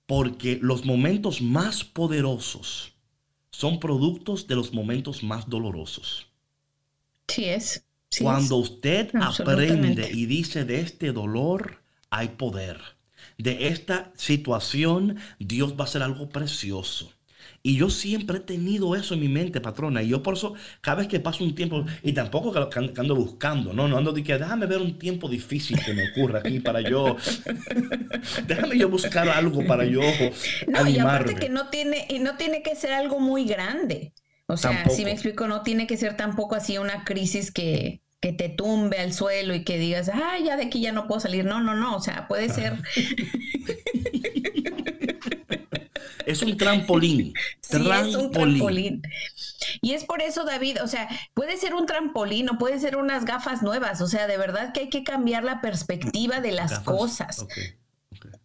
Porque 0.07 0.59
los 0.63 0.85
momentos 0.85 1.43
más 1.43 1.85
poderosos 1.85 2.93
son 3.51 3.81
productos 3.81 4.47
de 4.47 4.55
los 4.55 4.73
momentos 4.73 5.23
más 5.23 5.49
dolorosos. 5.49 6.27
Sí 7.27 7.45
es. 7.45 7.85
Cuando 8.21 8.57
usted 8.57 9.11
aprende 9.21 10.11
y 10.13 10.27
dice 10.27 10.65
de 10.65 10.81
este 10.81 11.13
dolor 11.13 11.83
hay 12.11 12.29
poder. 12.29 12.81
De 13.37 13.69
esta 13.69 14.13
situación 14.17 15.19
Dios 15.39 15.75
va 15.75 15.81
a 15.81 15.89
hacer 15.89 16.03
algo 16.03 16.29
precioso. 16.29 17.13
Y 17.69 17.77
yo 17.77 17.91
siempre 17.91 18.39
he 18.39 18.41
tenido 18.41 18.97
eso 18.97 19.13
en 19.13 19.21
mi 19.21 19.29
mente, 19.29 19.61
patrona. 19.61 20.03
Y 20.03 20.09
yo 20.09 20.23
por 20.23 20.33
eso, 20.33 20.55
cada 20.81 20.97
vez 20.97 21.07
que 21.07 21.21
paso 21.21 21.45
un 21.45 21.55
tiempo, 21.55 21.85
y 22.03 22.15
tampoco 22.15 22.51
que, 22.51 22.79
ando 22.99 23.15
buscando, 23.15 23.75
no, 23.75 23.87
no 23.87 23.99
ando 23.99 24.13
de 24.13 24.23
que 24.23 24.39
déjame 24.39 24.65
ver 24.65 24.79
un 24.79 24.99
tiempo 24.99 25.29
difícil 25.29 25.79
que 25.85 25.93
me 25.93 26.09
ocurra 26.11 26.39
aquí 26.39 26.61
para 26.61 26.81
yo. 26.81 27.19
déjame 28.47 28.79
yo 28.79 28.89
buscar 28.89 29.29
algo 29.29 29.67
para 29.67 29.85
yo. 29.85 30.01
No, 30.67 30.89
y 30.89 30.99
aparte 30.99 31.35
que 31.35 31.51
no 31.51 31.69
tiene, 31.69 32.07
y 32.09 32.21
no 32.21 32.39
tiene 32.39 32.63
que 32.63 32.75
ser 32.75 32.95
algo 32.95 33.21
muy 33.21 33.45
grande. 33.45 34.15
O 34.47 34.57
sea, 34.57 34.89
si 34.89 35.05
me 35.05 35.13
explico, 35.13 35.47
no 35.47 35.61
tiene 35.61 35.87
que 35.87 35.99
ser 35.99 36.17
tampoco 36.17 36.55
así 36.55 36.79
una 36.79 37.05
crisis 37.05 37.51
que, 37.51 38.01
que 38.19 38.33
te 38.33 38.49
tumbe 38.49 38.97
al 38.97 39.13
suelo 39.13 39.55
y 39.55 39.63
que 39.63 39.77
digas, 39.77 40.09
ah, 40.09 40.39
ya 40.43 40.57
de 40.57 40.65
aquí 40.65 40.81
ya 40.81 40.93
no 40.93 41.07
puedo 41.07 41.21
salir. 41.21 41.45
No, 41.45 41.61
no, 41.61 41.75
no. 41.75 41.97
O 41.97 42.01
sea, 42.01 42.29
puede 42.29 42.49
ser. 42.49 42.79
Es 46.29 46.43
un 46.43 46.59
trampolín. 46.59 47.33
Sí, 47.69 47.91
es 47.91 48.15
un 48.15 48.31
trampolín. 48.31 49.03
Y 49.83 49.93
es 49.93 50.05
por 50.05 50.23
eso, 50.23 50.45
David, 50.45 50.83
o 50.83 50.87
sea, 50.87 51.09
puede 51.35 51.57
ser 51.59 51.75
un 51.75 51.87
trampolín 51.87 52.49
o 52.49 52.59
puede 52.59 52.79
ser 52.79 52.97
unas 52.97 53.25
gafas 53.25 53.63
nuevas. 53.63 54.01
O 54.01 54.07
sea, 54.07 54.27
de 54.27 54.39
verdad 54.39 54.73
que 54.73 54.81
hay 54.81 54.89
que 54.89 55.05
cambiar 55.05 55.45
la 55.45 55.61
perspectiva 55.61 56.41
de 56.41 56.53
las 56.53 56.81
cosas. 56.81 57.47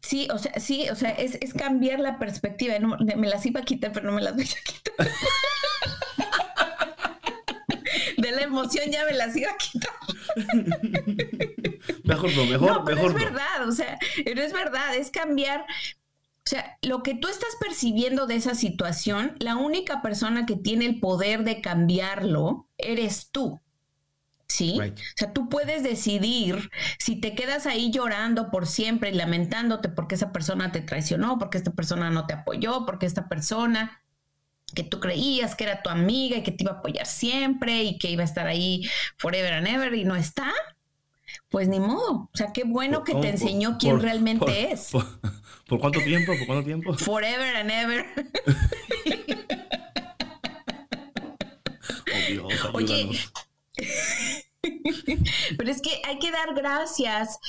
Sí, 0.02 0.28
o 0.34 0.38
sea, 0.38 0.60
sí, 0.60 0.90
o 0.90 0.96
sea, 0.96 1.12
es, 1.12 1.54
cambiar 1.54 2.00
la 2.00 2.20
perspectiva. 2.20 2.76
me 2.80 3.28
las 3.28 3.46
iba 3.46 3.62
a 3.62 3.64
quitar, 3.64 3.94
pero 3.94 4.08
no 4.08 4.14
me 4.14 4.22
las 4.22 4.36
voy 4.36 4.44
a 4.44 4.48
quitar. 4.48 5.08
de 8.18 8.32
la 8.32 8.42
emoción 8.42 8.92
ya 8.92 9.06
me 9.06 9.14
las 9.14 9.36
iba 9.36 9.52
a 9.52 9.58
quitar. 9.58 9.94
mejor 12.04 12.36
no, 12.36 12.46
mejor, 12.46 12.72
no, 12.72 12.86
pero 12.86 13.08
Es 13.08 13.14
verdad, 13.14 13.68
o 13.68 13.72
sea, 13.72 14.00
pero 14.26 14.42
es 14.42 14.52
verdad, 14.52 14.96
es 14.96 15.12
cambiar 15.12 15.66
o 16.46 16.50
sea, 16.50 16.78
lo 16.82 17.04
que 17.04 17.16
tú 17.16 17.30
estás 17.30 17.56
percibiendo 17.60 18.28
de 18.28 18.36
esa 18.36 18.54
situación, 18.54 19.38
la 19.40 19.56
única 19.56 20.02
persona 20.02 20.46
que 20.46 20.58
tiene 20.58 20.86
el 20.86 21.00
poder 21.00 21.46
de 21.46 21.62
cambiarlo 21.62 22.68
eres 22.78 23.30
tú. 23.32 23.62
¿Sí? 24.46 24.78
O 24.80 24.94
sea, 25.16 25.32
tú 25.32 25.48
puedes 25.50 25.84
decidir 25.84 26.70
si 27.00 27.16
te 27.16 27.34
quedas 27.34 27.66
ahí 27.66 27.92
llorando 27.92 28.52
por 28.52 28.68
siempre 28.68 29.10
y 29.10 29.14
lamentándote 29.14 29.90
porque 29.90 30.16
esa 30.16 30.32
persona 30.32 30.72
te 30.72 30.82
traicionó, 30.82 31.40
porque 31.40 31.58
esta 31.58 31.72
persona 31.72 32.12
no 32.12 32.28
te 32.28 32.34
apoyó, 32.34 32.86
porque 32.86 33.06
esta 33.06 33.30
persona 33.30 34.04
que 34.76 34.84
tú 34.84 35.00
creías 35.00 35.56
que 35.56 35.64
era 35.64 35.82
tu 35.82 35.90
amiga 35.90 36.38
y 36.38 36.44
que 36.44 36.52
te 36.52 36.64
iba 36.66 36.74
a 36.74 36.80
apoyar 36.80 37.06
siempre 37.06 37.84
y 37.84 37.98
que 37.98 38.12
iba 38.12 38.22
a 38.22 38.26
estar 38.26 38.48
ahí 38.48 38.88
forever 39.18 39.54
and 39.54 39.68
ever 39.68 39.94
y 39.94 40.04
no 40.04 40.16
está, 40.16 40.52
pues 41.50 41.68
ni 41.68 41.80
modo. 41.80 42.30
O 42.32 42.38
sea, 42.38 42.52
qué 42.54 42.64
bueno 42.64 43.04
que 43.04 43.16
te 43.16 43.30
enseñó 43.30 43.78
quién 43.80 44.02
realmente 44.02 44.72
es. 44.72 44.92
¿Por 45.63 45.63
cuánto 45.80 46.02
tiempo? 46.02 46.34
¿Por 46.38 46.46
cuánto 46.46 46.66
tiempo? 46.66 46.94
Forever 46.98 47.56
and 47.56 47.72
ever. 47.72 48.06
oh, 52.44 52.50
Oye, 52.74 53.10
pero 55.58 55.72
es 55.72 55.82
que 55.82 56.02
hay 56.06 56.20
que 56.20 56.32
dar 56.32 56.54
gracias 56.54 57.40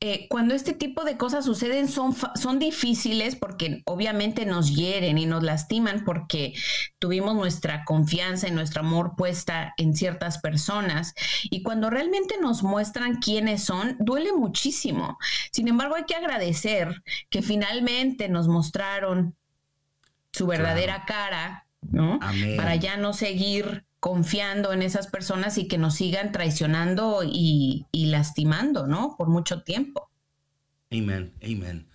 eh, 0.00 0.28
cuando 0.28 0.54
este 0.54 0.74
tipo 0.74 1.02
de 1.02 1.16
cosas 1.16 1.44
suceden 1.44 1.88
son, 1.88 2.14
son 2.36 2.60
difíciles 2.60 3.34
porque 3.34 3.82
obviamente 3.84 4.46
nos 4.46 4.76
hieren 4.76 5.18
y 5.18 5.26
nos 5.26 5.42
lastiman 5.42 6.04
porque 6.04 6.54
tuvimos 7.00 7.34
nuestra 7.34 7.84
confianza 7.84 8.46
y 8.46 8.52
nuestro 8.52 8.82
amor 8.82 9.16
puesta 9.16 9.74
en 9.76 9.96
ciertas 9.96 10.38
personas 10.38 11.14
y 11.50 11.62
cuando 11.64 11.90
realmente 11.90 12.36
nos 12.40 12.62
muestran 12.62 13.16
quiénes 13.16 13.64
son, 13.64 13.96
duele 13.98 14.32
muchísimo. 14.32 15.18
Sin 15.50 15.66
embargo, 15.66 15.96
hay 15.96 16.04
que 16.04 16.14
agradecer 16.14 17.02
que 17.28 17.42
finalmente 17.42 18.28
nos 18.28 18.46
mostraron 18.46 19.34
su 20.32 20.46
verdadera 20.46 21.06
cara, 21.06 21.66
¿no? 21.80 22.20
Para 22.56 22.76
ya 22.76 22.96
no 22.96 23.12
seguir 23.12 23.84
confiando 24.00 24.72
en 24.72 24.82
esas 24.82 25.08
personas 25.08 25.58
y 25.58 25.66
que 25.68 25.78
nos 25.78 25.94
sigan 25.96 26.32
traicionando 26.32 27.22
y, 27.24 27.86
lastimando, 27.92 28.86
¿no? 28.86 29.16
Por 29.16 29.28
mucho 29.28 29.62
tiempo. 29.62 30.10
Amén, 30.90 31.32
amén. 31.42 31.88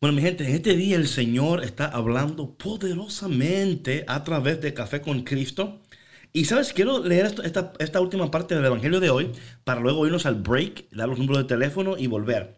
Bueno, 0.00 0.14
mi 0.14 0.22
gente, 0.22 0.46
en 0.46 0.54
este 0.54 0.76
día 0.76 0.96
el 0.96 1.08
Señor 1.08 1.64
está 1.64 1.86
hablando 1.86 2.56
poderosamente 2.56 4.04
a 4.06 4.22
través 4.22 4.60
de 4.60 4.74
Café 4.74 5.00
con 5.00 5.22
Cristo. 5.22 5.82
Y 6.32 6.44
sabes, 6.44 6.72
quiero 6.72 7.02
leer 7.02 7.34
esta, 7.42 7.72
esta 7.78 8.00
última 8.00 8.30
parte 8.30 8.54
del 8.54 8.64
Evangelio 8.64 9.00
de 9.00 9.10
hoy 9.10 9.32
para 9.64 9.80
luego 9.80 10.06
irnos 10.06 10.26
al 10.26 10.36
break, 10.36 10.90
dar 10.90 11.08
los 11.08 11.18
números 11.18 11.38
de 11.38 11.48
teléfono 11.48 11.96
y 11.98 12.06
volver. 12.06 12.57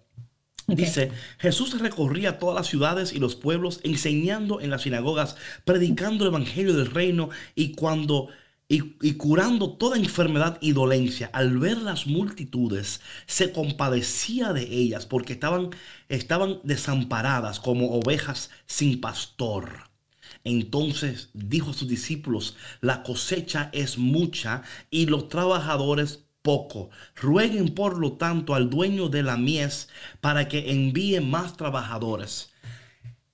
Dice, 0.74 1.12
Jesús 1.38 1.78
recorría 1.78 2.38
todas 2.38 2.56
las 2.56 2.66
ciudades 2.66 3.12
y 3.12 3.18
los 3.18 3.36
pueblos 3.36 3.80
enseñando 3.82 4.60
en 4.60 4.70
las 4.70 4.82
sinagogas, 4.82 5.36
predicando 5.64 6.24
el 6.24 6.30
Evangelio 6.30 6.74
del 6.74 6.90
reino 6.90 7.30
y 7.54 7.72
cuando 7.72 8.28
y, 8.70 9.14
curando 9.14 9.72
toda 9.72 9.96
enfermedad 9.96 10.56
y 10.60 10.72
dolencia. 10.72 11.28
Al 11.32 11.58
ver 11.58 11.78
las 11.78 12.06
multitudes, 12.06 13.00
se 13.26 13.50
compadecía 13.50 14.52
de 14.52 14.62
ellas 14.62 15.06
porque 15.06 15.32
estaban, 15.32 15.70
estaban 16.08 16.60
desamparadas 16.62 17.58
como 17.58 17.90
ovejas 17.90 18.50
sin 18.66 19.00
pastor. 19.00 19.90
Entonces 20.44 21.30
dijo 21.34 21.72
a 21.72 21.74
sus 21.74 21.88
discípulos, 21.88 22.56
la 22.80 23.02
cosecha 23.02 23.70
es 23.72 23.98
mucha 23.98 24.62
y 24.88 25.06
los 25.06 25.28
trabajadores 25.28 26.26
poco. 26.42 26.90
Rueguen 27.16 27.74
por 27.74 27.98
lo 27.98 28.14
tanto 28.14 28.54
al 28.54 28.70
dueño 28.70 29.08
de 29.08 29.22
la 29.22 29.36
mies 29.36 29.88
para 30.20 30.48
que 30.48 30.70
envíe 30.70 31.20
más 31.20 31.56
trabajadores. 31.56 32.52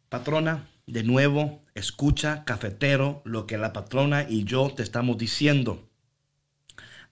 Patrona, 0.09 0.69
de 0.87 1.03
nuevo, 1.03 1.63
escucha, 1.75 2.45
cafetero, 2.45 3.23
lo 3.25 3.47
que 3.47 3.59
la 3.59 3.73
patrona 3.73 4.27
y 4.29 4.45
yo 4.45 4.73
te 4.75 4.83
estamos 4.83 5.19
diciendo. 5.19 5.89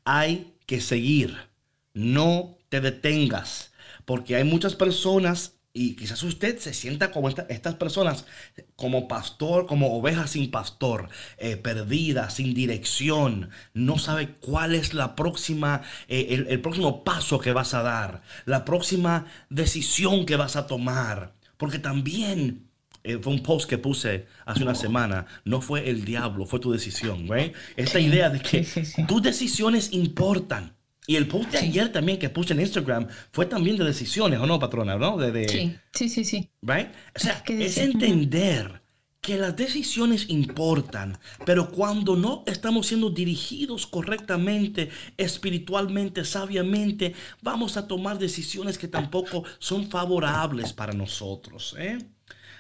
Hay 0.05 0.55
que 0.67 0.81
seguir, 0.81 1.37
no 1.93 2.57
te 2.69 2.81
detengas, 2.81 3.73
porque 4.05 4.37
hay 4.37 4.45
muchas 4.45 4.75
personas 4.75 5.55
Y 5.77 5.97
quizás 5.97 6.23
usted 6.23 6.61
se 6.61 6.73
sienta 6.73 7.11
como 7.11 7.29
estas 7.29 7.75
personas, 7.75 8.27
como 8.77 9.09
pastor, 9.09 9.67
como 9.67 9.99
oveja 9.99 10.29
sin 10.29 10.53
pastor, 10.53 11.09
eh, 11.37 11.57
perdida, 11.57 12.31
sin 12.31 12.55
dirección, 12.55 13.51
no 13.73 13.99
sabe 13.99 14.29
cuál 14.35 14.77
es 14.77 14.95
la 14.95 15.17
próxima, 15.17 15.83
eh, 16.07 16.29
el, 16.31 16.47
el 16.47 16.61
próximo 16.61 17.03
paso 17.03 17.41
que 17.41 17.53
vas 17.53 17.75
a 17.75 17.83
dar, 17.83 18.23
la 18.47 18.65
próxima 18.65 19.27
decisión 19.51 20.27
que 20.27 20.37
vas 20.37 20.55
a 20.55 20.69
tomar. 20.69 21.35
Porque 21.57 21.81
también 21.81 22.69
eh, 23.03 23.19
fue 23.21 23.33
un 23.33 23.43
post 23.43 23.69
que 23.69 23.77
puse 23.77 24.27
hace 24.47 24.63
una 24.63 24.75
semana. 24.75 25.27
No 25.45 25.61
fue 25.61 25.91
el 25.91 26.05
diablo, 26.05 26.47
fue 26.47 26.59
tu 26.59 26.73
decisión, 26.73 27.29
¿right? 27.29 27.55
Esta 27.77 28.01
idea 28.01 28.31
de 28.31 28.41
que 28.41 28.67
tus 29.07 29.23
decisiones 29.23 29.93
importan. 29.93 30.74
Y 31.07 31.17
el 31.17 31.29
post 31.29 31.51
de 31.51 31.59
ayer 31.59 31.93
también 31.93 32.19
que 32.19 32.31
puse 32.31 32.55
en 32.55 32.61
Instagram 32.61 33.09
fue 33.31 33.47
también 33.47 33.77
de 33.77 33.85
decisiones, 33.85 34.41
¿o 34.41 34.47
no, 34.47 34.59
patrona? 34.59 34.97
¿no? 34.97 35.19
De, 35.19 35.49
sí, 35.49 35.77
sí, 35.93 36.09
sí, 36.09 36.25
sí. 36.25 36.51
Right? 36.63 36.89
O 37.15 37.19
sea, 37.19 37.43
es 37.47 37.77
entender 37.77 38.83
que 39.25 39.39
las 39.39 39.57
decisiones 39.57 40.27
importan, 40.29 41.19
pero 41.47 41.71
cuando 41.71 42.15
no 42.15 42.45
estamos 42.47 42.89
siendo 42.89 43.09
dirigidos 43.09 43.87
correctamente, 43.87 44.91
espiritualmente, 45.17 46.27
sabiamente, 46.27 47.15
vamos 47.41 47.79
a 47.79 47.87
tomar 47.89 48.19
decisiones 48.19 48.77
que 48.77 48.87
tampoco 48.87 49.45
son 49.59 49.89
favorables 49.89 50.75
para 50.75 50.93
nosotros. 50.93 51.75
¿eh? 51.79 51.99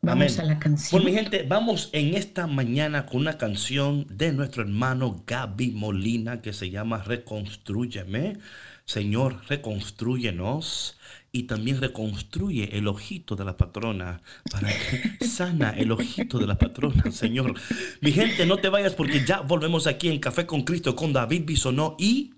Vamos 0.04 0.40
a 0.40 0.44
la 0.44 0.58
canción. 0.58 1.00
Pues 1.00 1.14
mi 1.14 1.16
gente, 1.16 1.46
vamos 1.48 1.92
en 1.94 2.16
esta 2.16 2.48
mañana 2.48 3.06
con 3.06 3.22
una 3.22 3.38
canción 3.38 4.08
de 4.10 4.32
nuestro 4.32 4.64
hermano 4.64 5.24
Gaby 5.28 5.74
Molina 5.74 6.42
que 6.42 6.54
se 6.54 6.72
llama 6.72 7.04
Reconstrúyeme. 7.04 8.40
Señor, 8.86 9.44
reconstruyenos 9.48 10.98
y 11.32 11.44
también 11.44 11.80
reconstruye 11.80 12.78
el 12.78 12.88
ojito 12.88 13.36
de 13.36 13.46
la 13.46 13.56
patrona 13.56 14.22
para 14.52 14.70
que 14.70 15.26
sana 15.26 15.72
el 15.72 15.92
ojito 15.92 16.40
de 16.40 16.48
la 16.48 16.58
patrona, 16.58 17.12
Señor. 17.12 17.54
Mi 18.02 18.12
gente, 18.12 18.46
no 18.46 18.58
te 18.58 18.70
vayas 18.70 18.94
porque 18.94 19.26
ya 19.26 19.42
volvemos 19.42 19.88
aquí 19.88 20.10
en 20.10 20.20
Café 20.20 20.46
con 20.46 20.64
Cristo 20.64 20.96
con 20.96 21.14
David 21.14 21.44
Bisonó 21.46 21.96
y 21.98 22.34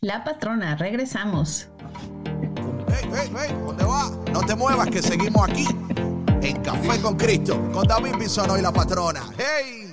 la 0.00 0.24
patrona. 0.24 0.76
Regresamos. 0.76 1.68
Hey, 2.88 3.08
hey, 3.14 3.30
hey, 3.36 3.56
¿dónde 3.64 3.84
va? 3.84 4.10
No 4.32 4.40
te 4.40 4.54
muevas 4.54 4.88
que 4.88 5.02
seguimos 5.02 5.48
aquí 5.48 5.66
en 6.42 6.62
Café 6.62 7.00
con 7.00 7.16
Cristo, 7.16 7.70
con 7.72 7.86
David 7.86 8.16
Bisono 8.18 8.58
y 8.58 8.62
la 8.62 8.72
patrona. 8.72 9.22
¡Hey! 9.36 9.91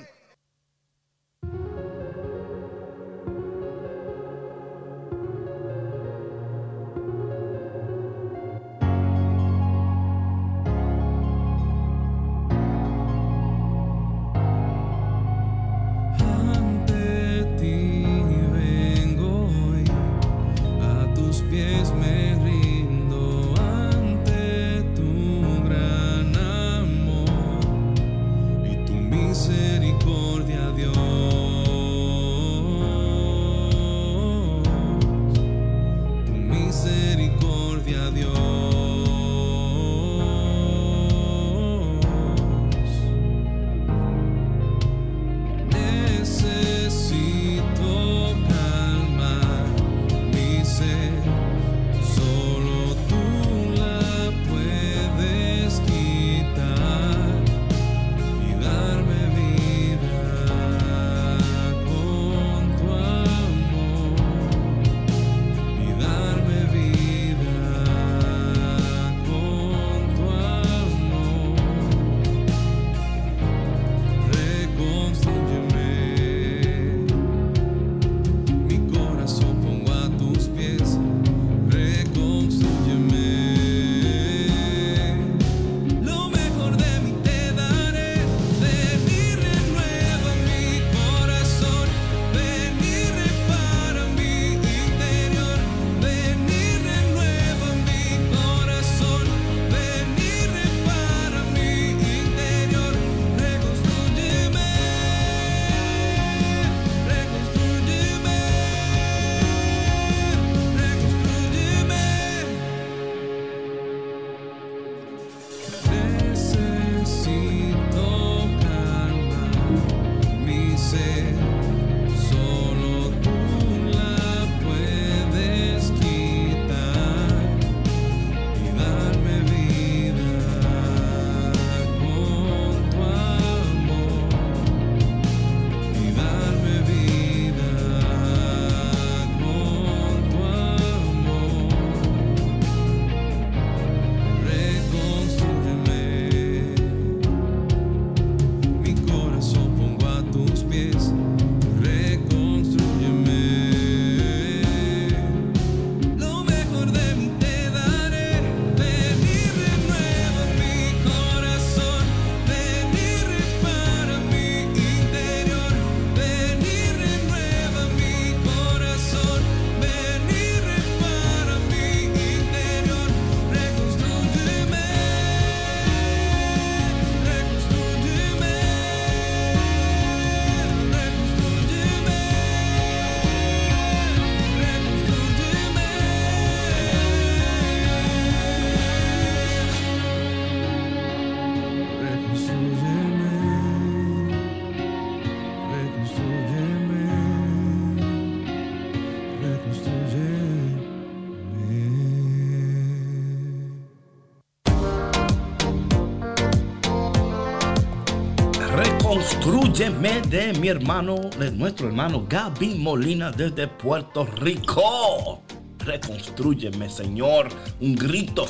Reconstrúyeme 209.10 210.22
de 210.28 210.52
mi 210.60 210.68
hermano, 210.68 211.16
de 211.36 211.50
nuestro 211.50 211.88
hermano 211.88 212.24
Gaby 212.28 212.76
Molina 212.76 213.32
desde 213.32 213.66
Puerto 213.66 214.24
Rico. 214.24 215.42
Reconstrúyeme, 215.80 216.88
Señor. 216.88 217.48
Un 217.80 217.96
grito 217.96 218.46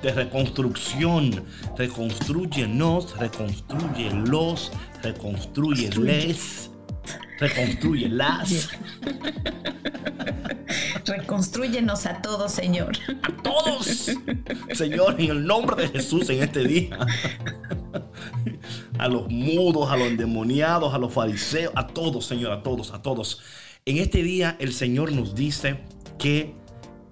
de 0.00 0.12
reconstrucción. 0.12 1.44
Reconstruyenos, 1.76 3.18
reconstruyelos, 3.18 4.70
reconstruyeles, 5.02 6.70
reconstruyelas. 7.40 8.68
Reconstruyenos 11.06 12.06
a 12.06 12.22
todos, 12.22 12.52
Señor. 12.52 12.92
A 13.24 13.42
todos. 13.42 14.12
Señor, 14.74 15.16
en 15.18 15.30
el 15.30 15.44
nombre 15.44 15.82
de 15.82 15.88
Jesús 15.88 16.30
en 16.30 16.44
este 16.44 16.62
día. 16.62 16.96
A 18.98 19.08
los 19.08 19.28
mudos, 19.30 19.90
a 19.90 19.96
los 19.96 20.08
endemoniados, 20.08 20.92
a 20.92 20.98
los 20.98 21.12
fariseos, 21.12 21.72
a 21.76 21.86
todos, 21.86 22.26
Señor, 22.26 22.52
a 22.52 22.62
todos, 22.62 22.92
a 22.92 23.02
todos. 23.02 23.40
En 23.84 23.98
este 23.98 24.22
día 24.22 24.56
el 24.58 24.72
Señor 24.72 25.12
nos 25.12 25.34
dice 25.34 25.80
que 26.18 26.54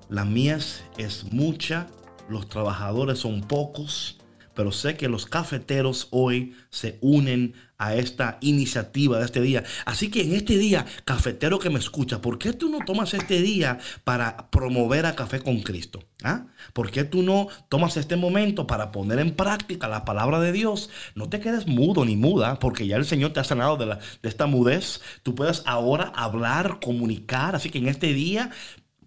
la 0.09 0.24
mies 0.24 0.84
es 0.99 1.32
mucha, 1.32 1.87
los 2.28 2.49
trabajadores 2.49 3.20
son 3.20 3.41
pocos, 3.43 4.18
pero 4.57 4.72
sé 4.72 4.96
que 4.96 5.09
los 5.09 5.26
cafeteros 5.26 6.09
hoy 6.11 6.57
se 6.70 6.98
unen 7.00 7.54
a 7.78 7.94
esta 7.94 8.38
iniciativa 8.40 9.18
de 9.18 9.26
este 9.26 9.40
día. 9.40 9.62
Así 9.84 10.11
que 10.11 10.22
en 10.22 10.34
este 10.34 10.57
día, 10.57 10.86
cafetero 11.04 11.59
que 11.59 11.70
me 11.70 11.78
escucha, 11.78 12.20
¿por 12.20 12.38
qué 12.38 12.52
tú 12.52 12.70
no 12.70 12.78
tomas 12.84 13.12
este 13.14 13.42
día 13.42 13.78
para 14.04 14.50
promover 14.50 15.07
a 15.07 15.14
Café 15.14 15.40
con 15.40 15.61
Cristo? 15.61 16.02
¿Ah? 16.22 16.46
¿Por 16.72 16.90
qué 16.90 17.04
tú 17.04 17.22
no 17.22 17.48
tomas 17.68 17.98
este 17.98 18.16
momento 18.16 18.66
para 18.66 18.90
poner 18.92 19.18
en 19.18 19.36
práctica 19.36 19.88
la 19.88 20.04
palabra 20.04 20.40
de 20.40 20.52
Dios? 20.52 20.88
No 21.14 21.28
te 21.28 21.40
quedes 21.40 21.66
mudo 21.66 22.04
ni 22.04 22.16
muda, 22.16 22.59
porque 22.59 22.86
ya 22.86 22.96
el 22.96 23.04
Señor 23.04 23.34
te 23.34 23.40
ha 23.40 23.44
sanado 23.44 23.76
de, 23.76 23.86
la, 23.86 23.98
de 24.22 24.28
esta 24.28 24.46
mudez. 24.46 25.02
Tú 25.22 25.34
puedes 25.34 25.62
ahora 25.66 26.12
hablar, 26.16 26.80
comunicar. 26.80 27.54
Así 27.54 27.68
que 27.68 27.78
en 27.78 27.88
este 27.88 28.14
día 28.14 28.50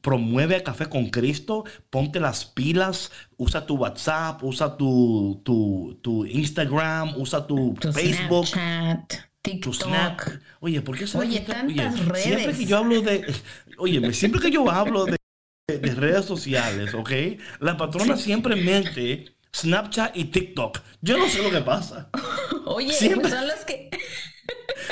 promueve 0.02 0.56
a 0.56 0.64
Café 0.64 0.88
con 0.88 1.10
Cristo, 1.10 1.66
ponte 1.89 2.20
las 2.20 2.45
pilas, 2.45 3.12
usa 3.38 3.66
tu 3.66 3.76
WhatsApp, 3.76 4.43
usa 4.43 4.78
tu, 4.78 5.41
tu, 5.43 6.26
Instagram, 6.26 7.14
usa 7.18 7.45
tu, 7.45 7.76
Facebook. 7.93 8.47
Snapchat, 8.47 9.14
TikTok. 9.41 10.39
Oye, 10.60 10.82
¿por 10.82 10.97
qué 10.97 11.06
Oye, 11.18 11.41
tantas 11.41 12.06
redes. 12.06 12.24
Siempre 12.24 12.54
que 12.54 12.66
yo 12.66 12.78
hablo 12.78 13.02
de. 13.02 13.36
Oye, 13.78 14.14
siempre 14.14 14.41
que 14.41 14.52
yo 14.52 14.70
hablo 14.70 15.06
de, 15.06 15.18
de 15.68 15.95
redes 15.95 16.26
sociales, 16.26 16.93
¿ok? 16.93 17.12
La 17.60 17.78
patrona 17.78 18.18
siempre 18.18 18.56
mente 18.56 19.26
Snapchat 19.56 20.16
y 20.16 20.26
TikTok. 20.26 20.80
Yo 21.02 21.18
no 21.18 21.28
sé 21.28 21.41
lo 21.41 21.50
que 21.50 21.62
pasa. 21.62 22.10
Oye, 22.66 22.93
siempre... 22.93 23.30
son 23.30 23.47
los 23.47 23.66
que. 23.66 23.89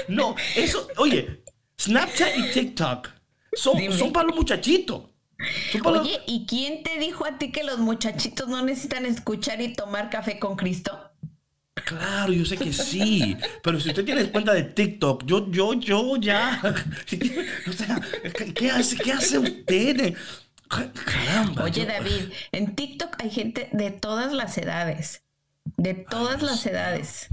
no, 0.07 0.35
eso. 0.55 0.87
Oye, 0.97 1.43
Snapchat 1.79 2.37
y 2.37 2.51
TikTok 2.51 3.16
son, 3.53 4.13
para 4.13 4.27
los 4.27 4.35
muchachitos. 4.35 5.03
Oye, 5.83 6.19
¿y 6.25 6.45
quién 6.47 6.83
te 6.83 6.97
dijo 6.97 7.25
a 7.25 7.37
ti 7.37 7.51
que 7.51 7.63
los 7.63 7.77
muchachitos 7.77 8.47
no 8.47 8.63
necesitan 8.63 9.05
escuchar 9.05 9.61
y 9.61 9.73
tomar 9.73 10.09
café 10.09 10.39
con 10.39 10.55
Cristo? 10.55 11.11
Claro, 11.85 12.33
yo 12.33 12.43
sé 12.43 12.57
que 12.57 12.73
sí, 12.73 13.37
pero 13.63 13.79
si 13.79 13.89
usted 13.89 14.03
tiene 14.03 14.25
cuenta 14.31 14.53
de 14.53 14.63
TikTok, 14.63 15.23
yo, 15.25 15.49
yo, 15.51 15.73
yo 15.75 16.17
ya, 16.17 16.59
o 17.69 17.71
sea, 17.71 18.01
¿qué 18.55 18.71
hace, 18.71 18.97
qué 18.97 19.11
hace 19.11 19.37
usted? 19.37 20.15
Caramba. 20.67 21.63
Oye, 21.63 21.85
David, 21.85 22.31
en 22.51 22.75
TikTok 22.75 23.15
hay 23.21 23.29
gente 23.29 23.69
de 23.71 23.91
todas 23.91 24.33
las 24.33 24.57
edades, 24.57 25.23
de 25.77 25.93
todas 25.93 26.41
las 26.41 26.65
edades. 26.65 27.29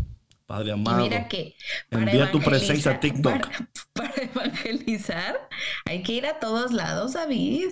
Padre 0.46 0.72
amado. 0.72 1.04
mira 1.04 1.26
que 1.26 1.54
envía 1.90 2.30
tu 2.30 2.40
presencia 2.40 2.92
a 2.92 3.00
TikTok. 3.00 3.48
Para, 3.92 4.14
evangelizar 4.16 5.48
hay 5.86 6.02
que 6.02 6.12
ir 6.12 6.26
a 6.26 6.38
todos 6.38 6.72
lados, 6.72 7.14
David. 7.14 7.68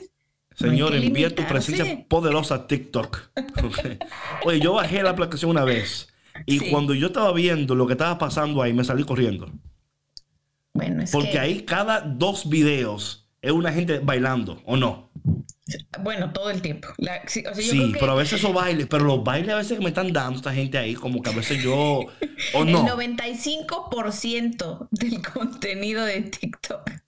Señor, 0.55 0.95
envía 0.95 1.35
tu 1.35 1.47
presencia 1.47 2.05
poderosa 2.09 2.55
a 2.55 2.67
TikTok. 2.67 3.31
Oye, 4.45 4.61
yo 4.61 4.75
bajé 4.75 5.03
la 5.03 5.11
aplicación 5.11 5.51
una 5.51 5.65
vez 5.65 6.13
y 6.47 6.71
cuando 6.71 6.95
yo 6.95 7.09
estaba 7.09 7.33
viendo 7.33 7.75
lo 7.75 7.87
que 7.87 7.93
estaba 7.93 8.19
pasando 8.19 8.63
ahí, 8.63 8.73
me 8.73 8.85
salí 8.85 9.05
corriendo. 9.05 9.51
Bueno, 10.75 11.03
es 11.03 11.11
Porque 11.11 11.39
ahí 11.39 11.63
cada 11.63 12.01
dos 12.01 12.49
videos 12.49 13.29
es 13.43 13.53
una 13.53 13.73
gente 13.73 13.99
bailando, 13.99 14.63
¿o 14.65 14.77
no? 14.77 15.11
Bueno, 16.01 16.33
todo 16.33 16.51
el 16.51 16.63
tiempo. 16.63 16.89
sí, 17.27 17.45
pero 17.99 18.13
a 18.13 18.15
veces 18.15 18.41
esos 18.41 18.53
bailes, 18.53 18.87
pero 18.89 19.05
los 19.05 19.23
bailes 19.25 19.51
a 19.51 19.57
veces 19.57 19.79
que 19.79 19.85
me 19.85 19.91
están 19.91 20.13
dando 20.13 20.39
esta 20.39 20.53
gente 20.53 20.79
ahí, 20.79 20.95
como 20.95 21.23
que 21.23 21.31
a 21.31 21.35
veces 21.35 21.63
yo. 21.63 22.07
¿O 22.55 22.65
no? 22.65 22.99
El 22.99 23.11
95% 23.11 24.89
del 24.91 25.23
contenido 25.23 26.05
de 26.05 26.23
TikTok 26.23 27.02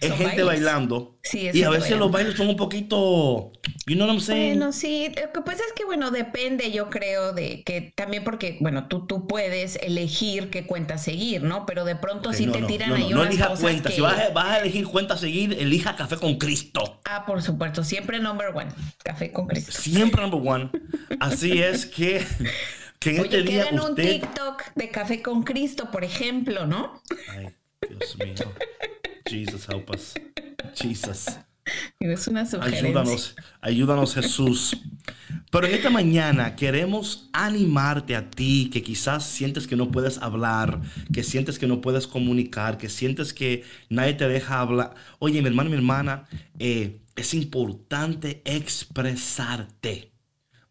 es 0.00 0.12
gente 0.14 0.42
bailando. 0.42 1.18
y 1.32 1.62
a 1.62 1.70
veces 1.70 1.96
los 1.96 2.10
bailes 2.10 2.36
son 2.36 2.48
un 2.48 2.56
poquito. 2.56 3.52
You 3.86 3.94
know 3.94 4.06
what 4.06 4.14
I'm 4.14 4.20
saying? 4.20 4.58
Bueno, 4.58 4.72
sí. 4.72 5.08
Lo 5.08 5.32
que 5.32 5.40
pasa 5.42 5.62
es 5.66 5.72
que, 5.74 5.84
bueno, 5.84 6.10
depende, 6.10 6.72
yo 6.72 6.90
creo, 6.90 7.32
de 7.32 7.62
que 7.64 7.92
también 7.94 8.24
porque, 8.24 8.58
bueno, 8.60 8.88
tú, 8.88 9.06
tú 9.06 9.26
puedes 9.26 9.76
elegir 9.76 10.50
qué 10.50 10.66
cuenta 10.66 10.98
seguir, 10.98 11.42
¿no? 11.42 11.66
Pero 11.66 11.84
de 11.84 11.96
pronto 11.96 12.32
si 12.32 12.46
te 12.46 12.62
tiran 12.62 12.92
ahí 12.92 13.10
no, 13.10 13.24
elija 13.24 13.54
cuenta. 13.54 13.90
Si 13.90 14.00
vas 14.00 14.18
a, 14.34 14.58
elegir 14.58 14.86
cuenta 14.86 15.16
seguir, 15.16 15.52
elija 15.52 15.96
Café 15.96 16.16
con 16.16 16.36
Cristo. 16.36 17.00
Ah, 17.04 17.24
por 17.24 17.42
supuesto. 17.42 17.84
Siempre 17.84 18.18
number 18.18 18.48
one. 18.54 18.70
Café 19.04 19.30
con 19.32 19.46
Cristo. 19.46 19.72
Siempre 19.72 20.22
number 20.22 20.40
one. 20.42 20.70
Así 21.20 21.62
es 21.62 21.86
que. 21.86 22.24
Que 22.98 23.16
en 23.16 23.24
este 23.24 23.42
día 23.44 23.64
usted... 23.72 23.80
un 23.80 23.94
TikTok 23.94 24.62
de 24.74 24.90
Café 24.90 25.22
con 25.22 25.42
Cristo, 25.42 25.90
por 25.90 26.04
ejemplo, 26.04 26.66
¿no? 26.66 27.02
Ay, 27.30 27.48
Dios 27.88 28.18
mío. 28.18 28.34
Jesus, 29.26 29.68
help 29.68 29.90
us. 29.90 30.14
Jesus. 30.74 31.26
Es 32.00 32.26
una 32.26 32.46
sugerencia. 32.46 32.88
Ayúdanos, 32.88 33.36
ayúdanos 33.60 34.14
Jesús. 34.14 34.76
Pero 35.50 35.66
en 35.66 35.74
esta 35.74 35.90
mañana 35.90 36.56
queremos 36.56 37.28
animarte 37.32 38.16
a 38.16 38.30
ti 38.30 38.70
que 38.72 38.82
quizás 38.82 39.24
sientes 39.24 39.66
que 39.66 39.76
no 39.76 39.90
puedes 39.90 40.18
hablar, 40.18 40.80
que 41.12 41.22
sientes 41.22 41.58
que 41.58 41.66
no 41.66 41.80
puedes 41.80 42.06
comunicar, 42.06 42.78
que 42.78 42.88
sientes 42.88 43.34
que 43.34 43.64
nadie 43.88 44.14
te 44.14 44.28
deja 44.28 44.60
hablar. 44.60 44.94
Oye, 45.18 45.42
mi 45.42 45.48
hermano, 45.48 45.70
mi 45.70 45.76
hermana, 45.76 46.24
eh, 46.58 47.00
es 47.16 47.34
importante 47.34 48.42
expresarte. 48.44 50.12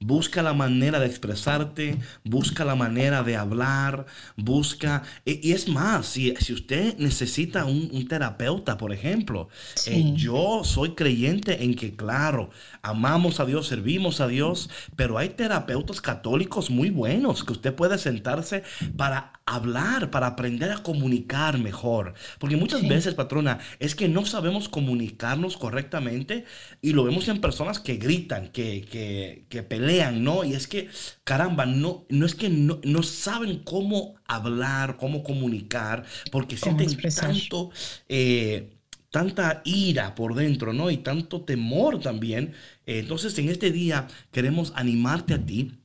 Busca 0.02 0.42
la 0.42 0.54
manera 0.54 1.00
de 1.00 1.08
expresarte, 1.08 1.98
busca 2.24 2.64
la 2.64 2.76
manera 2.76 3.22
de 3.22 3.36
hablar, 3.36 4.06
busca... 4.38 5.04
E, 5.26 5.40
y, 5.44 5.52
es 5.52 5.68
más, 5.68 6.06
si, 6.06 6.34
si 6.38 6.54
usted 6.54 6.98
necesita 6.98 7.66
un, 7.66 8.08
terapeuta, 8.08 8.78
por 8.78 8.94
ejemplo, 8.94 9.50
eh, 9.86 10.14
yo 10.16 10.62
soy 10.64 10.96
creyente 10.96 11.64
en 11.64 11.76
que, 11.76 11.96
claro, 11.96 12.50
amamos 12.82 13.40
a 13.40 13.46
Dios, 13.46 13.68
servimos 13.68 14.22
a 14.22 14.28
Dios, 14.28 14.70
pero 14.96 15.18
hay 15.18 15.30
terapeutas 15.30 16.02
católicos 16.02 16.70
muy 16.70 16.90
buenos 16.90 17.44
que 17.44 17.54
usted 17.54 17.76
puede 17.76 17.98
sentarse 17.98 18.64
para 18.96 19.34
hablar, 19.46 20.12
para 20.12 20.28
aprender 20.28 20.72
a 20.72 20.84
comunicar 20.84 21.58
mejor. 21.58 22.14
Porque 22.38 22.56
muchas 22.56 22.88
veces, 22.88 23.16
patrona, 23.16 23.60
es 23.80 23.96
que 23.96 24.08
no 24.08 24.26
sabemos 24.26 24.70
comunicarnos 24.70 25.58
correctamente 25.58 26.46
y 26.82 26.94
lo 26.94 27.04
vemos 27.04 27.28
en 27.28 27.42
personas 27.42 27.80
que 27.80 27.98
gritan, 27.98 28.50
que, 28.50 28.86
que, 28.90 29.46
que 29.50 29.64
pelean, 29.64 29.89
¿no? 30.12 30.44
Y 30.44 30.54
es 30.54 30.68
que, 30.68 30.90
caramba, 31.24 31.66
no, 31.66 32.06
no 32.10 32.26
es 32.26 32.36
que 32.36 32.50
no, 32.50 32.80
no 32.84 33.04
saben 33.04 33.60
cómo 33.64 34.16
hablar, 34.26 34.98
cómo 34.98 35.24
comunicar, 35.24 36.06
porque 36.32 36.58
sienten 36.58 36.96
tanto... 37.14 37.72
Eh, 38.08 38.76
tanta 39.12 39.64
ira 39.66 40.14
por 40.14 40.36
dentro, 40.36 40.72
¿no? 40.72 40.92
Y 40.92 40.98
tanto 40.98 41.42
temor 41.42 42.00
también. 42.00 42.54
entonces, 42.86 43.38
en 43.40 43.50
este 43.50 43.72
día 43.72 44.08
queremos 44.32 44.72
animarte 44.76 45.34
a 45.34 45.44
ti 45.44 45.80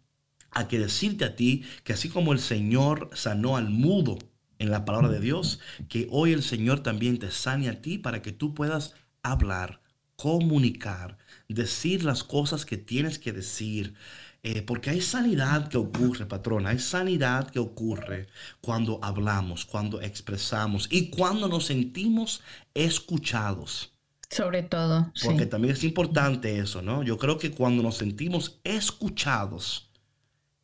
a 0.51 0.69
que 0.69 0.79
decirte 0.79 1.25
a 1.25 1.35
ti 1.35 1.65
que 1.85 1.95
así 1.95 2.09
como 2.09 2.33
el 2.33 2.39
Señor 2.39 3.11
sanó 3.15 3.57
al 3.57 3.71
mudo 3.71 4.19
en 4.59 4.71
la 4.71 4.85
palabra 4.85 5.09
de 5.09 5.21
Dios, 5.21 5.61
que 5.89 6.07
hoy 6.11 6.33
el 6.33 6.43
Señor 6.43 6.81
también 6.81 7.19
te 7.19 7.31
sane 7.31 7.69
a 7.69 7.81
ti 7.83 7.99
para 7.99 8.23
que 8.23 8.33
tú 8.33 8.55
puedas 8.55 8.95
hablar, 9.23 9.81
comunicar, 10.17 11.19
decir 11.55 12.05
las 12.05 12.25
cosas 12.25 12.65
que 12.65 12.77
tienes 12.77 13.19
que 13.19 13.33
decir. 13.33 13.95
Eh, 14.43 14.61
porque 14.61 14.91
hay 14.91 15.01
sanidad 15.01 15.69
que 15.69 15.79
ocurre, 15.79 16.27
patrón, 16.27 16.67
hay 16.67 16.79
sanidad 16.79 17.51
que 17.51 17.59
ocurre 17.59 18.27
cuando 18.61 18.99
hablamos, 19.03 19.65
cuando 19.65 20.03
expresamos 20.03 20.87
y 20.91 21.09
cuando 21.09 21.49
nos 21.49 21.65
sentimos 21.65 22.43
escuchados. 22.75 23.95
Sobre 24.29 24.63
todo. 24.63 25.11
Porque 25.25 25.47
también 25.47 25.73
es 25.73 25.83
importante 25.85 26.59
eso, 26.59 26.83
¿no? 26.83 27.03
Yo 27.03 27.17
creo 27.17 27.39
que 27.39 27.53
cuando 27.53 27.83
nos 27.83 27.97
sentimos 27.97 28.61
escuchados, 28.65 29.89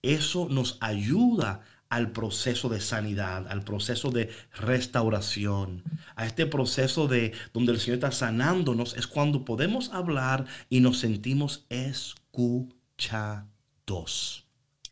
eso 0.03 0.49
nos 0.51 0.77
ayuda 0.81 1.63
al 1.91 2.13
proceso 2.13 2.69
de 2.69 2.81
sanidad, 2.81 3.47
al 3.49 3.63
proceso 3.63 4.11
de 4.11 4.31
restauración, 4.55 5.83
a 6.17 6.25
este 6.25 6.47
proceso 6.47 7.09
de 7.09 7.33
donde 7.53 7.73
el 7.73 7.81
Señor 7.81 7.97
está 7.97 8.13
sanándonos, 8.13 8.97
es 8.97 9.07
cuando 9.07 9.45
podemos 9.45 9.93
hablar 9.93 10.47
y 10.69 10.81
nos 10.81 11.01
sentimos 11.01 11.67
escuchados. 11.69 13.51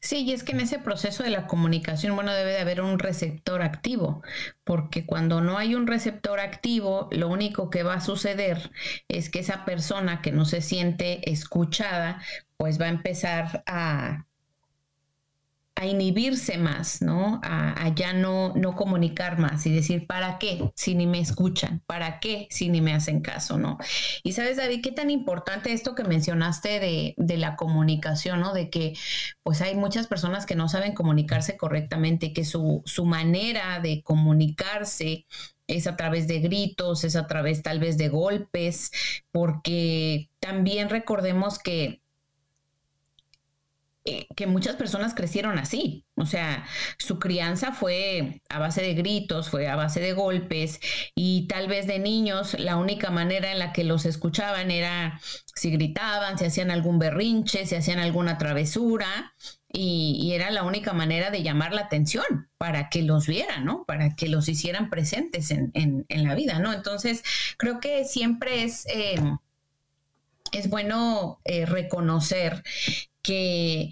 Sí, 0.01 0.23
y 0.23 0.33
es 0.33 0.45
que 0.45 0.53
en 0.53 0.61
ese 0.61 0.79
proceso 0.79 1.25
de 1.25 1.31
la 1.31 1.47
comunicación, 1.49 2.15
bueno, 2.15 2.33
debe 2.33 2.53
de 2.53 2.61
haber 2.61 2.81
un 2.81 2.99
receptor 3.01 3.63
activo, 3.63 4.23
porque 4.65 5.05
cuando 5.07 5.41
no 5.41 5.59
hay 5.59 5.75
un 5.75 5.89
receptor 5.89 6.39
activo, 6.39 7.09
lo 7.11 7.29
único 7.29 7.69
que 7.69 7.83
va 7.83 7.95
a 7.95 8.01
suceder 8.01 8.71
es 9.09 9.29
que 9.29 9.41
esa 9.41 9.65
persona 9.65 10.23
que 10.23 10.31
no 10.31 10.45
se 10.45 10.61
siente 10.63 11.29
escuchada, 11.31 12.23
pues 12.57 12.81
va 12.81 12.87
a 12.87 12.91
empezar 12.91 13.65
a 13.67 14.28
a 15.79 15.87
inhibirse 15.87 16.59
más, 16.59 17.03
¿no? 17.03 17.41
A, 17.45 17.89
ya 17.95 18.13
no, 18.13 18.53
no 18.57 18.75
comunicar 18.75 19.39
más 19.39 19.65
y 19.65 19.73
decir, 19.73 20.09
¿para 20.09 20.39
qué 20.39 20.73
si 20.75 20.97
ni 20.97 21.07
me 21.07 21.21
escuchan? 21.21 21.83
¿Para 21.87 22.19
qué 22.19 22.49
si 22.51 22.69
ni 22.69 22.81
me 22.81 22.93
hacen 22.93 23.21
caso, 23.21 23.59
¿no? 23.59 23.79
Y 24.25 24.33
sabes, 24.33 24.57
David, 24.57 24.81
qué 24.83 24.91
tan 24.91 25.09
importante 25.09 25.73
esto 25.73 25.95
que 25.95 26.03
mencionaste 26.03 26.81
de, 26.81 27.15
de 27.17 27.37
la 27.37 27.55
comunicación, 27.55 28.41
¿no? 28.41 28.55
De 28.55 28.71
que 28.71 28.95
pues 29.45 29.63
hay 29.63 29.77
muchas 29.77 30.09
personas 30.09 30.47
que 30.47 30.57
no 30.57 30.69
saben 30.69 30.95
comunicarse 30.95 31.57
correctamente, 31.57 32.33
que 32.33 32.45
su, 32.45 32.83
su 32.85 33.05
manera 33.05 33.79
de 33.79 34.03
comunicarse 34.03 35.27
es 35.69 35.87
a 35.87 35.97
través 35.97 36.27
de 36.27 36.41
gritos, 36.41 37.05
es 37.05 37.15
a 37.15 37.29
través 37.29 37.63
tal 37.63 37.79
vez 37.79 37.99
de 37.99 38.09
golpes, 38.09 38.91
porque 39.31 40.29
también 40.41 40.89
recordemos 40.89 41.61
que 41.61 42.03
que 44.37 44.47
muchas 44.47 44.77
personas 44.77 45.15
crecieron 45.15 45.59
así. 45.59 46.05
O 46.17 46.27
sea, 46.27 46.65
su 46.99 47.19
crianza 47.19 47.73
fue 47.73 48.43
a 48.49 48.59
base 48.59 48.83
de 48.83 48.95
gritos, 48.95 49.51
fue 49.51 49.69
a 49.69 49.77
base 49.77 50.01
de 50.01 50.13
golpes 50.13 50.81
y 51.15 51.47
tal 51.47 51.69
vez 51.69 51.87
de 51.87 51.99
niños 51.99 52.59
la 52.59 52.77
única 52.77 53.11
manera 53.11 53.53
en 53.53 53.59
la 53.59 53.73
que 53.73 53.85
los 53.85 54.05
escuchaban 54.05 54.71
era 54.71 55.21
si 55.55 55.71
gritaban, 55.71 56.39
si 56.39 56.47
hacían 56.47 56.71
algún 56.71 56.99
berrinche, 56.99 57.67
si 57.67 57.75
hacían 57.75 57.99
alguna 57.99 58.39
travesura. 58.39 59.35
Y, 59.71 60.33
era 60.33 60.51
la 60.51 60.63
única 60.63 60.95
manera 60.95 61.31
de 61.31 61.43
llamar 61.43 61.75
la 61.75 61.83
atención 61.83 62.49
para 62.57 62.89
que 62.89 63.03
los 63.03 63.27
vieran, 63.27 63.67
¿no? 63.67 63.85
Para 63.85 64.17
que 64.17 64.29
los 64.29 64.49
hicieran 64.49 64.89
presentes 64.89 65.51
en, 65.51 66.07
la 66.09 66.35
vida, 66.35 66.59
¿no? 66.59 66.73
Entonces, 66.73 67.23
creo 67.59 67.79
que 67.79 68.07
siempre 68.07 68.65
es, 68.65 68.87
eh, 68.87 69.21
es 70.53 70.71
bueno 70.71 71.41
eh, 71.45 71.67
reconocer 71.67 72.63
que, 73.23 73.91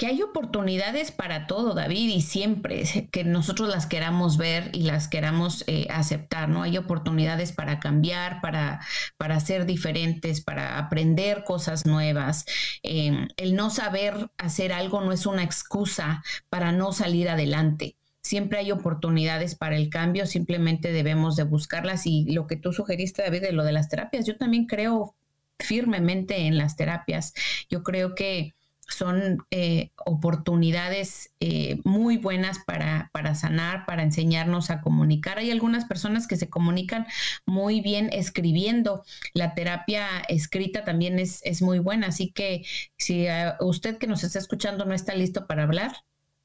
que 0.00 0.06
hay 0.06 0.22
oportunidades 0.22 1.12
para 1.12 1.46
todo, 1.46 1.74
David, 1.74 2.08
y 2.08 2.22
siempre 2.22 2.84
que 3.12 3.22
nosotros 3.22 3.68
las 3.68 3.84
queramos 3.86 4.38
ver 4.38 4.70
y 4.72 4.84
las 4.84 5.08
queramos 5.08 5.62
eh, 5.66 5.88
aceptar, 5.90 6.48
¿no? 6.48 6.62
Hay 6.62 6.78
oportunidades 6.78 7.52
para 7.52 7.80
cambiar, 7.80 8.40
para, 8.40 8.80
para 9.18 9.38
ser 9.40 9.66
diferentes, 9.66 10.40
para 10.40 10.78
aprender 10.78 11.44
cosas 11.44 11.84
nuevas. 11.84 12.46
Em, 12.82 13.28
el 13.36 13.54
no 13.54 13.68
saber 13.68 14.30
hacer 14.38 14.72
algo 14.72 15.02
no 15.02 15.12
es 15.12 15.26
una 15.26 15.42
excusa 15.42 16.22
para 16.48 16.72
no 16.72 16.92
salir 16.92 17.28
adelante 17.28 17.96
siempre 18.22 18.58
hay 18.58 18.70
oportunidades 18.70 19.54
para 19.54 19.76
el 19.76 19.88
cambio, 19.88 20.26
simplemente 20.26 20.92
debemos 20.92 21.36
de 21.36 21.44
buscarlas 21.44 22.06
y 22.06 22.30
lo 22.30 22.46
que 22.46 22.56
tú 22.56 22.72
sugeriste, 22.72 23.22
David, 23.22 23.42
de 23.42 23.52
lo 23.52 23.64
de 23.64 23.72
las 23.72 23.88
terapias, 23.88 24.26
yo 24.26 24.36
también 24.36 24.66
creo 24.66 25.16
firmemente 25.60 26.46
en 26.46 26.58
las 26.58 26.76
terapias. 26.76 27.34
Yo 27.68 27.82
creo 27.82 28.14
que 28.14 28.54
son 28.90 29.38
eh, 29.50 29.90
oportunidades 30.04 31.30
eh, 31.40 31.80
muy 31.84 32.16
buenas 32.16 32.58
para, 32.66 33.10
para, 33.12 33.34
sanar, 33.34 33.86
para 33.86 34.02
enseñarnos 34.02 34.70
a 34.70 34.80
comunicar. 34.80 35.38
Hay 35.38 35.50
algunas 35.50 35.84
personas 35.84 36.26
que 36.26 36.36
se 36.36 36.50
comunican 36.50 37.06
muy 37.46 37.80
bien 37.80 38.10
escribiendo. 38.12 39.04
La 39.32 39.54
terapia 39.54 40.06
escrita 40.28 40.84
también 40.84 41.18
es, 41.18 41.40
es 41.44 41.62
muy 41.62 41.78
buena, 41.78 42.08
así 42.08 42.30
que 42.32 42.64
si 42.96 43.26
usted 43.60 43.98
que 43.98 44.06
nos 44.06 44.24
está 44.24 44.38
escuchando 44.38 44.84
no 44.84 44.94
está 44.94 45.14
listo 45.14 45.46
para 45.46 45.62
hablar, 45.62 45.92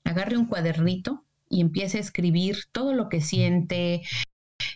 agarre 0.03 0.37
un 0.37 0.45
cuadernito 0.45 1.25
y 1.49 1.61
empiece 1.61 1.97
a 1.97 2.01
escribir 2.01 2.57
todo 2.71 2.93
lo 2.93 3.09
que 3.09 3.21
siente, 3.21 4.03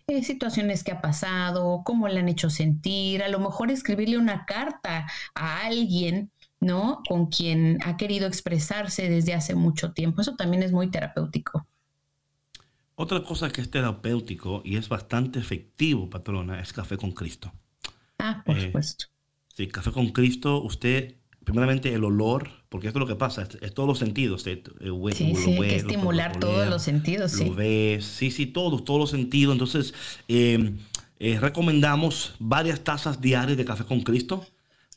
eh, 0.10 0.24
situaciones 0.24 0.84
que 0.84 0.92
ha 0.92 1.02
pasado, 1.02 1.84
cómo 1.86 2.08
le 2.08 2.20
han 2.20 2.30
hecho 2.30 2.50
sentir, 2.50 3.22
a 3.22 3.30
lo 3.30 3.40
mejor 3.40 3.70
escribirle 3.70 4.18
una 4.18 4.46
carta 4.46 5.08
a 5.36 5.62
alguien, 5.66 6.32
¿no? 6.60 7.02
Con 7.08 7.28
quien 7.28 7.78
ha 7.86 7.96
querido 7.96 8.28
expresarse 8.28 9.10
desde 9.10 9.34
hace 9.34 9.54
mucho 9.54 9.94
tiempo. 9.94 10.22
Eso 10.22 10.36
también 10.36 10.64
es 10.64 10.72
muy 10.72 10.90
terapéutico. 10.90 11.68
Otra 12.96 13.24
cosa 13.24 13.52
que 13.52 13.62
es 13.62 13.70
terapéutico 13.70 14.62
y 14.66 14.78
es 14.78 14.90
bastante 14.90 15.40
efectivo, 15.40 16.10
patrona, 16.10 16.60
es 16.60 16.74
café 16.74 16.98
con 16.98 17.12
Cristo. 17.12 17.54
Ah, 18.18 18.42
por 18.46 18.58
eh, 18.58 18.62
supuesto. 18.62 19.06
Sí, 19.56 19.68
café 19.68 19.92
con 19.92 20.10
Cristo, 20.10 20.62
usted 20.64 21.19
primeramente 21.50 21.92
el 21.94 22.04
olor, 22.04 22.50
porque 22.70 22.88
esto 22.88 23.00
es 23.00 23.02
lo 23.02 23.08
que 23.08 23.16
pasa, 23.16 23.48
es, 23.60 23.74
todos 23.74 23.88
los 23.88 23.98
sentidos. 23.98 24.46
Eh, 24.46 24.62
sí, 25.14 25.34
sí, 25.36 25.52
hay 25.54 25.60
que 25.60 25.76
estimular 25.78 26.40
todos 26.40 26.68
los 26.68 26.84
sentidos. 26.84 27.40
Lo 27.40 27.56
ves, 27.56 28.06
sí, 28.06 28.30
sí, 28.30 28.46
todos, 28.46 28.86
todos 28.86 29.00
los 29.00 29.10
sentidos. 29.10 29.54
Entonces, 29.54 29.96
em, 30.28 30.78
eh, 31.20 31.40
recomendamos 31.40 32.36
varias 32.38 32.84
tazas 32.84 33.20
diarias 33.20 33.58
de 33.58 33.66
café 33.66 33.84
con 33.84 34.02
Cristo 34.02 34.46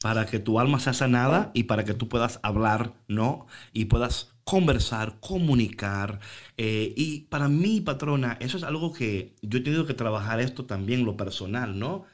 para 0.02 0.26
que 0.26 0.40
tu 0.40 0.60
alma 0.60 0.78
sea 0.78 0.92
sanada 0.92 1.52
y 1.54 1.62
para 1.64 1.84
que 1.84 1.94
tú 1.94 2.08
puedas 2.08 2.38
hablar, 2.42 2.92
¿no? 3.08 3.46
Y 3.72 3.86
puedas 3.86 4.34
conversar, 4.44 5.20
comunicar. 5.20 6.20
Eh, 6.58 6.92
y 6.96 7.20
para 7.30 7.48
mí, 7.48 7.80
patrona, 7.80 8.36
eso 8.40 8.58
es 8.58 8.62
algo 8.62 8.92
que 8.92 9.36
yo 9.40 9.60
he 9.60 9.62
tenido 9.62 9.86
que 9.86 9.94
trabajar 9.94 10.40
esto 10.40 10.66
también, 10.66 11.06
lo 11.06 11.16
personal, 11.16 11.78
¿no? 11.78 12.04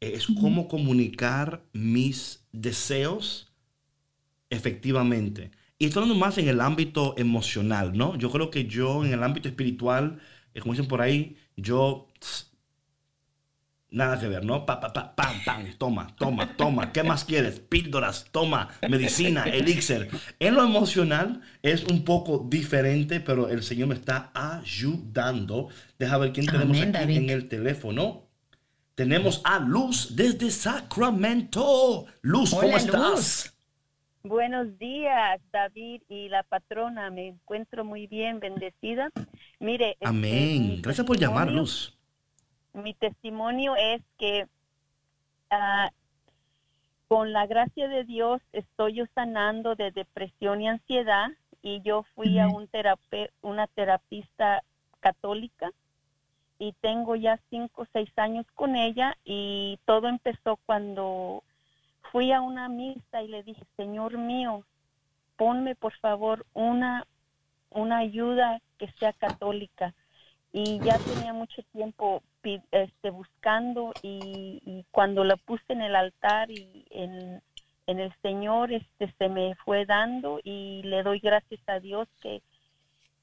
Es 0.00 0.26
cómo 0.26 0.66
comunicar 0.66 1.62
mis 1.72 2.44
deseos 2.52 3.53
efectivamente. 4.54 5.50
Y 5.78 5.88
hablando 5.88 6.14
más 6.14 6.38
en 6.38 6.48
el 6.48 6.60
ámbito 6.60 7.14
emocional, 7.18 7.96
¿no? 7.96 8.16
Yo 8.16 8.30
creo 8.30 8.50
que 8.50 8.66
yo 8.66 9.04
en 9.04 9.12
el 9.12 9.22
ámbito 9.22 9.48
espiritual, 9.48 10.20
eh, 10.54 10.60
como 10.60 10.72
dicen 10.72 10.88
por 10.88 11.02
ahí, 11.02 11.36
yo 11.56 12.08
nada 13.94 14.18
que 14.18 14.28
ver, 14.28 14.44
¿no? 14.44 14.66
Pa, 14.66 14.80
pa, 14.80 14.92
pa, 14.92 15.14
pam, 15.14 15.44
pam, 15.44 15.64
toma, 15.78 16.14
toma, 16.16 16.56
toma. 16.56 16.92
¿Qué 16.92 17.02
más 17.02 17.24
quieres? 17.24 17.60
Píldoras, 17.60 18.26
toma, 18.30 18.68
medicina, 18.88 19.44
elixir. 19.44 20.08
En 20.40 20.54
lo 20.54 20.64
emocional 20.64 21.40
es 21.62 21.84
un 21.84 22.04
poco 22.04 22.46
diferente, 22.48 23.20
pero 23.20 23.48
el 23.48 23.62
Señor 23.62 23.88
me 23.88 23.94
está 23.94 24.32
ayudando. 24.34 25.68
Deja 25.98 26.18
ver 26.18 26.32
quién 26.32 26.46
tenemos 26.46 26.80
aquí 26.80 27.16
en 27.16 27.30
el 27.30 27.48
teléfono. 27.48 28.28
Tenemos 28.94 29.40
a 29.44 29.58
Luz 29.58 30.14
desde 30.14 30.50
Sacramento. 30.50 32.06
Luz, 32.22 32.50
¿cómo 32.50 32.76
estás? 32.76 33.53
Buenos 34.26 34.78
días, 34.78 35.38
David 35.52 36.00
y 36.08 36.30
la 36.30 36.44
patrona. 36.44 37.10
Me 37.10 37.28
encuentro 37.28 37.84
muy 37.84 38.06
bien, 38.06 38.40
bendecida. 38.40 39.10
Mire. 39.60 39.90
Este, 39.90 40.06
Amén. 40.06 40.80
Gracias 40.80 41.06
por 41.06 41.18
llamarnos. 41.18 41.98
Mi 42.72 42.94
testimonio 42.94 43.76
es 43.76 44.00
que 44.16 44.46
ah, 45.50 45.90
con 47.06 47.34
la 47.34 47.46
gracia 47.46 47.86
de 47.86 48.04
Dios 48.04 48.40
estoy 48.52 48.94
yo 48.94 49.04
sanando 49.14 49.74
de 49.74 49.90
depresión 49.90 50.62
y 50.62 50.68
ansiedad 50.68 51.28
y 51.60 51.82
yo 51.82 52.06
fui 52.14 52.38
a 52.38 52.48
un 52.48 52.66
una 53.42 53.66
terapista 53.66 54.62
católica 55.00 55.70
y 56.58 56.72
tengo 56.80 57.14
ya 57.14 57.38
cinco 57.50 57.82
o 57.82 57.86
seis 57.92 58.08
años 58.16 58.46
con 58.54 58.74
ella 58.74 59.18
y 59.22 59.78
todo 59.84 60.08
empezó 60.08 60.58
cuando 60.64 61.44
fui 62.14 62.30
a 62.30 62.40
una 62.40 62.68
misa 62.68 63.22
y 63.22 63.26
le 63.26 63.42
dije, 63.42 63.64
Señor 63.76 64.16
mío, 64.18 64.64
ponme 65.36 65.74
por 65.74 65.92
favor 65.94 66.46
una, 66.54 67.08
una 67.70 67.98
ayuda 67.98 68.60
que 68.78 68.86
sea 69.00 69.12
católica. 69.14 69.92
Y 70.52 70.78
ya 70.78 70.96
tenía 71.00 71.32
mucho 71.32 71.60
tiempo 71.72 72.22
este, 72.70 73.10
buscando 73.10 73.92
y, 74.00 74.86
cuando 74.92 75.24
la 75.24 75.34
puse 75.34 75.72
en 75.72 75.82
el 75.82 75.96
altar 75.96 76.52
y 76.52 76.86
en, 76.90 77.42
en, 77.88 77.98
el 77.98 78.14
Señor 78.22 78.72
este, 78.72 79.12
se 79.18 79.28
me 79.28 79.56
fue 79.64 79.84
dando 79.84 80.38
y 80.44 80.82
le 80.84 81.02
doy 81.02 81.18
gracias 81.18 81.62
a 81.66 81.80
Dios 81.80 82.06
que, 82.22 82.42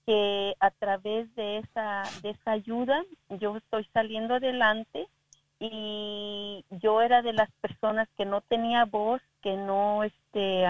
que 0.06 0.54
a 0.60 0.70
través 0.70 1.34
de 1.36 1.60
esa, 1.60 2.04
de 2.24 2.32
esa 2.32 2.52
ayuda 2.52 3.02
yo 3.30 3.56
estoy 3.56 3.88
saliendo 3.94 4.36
adelante 4.36 5.08
y 5.64 6.66
yo 6.72 7.04
era 7.04 7.22
de 7.22 7.34
las 7.34 7.52
personas 7.62 8.10
que 8.18 8.26
no 8.26 8.42
tenía 8.42 8.86
voz, 8.86 9.22
que 9.44 9.56
no 9.56 10.04
este 10.04 10.66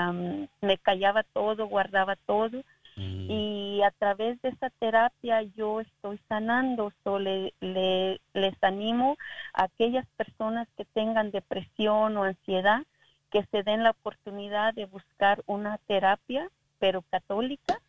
me 0.60 0.78
callaba 0.80 1.24
todo, 1.24 1.68
guardaba 1.68 2.18
todo 2.18 2.58
mm. 2.98 3.32
y 3.32 3.82
a 3.84 3.92
través 3.92 4.42
de 4.42 4.50
esa 4.50 4.70
terapia 4.70 5.44
yo 5.44 5.80
estoy 5.80 6.20
sanando, 6.28 6.92
so 7.06 7.20
le, 7.20 7.54
les 7.62 8.64
animo 8.64 9.18
a 9.54 9.64
aquellas 9.64 10.06
personas 10.18 10.68
que 10.76 10.84
tengan 10.84 11.32
depresión 11.32 12.18
o 12.18 12.24
ansiedad 12.26 12.84
que 13.32 13.46
se 13.46 13.64
den 13.64 13.84
la 13.84 13.92
oportunidad 13.92 14.74
de 14.74 14.88
buscar 14.88 15.42
una 15.46 15.78
terapia, 15.88 16.50
pero 16.80 17.02
católica, 17.04 17.80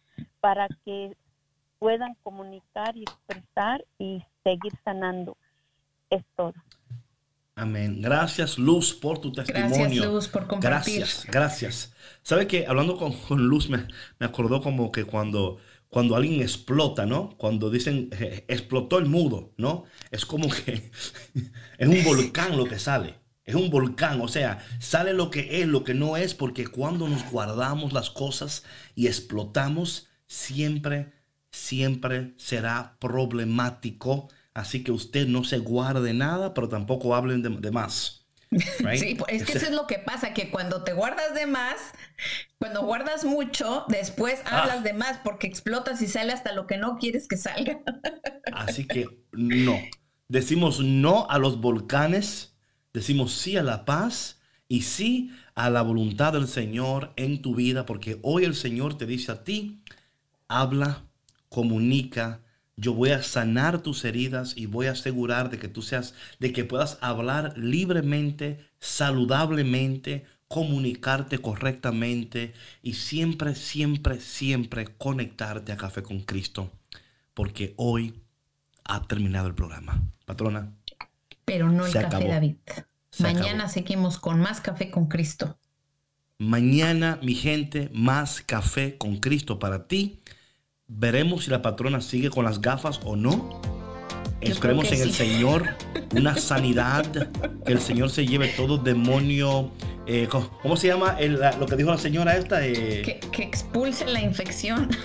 para 0.41 0.69
que 0.85 1.17
puedan 1.81 2.15
comunicar 2.23 2.97
y 2.97 3.03
expresar 3.03 3.85
y 3.99 4.23
seguir 4.45 4.73
sanando. 4.85 5.37
Es 6.13 6.23
todo. 6.37 6.53
Amén. 7.55 8.03
Gracias, 8.03 8.59
Luz, 8.59 8.93
por 8.93 9.19
tu 9.19 9.33
testimonio. 9.33 9.79
Gracias, 9.79 10.07
Luz, 10.07 10.29
por 10.29 10.47
compartir. 10.47 10.99
Gracias, 10.99 11.27
gracias. 11.27 11.95
¿Sabe 12.23 12.47
que 12.47 12.67
hablando 12.67 12.99
con, 12.99 13.15
con 13.15 13.47
Luz 13.47 13.71
me, 13.71 13.87
me, 14.19 14.27
acordó 14.27 14.61
como 14.61 14.93
que 14.93 15.05
cuando, 15.05 15.57
cuando 15.89 16.15
alguien 16.15 16.43
explota, 16.43 17.07
¿no? 17.07 17.31
Cuando 17.39 17.71
dicen 17.71 18.11
eh, 18.13 18.45
explotó 18.49 18.99
el 18.99 19.07
mudo, 19.07 19.55
¿no? 19.57 19.85
Es 20.11 20.27
como 20.27 20.51
que 20.51 20.91
es 21.79 21.89
un 21.89 22.05
volcán 22.05 22.59
lo 22.59 22.67
que 22.67 22.79
sale. 22.79 23.15
Es 23.45 23.55
un 23.55 23.71
volcán, 23.71 24.21
o 24.21 24.29
sea, 24.29 24.59
sale 24.79 25.15
lo 25.15 25.31
que 25.31 25.63
es, 25.63 25.67
lo 25.67 25.83
que 25.83 25.95
no 25.95 26.19
es, 26.19 26.35
porque 26.35 26.67
cuando 26.67 27.09
nos 27.09 27.29
guardamos 27.31 27.95
las 27.95 28.11
cosas 28.11 28.65
y 28.95 29.07
explotamos, 29.07 30.09
siempre, 30.27 31.13
siempre 31.51 32.35
será 32.37 32.97
problemático 33.01 34.29
Así 34.55 34.85
que 34.85 34.93
usted 34.93 35.27
no 35.27 35.45
se 35.45 35.59
guarde 35.59 36.13
nada, 36.13 36.53
pero 36.53 36.69
tampoco 36.69 37.15
hablen 37.15 37.43
de, 37.43 37.71
más. 37.71 38.19
Sí, 38.97 39.15
pues, 39.15 39.33
es 39.33 39.45
que 39.45 39.53
eso 39.55 39.65
es 39.65 39.73
lo 39.73 39.87
que 39.87 39.99
pasa, 39.99 40.35
que 40.35 40.51
cuando 40.51 40.85
te 40.85 40.93
guardas 40.93 41.35
de 41.35 41.47
más, 41.47 41.77
cuando 42.59 42.85
guardas 42.85 43.25
mucho, 43.25 43.87
después 43.89 44.41
ah. 44.45 44.61
hablas 44.61 44.85
de 44.85 44.93
más 44.93 45.19
porque 45.25 45.47
explotas 45.47 46.03
y 46.03 46.07
sale 46.07 46.35
hasta 46.35 46.53
lo 46.53 46.67
que 46.67 46.77
no 46.77 46.99
quieres 46.99 47.29
que 47.29 47.39
salga. 47.39 47.81
Así 48.53 48.87
que 48.87 49.07
no. 49.33 49.79
Decimos 50.29 50.81
no 50.81 51.27
a 51.31 51.39
los 51.39 51.63
volcanes, 51.63 52.55
decimos 52.93 53.33
sí 53.33 53.57
a 53.57 53.63
la 53.63 53.87
paz 53.87 54.41
y 54.69 54.83
sí 54.83 55.31
a 55.55 55.71
la 55.71 55.83
voluntad 55.83 56.35
del 56.35 56.49
Señor 56.49 57.13
en 57.17 57.41
tu 57.41 57.55
vida, 57.55 57.87
porque 57.87 58.19
hoy 58.23 58.45
el 58.45 58.55
Señor 58.55 58.99
te 58.99 59.07
dice 59.07 59.33
a 59.33 59.45
ti, 59.45 59.83
habla, 60.49 61.05
comunica, 61.49 62.42
yo 62.77 62.95
voy 62.95 63.11
a 63.11 63.23
sanar 63.23 63.83
tus 63.83 64.05
heridas 64.05 64.55
y 64.57 64.67
voy 64.67 64.87
a 64.87 64.93
asegurar 64.93 65.51
de 65.51 65.59
que 65.59 65.69
tú 65.69 65.83
seas, 65.83 66.15
de 66.39 66.53
que 66.53 66.65
puedas 66.65 66.99
hablar 67.01 67.57
libremente, 67.57 68.67
saludablemente, 68.79 70.25
comunicarte 70.49 71.39
correctamente 71.39 72.53
y 72.83 72.95
siempre, 72.95 73.55
siempre, 73.55 74.21
siempre 74.21 74.87
conectarte 74.87 75.73
a 75.73 75.77
Café 75.77 76.03
con 76.03 76.21
Cristo. 76.21 76.71
Porque 77.35 77.75
hoy 77.77 78.23
ha 78.85 79.03
terminado 79.03 79.49
el 79.49 79.55
programa. 79.55 80.03
Patrona. 80.27 80.73
Pero 81.45 81.71
no 81.71 81.87
el 81.87 81.93
café, 81.93 82.29
David. 82.29 82.57
Mañana 83.19 83.69
seguimos 83.69 84.19
con 84.19 84.41
más 84.41 84.61
Café 84.61 84.91
con 84.91 85.07
Cristo. 85.07 85.59
Mañana, 86.39 87.19
mi 87.23 87.35
gente, 87.35 87.91
más 87.93 88.43
Café 88.43 88.97
con 88.99 89.19
Cristo 89.19 89.59
para 89.59 89.87
ti 89.87 90.21
Veremos 90.99 91.45
si 91.45 91.51
la 91.51 91.63
patrona 91.63 92.01
sigue 92.01 92.31
con 92.31 92.45
las 92.45 92.61
gafas 92.61 93.01
o 93.05 93.17
no. 93.17 93.61
Esperemos 94.41 94.91
en 94.93 95.03
el 95.03 95.13
Señor 95.13 95.69
una 96.15 96.37
sanidad, 96.37 97.07
que 97.65 97.73
el 97.73 97.81
Señor 97.81 98.11
se 98.11 98.27
lleve 98.27 98.49
todo 98.49 98.77
demonio. 98.77 99.71
Eh, 100.07 100.29
¿Cómo 100.63 100.77
se 100.77 100.89
llama 100.89 101.17
lo 101.61 101.67
que 101.67 101.77
dijo 101.77 101.91
la 101.91 101.99
señora 101.99 102.37
esta? 102.37 102.67
Eh, 102.67 103.21
que, 103.31 103.43
expulse 103.43 104.05
la 104.07 104.21
infección. 104.21 104.89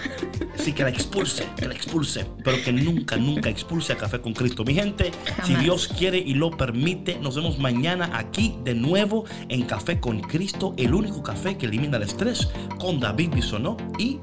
Sí, 0.58 0.74
que 0.74 0.84
la 0.84 0.90
expulse, 0.90 1.48
que 1.56 1.68
la 1.68 1.76
expulse, 1.76 2.26
pero 2.44 2.58
que 2.62 2.74
nunca, 2.74 3.16
nunca 3.16 3.48
expulse 3.48 3.94
a 3.94 3.96
Café 3.96 4.20
con 4.20 4.34
Cristo. 4.34 4.66
Mi 4.66 4.74
gente, 4.74 5.12
si 5.46 5.56
Dios 5.56 5.88
quiere 5.88 6.18
y 6.18 6.34
lo 6.34 6.52
permite, 6.52 7.18
nos 7.20 7.36
vemos 7.36 7.58
mañana 7.58 8.10
aquí 8.14 8.58
de 8.66 8.74
nuevo 8.74 9.24
en 9.48 9.62
Café 9.64 10.00
con 10.00 10.20
Cristo, 10.20 10.74
el 10.78 10.94
único 10.94 11.24
café 11.24 11.58
que 11.58 11.68
elimina 11.68 11.98
el 11.98 12.04
estrés, 12.04 12.50
con 12.80 13.00
David 13.00 13.30
Bisonó 13.36 13.78
y 13.98 14.20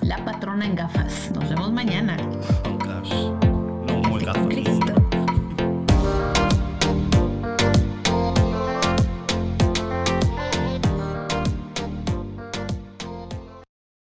la 0.00 0.24
patrona 0.24 0.66
en 0.66 0.74
gafas. 0.74 1.30
Nos 1.34 1.48
vemos 1.48 1.72
mañana. 1.72 2.16
Oh, 2.64 2.78
gosh. 2.78 3.12
No 3.86 4.08
more 4.08 4.24
gafas. 4.24 4.46
Cristo. 4.46 4.91